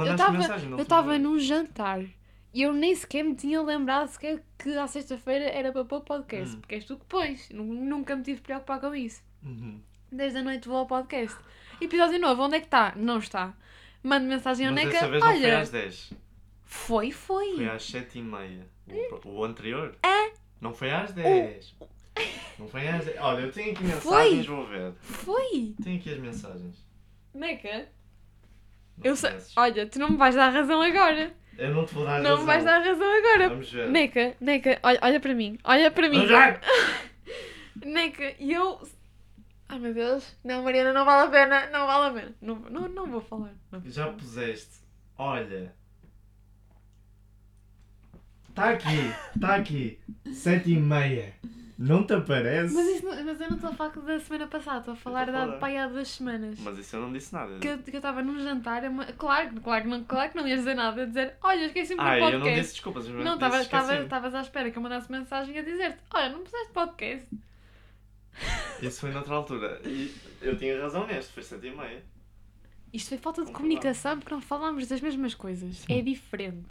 eu 0.78 0.82
estava 0.82 1.18
num 1.18 1.38
jantar 1.38 2.00
e 2.54 2.62
eu 2.62 2.72
nem 2.72 2.94
sequer 2.94 3.22
me 3.22 3.34
tinha 3.34 3.60
lembrado 3.62 4.08
sequer 4.08 4.42
que 4.58 4.76
à 4.76 4.86
sexta-feira 4.86 5.44
era 5.46 5.72
para 5.72 5.84
pôr 5.84 6.00
podcast. 6.02 6.56
Hum. 6.56 6.60
Porque 6.60 6.74
és 6.76 6.84
tu 6.84 6.96
que 6.96 7.04
pões. 7.06 7.48
Nu- 7.50 7.64
Nunca 7.64 8.14
me 8.16 8.22
tive 8.22 8.36
de 8.36 8.42
preocupar 8.42 8.80
com 8.80 8.94
isso. 8.94 9.22
Uhum. 9.42 9.80
Desde 10.10 10.38
a 10.38 10.42
noite 10.42 10.68
vou 10.68 10.76
ao 10.78 10.86
podcast. 10.86 11.36
Episódio 11.80 12.18
novo, 12.20 12.42
onde 12.42 12.56
é 12.56 12.60
que 12.60 12.66
está? 12.66 12.92
Não 12.96 13.18
está. 13.18 13.54
Mando 14.02 14.26
mensagem 14.26 14.66
ao 14.66 14.72
Mas 14.74 14.84
Neca. 14.84 14.92
dessa 14.94 15.08
vez 15.08 15.22
não 15.22 15.30
foi 15.30 15.38
Olha, 15.42 15.60
às 15.60 15.70
10. 15.70 16.12
foi, 16.64 17.10
foi. 17.10 17.54
Foi 17.56 17.68
às 17.68 17.84
7 17.84 18.18
e 18.18 18.22
meia. 18.22 18.66
O, 19.24 19.28
o 19.28 19.44
anterior? 19.44 19.96
É. 20.02 20.32
Não 20.60 20.74
foi 20.74 20.90
às 20.90 21.12
10. 21.12 21.74
Não 22.58 22.68
foi 22.68 22.86
às 22.88 23.04
10. 23.06 23.16
Olha, 23.20 23.40
eu 23.42 23.52
tenho 23.52 23.72
aqui 23.72 23.84
Foi. 23.84 24.14
mensagens, 24.24 24.46
vou 24.46 24.66
ver. 24.66 24.92
Foi. 25.00 25.74
Tenho 25.82 25.98
aqui 25.98 26.12
as 26.12 26.18
mensagens. 26.18 26.84
Neca. 27.32 27.88
Não 28.98 29.04
Eu 29.04 29.16
sei. 29.16 29.32
Olha, 29.56 29.86
tu 29.86 29.98
não 29.98 30.10
me 30.10 30.16
vais 30.16 30.34
dar 30.34 30.50
razão 30.50 30.82
agora. 30.82 31.34
Eu 31.58 31.74
não 31.74 31.84
te 31.84 31.94
vou 31.94 32.04
dar 32.04 32.20
não 32.22 32.30
razão. 32.30 32.40
me 32.40 32.46
vais 32.46 32.64
dar 32.64 32.78
razão 32.82 33.18
agora. 33.18 33.48
Vamos 33.50 33.70
ver. 33.72 33.88
Neca, 33.90 34.36
Neca, 34.40 34.78
olha, 34.82 34.98
olha 35.02 35.20
para 35.20 35.34
mim. 35.34 35.58
Olha 35.64 35.90
para 35.90 36.08
mim. 36.08 36.26
Vamos 36.26 36.30
ver. 36.30 36.60
Neca, 37.84 38.34
eu. 38.40 38.80
Ai 39.68 39.78
meu 39.78 39.94
Deus. 39.94 40.36
Não, 40.44 40.62
Mariana, 40.62 40.92
não 40.92 41.04
vale 41.04 41.28
a 41.28 41.30
pena. 41.30 41.66
Não 41.70 41.86
vale 41.86 42.06
a 42.18 42.20
pena. 42.20 42.34
Não, 42.40 42.56
não, 42.56 42.88
não 42.88 43.06
vou 43.06 43.20
falar. 43.20 43.54
Não 43.70 43.80
vou 43.80 43.90
Já 43.90 44.04
falar. 44.04 44.16
puseste. 44.16 44.80
Olha. 45.18 45.74
Está 48.48 48.70
aqui. 48.70 49.12
Está 49.34 49.54
aqui. 49.56 49.98
7 50.32 50.70
e 50.72 50.76
meia. 50.76 51.34
Não 51.84 52.06
te 52.06 52.12
aparece? 52.14 52.72
Mas, 52.74 52.86
isso 52.86 53.04
não- 53.04 53.24
mas 53.24 53.40
eu 53.40 53.48
não 53.48 53.56
estou 53.56 53.70
a 53.70 53.74
falar 53.74 53.90
da 53.90 54.20
semana 54.20 54.46
passada, 54.46 54.78
estou 54.78 54.94
a 54.94 54.96
falar 54.96 55.26
da 55.26 55.32
falar. 55.32 55.58
pai 55.58 55.76
há 55.76 55.88
duas 55.88 56.06
semanas. 56.08 56.58
Mas 56.60 56.78
isso 56.78 56.94
eu 56.94 57.00
não 57.02 57.12
disse 57.12 57.32
nada. 57.32 57.58
Que 57.58 57.66
eu 57.68 57.78
que 57.78 57.90
eu 57.90 57.96
estava 57.96 58.22
num 58.22 58.38
jantar, 58.40 58.84
é 58.84 58.88
uma- 58.88 59.04
claro, 59.06 59.60
claro, 59.60 59.82
que 59.82 59.88
não, 59.90 60.04
claro 60.04 60.30
que 60.30 60.36
não 60.36 60.46
ias 60.46 60.60
dizer 60.60 60.74
nada, 60.74 61.02
a 61.02 61.06
dizer, 61.06 61.36
olha, 61.42 61.64
esqueci-me 61.66 61.96
do 62.00 62.06
Ah, 62.06 62.16
eu 62.18 62.20
podcast. 62.24 62.48
não 62.48 62.54
disse 62.60 62.72
desculpas. 62.74 63.06
eu 63.08 63.14
Não, 63.14 63.22
disse 63.22 63.34
estavas 63.34 63.60
esqueci-me. 63.62 64.36
à 64.36 64.40
espera 64.42 64.70
que 64.70 64.78
eu 64.78 64.82
mandasse 64.82 65.10
mensagem 65.10 65.58
a 65.58 65.62
dizer-te: 65.62 65.98
Olha, 66.14 66.28
não 66.28 66.44
puseste 66.44 66.72
podcast. 66.72 67.28
Isso 68.80 69.00
foi 69.00 69.10
noutra 69.10 69.34
altura. 69.34 69.80
E 69.84 70.14
eu 70.40 70.56
tinha 70.56 70.80
razão 70.80 71.06
neste. 71.06 71.32
Foi 71.32 71.42
7 71.42 71.66
e 71.66 71.74
meia. 71.76 72.02
Isto 72.92 73.08
foi 73.08 73.18
falta 73.18 73.40
de 73.40 73.46
Vamos 73.46 73.56
comunicação 73.58 74.18
porque 74.18 74.34
não 74.34 74.40
falámos 74.40 74.86
das 74.86 75.00
mesmas 75.00 75.34
coisas. 75.34 75.84
É 75.88 76.00
diferente. 76.00 76.68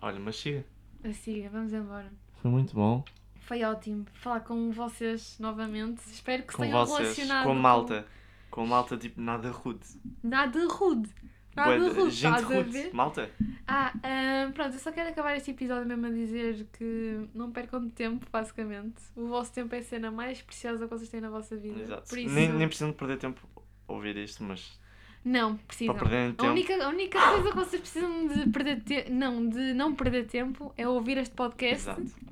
Olha, 0.00 0.18
mas 0.18 0.36
siga. 0.36 0.64
Assim, 1.04 1.46
vamos 1.48 1.72
embora. 1.72 2.10
Foi 2.40 2.50
muito 2.50 2.74
bom. 2.74 3.04
Foi 3.52 3.62
ótimo 3.64 4.06
falar 4.14 4.40
com 4.40 4.70
vocês 4.72 5.36
novamente. 5.38 6.00
Espero 6.10 6.42
que 6.44 6.54
Com 6.54 6.62
tenham 6.62 6.86
vocês. 6.86 7.00
relacionado. 7.18 7.44
Com 7.44 7.50
a 7.50 7.54
malta. 7.54 8.06
Com 8.50 8.62
a 8.62 8.66
malta, 8.66 8.96
tipo, 8.96 9.20
nada 9.20 9.50
rude. 9.50 9.84
Nada 10.22 10.66
rude. 10.68 11.10
Nada 11.54 11.78
de- 11.78 11.94
rude, 11.94 12.10
Gente 12.14 12.40
rude. 12.44 12.90
Malta. 12.94 13.30
Ah, 13.66 13.92
ah, 14.02 14.50
pronto, 14.54 14.72
eu 14.72 14.78
só 14.78 14.90
quero 14.90 15.10
acabar 15.10 15.36
este 15.36 15.50
episódio 15.50 15.86
mesmo 15.86 16.06
a 16.06 16.10
dizer 16.10 16.66
que 16.72 17.28
não 17.34 17.50
percam 17.52 17.90
tempo, 17.90 18.24
basicamente. 18.32 19.02
O 19.14 19.26
vosso 19.28 19.52
tempo 19.52 19.74
é 19.74 19.80
a 19.80 19.82
cena 19.82 20.10
mais 20.10 20.40
preciosa 20.40 20.86
que 20.88 20.90
vocês 20.94 21.10
têm 21.10 21.20
na 21.20 21.28
vossa 21.28 21.54
vida. 21.54 21.78
Exato. 21.82 22.18
Isso, 22.18 22.34
Nem, 22.34 22.50
nem 22.50 22.66
precisam 22.66 22.90
de 22.90 22.96
perder 22.96 23.18
tempo 23.18 23.46
a 23.86 23.92
ouvir 23.92 24.16
isto, 24.16 24.42
mas 24.42 24.80
não, 25.22 25.58
precisam. 25.58 25.94
A 25.94 25.98
tempo. 25.98 26.46
única, 26.46 26.82
a 26.82 26.88
única 26.88 27.20
coisa 27.20 27.50
que 27.50 27.56
vocês 27.56 27.82
precisam 27.82 28.26
de 28.28 28.48
perder 28.48 28.80
te... 28.82 29.10
não, 29.10 29.46
de 29.46 29.74
não 29.74 29.94
perder 29.94 30.26
tempo 30.26 30.72
é 30.74 30.88
ouvir 30.88 31.18
este 31.18 31.34
podcast. 31.34 31.90
Exato. 31.90 32.31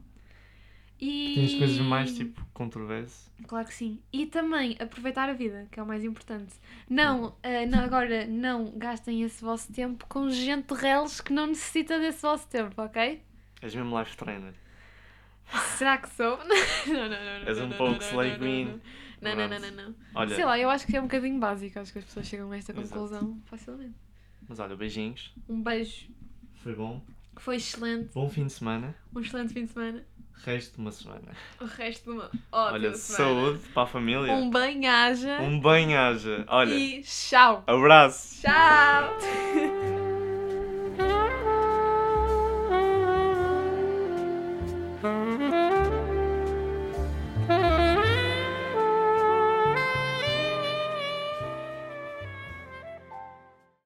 E... 1.01 1.35
Tem 1.35 1.45
as 1.47 1.55
coisas 1.55 1.79
mais 1.79 2.15
tipo 2.15 2.45
controversas. 2.53 3.31
Claro 3.47 3.67
que 3.67 3.73
sim. 3.75 3.99
E 4.13 4.27
também 4.27 4.77
aproveitar 4.79 5.31
a 5.31 5.33
vida, 5.33 5.67
que 5.71 5.81
é 5.81 5.83
o 5.83 5.87
mais 5.87 6.05
importante. 6.05 6.55
Não, 6.89 7.35
ah, 7.43 7.67
não 7.67 7.79
agora 7.81 8.27
não 8.27 8.71
gastem 8.77 9.23
esse 9.23 9.43
vosso 9.43 9.73
tempo 9.73 10.05
com 10.09 10.29
gente 10.31 10.75
reles 10.75 11.21
que 11.21 11.33
não 11.33 11.47
necessita 11.47 11.99
desse 11.99 12.21
vosso 12.21 12.47
tempo, 12.49 12.81
ok? 12.83 13.23
És 13.63 13.75
mesmo 13.75 13.99
life 13.99 14.17
trainer. 14.17 14.53
Será 15.79 15.99
que 15.99 16.09
sou? 16.11 16.39
Não, 16.87 16.95
não, 16.95 17.09
não. 17.09 17.41
não 17.41 17.49
És 17.49 17.59
um 17.59 17.71
pouco 17.71 18.01
slave 18.03 18.31
não, 18.33 18.39
queen. 18.39 18.81
Não, 19.21 19.35
não, 19.35 19.49
não, 19.49 19.59
não, 19.59 19.71
não. 19.71 19.95
Olha, 20.15 20.35
Sei 20.35 20.45
lá, 20.45 20.59
eu 20.59 20.71
acho 20.71 20.87
que 20.87 20.97
é 20.97 21.01
um 21.01 21.05
bocadinho 21.05 21.39
básico. 21.41 21.79
Acho 21.79 21.93
que 21.93 21.99
as 21.99 22.05
pessoas 22.05 22.27
chegam 22.27 22.53
a 22.53 22.57
esta 22.57 22.73
Exato. 22.73 22.89
conclusão 22.89 23.41
facilmente. 23.47 23.95
mas 24.49 24.61
olha, 24.61 24.77
beijinhos. 24.77 25.35
Um 25.49 25.61
beijo. 25.61 26.09
Foi 26.63 26.75
bom. 26.75 27.03
Foi 27.37 27.57
excelente. 27.57 28.13
Bom 28.15 28.29
fim 28.29 28.47
de 28.47 28.53
semana. 28.53 28.95
Um 29.15 29.21
excelente 29.21 29.53
fim 29.53 29.65
de 29.65 29.73
semana. 29.73 30.07
Resto 30.45 30.75
de 30.75 30.81
uma 30.81 30.91
semana. 30.93 31.33
O 31.61 31.65
resto 31.67 32.05
de 32.05 32.11
uma 32.17 32.25
ótima 32.51 32.73
Olha, 32.73 32.95
semana. 32.95 33.35
saúde 33.35 33.69
para 33.75 33.83
a 33.83 33.87
família. 33.87 34.33
Um 34.33 34.49
bem-aja. 34.51 35.39
Um 35.41 35.61
bem-aja. 35.61 36.45
Olha, 36.49 36.73
E 36.75 37.03
tchau. 37.03 37.63
abraço. 37.67 38.41
Tchau. 38.43 40.00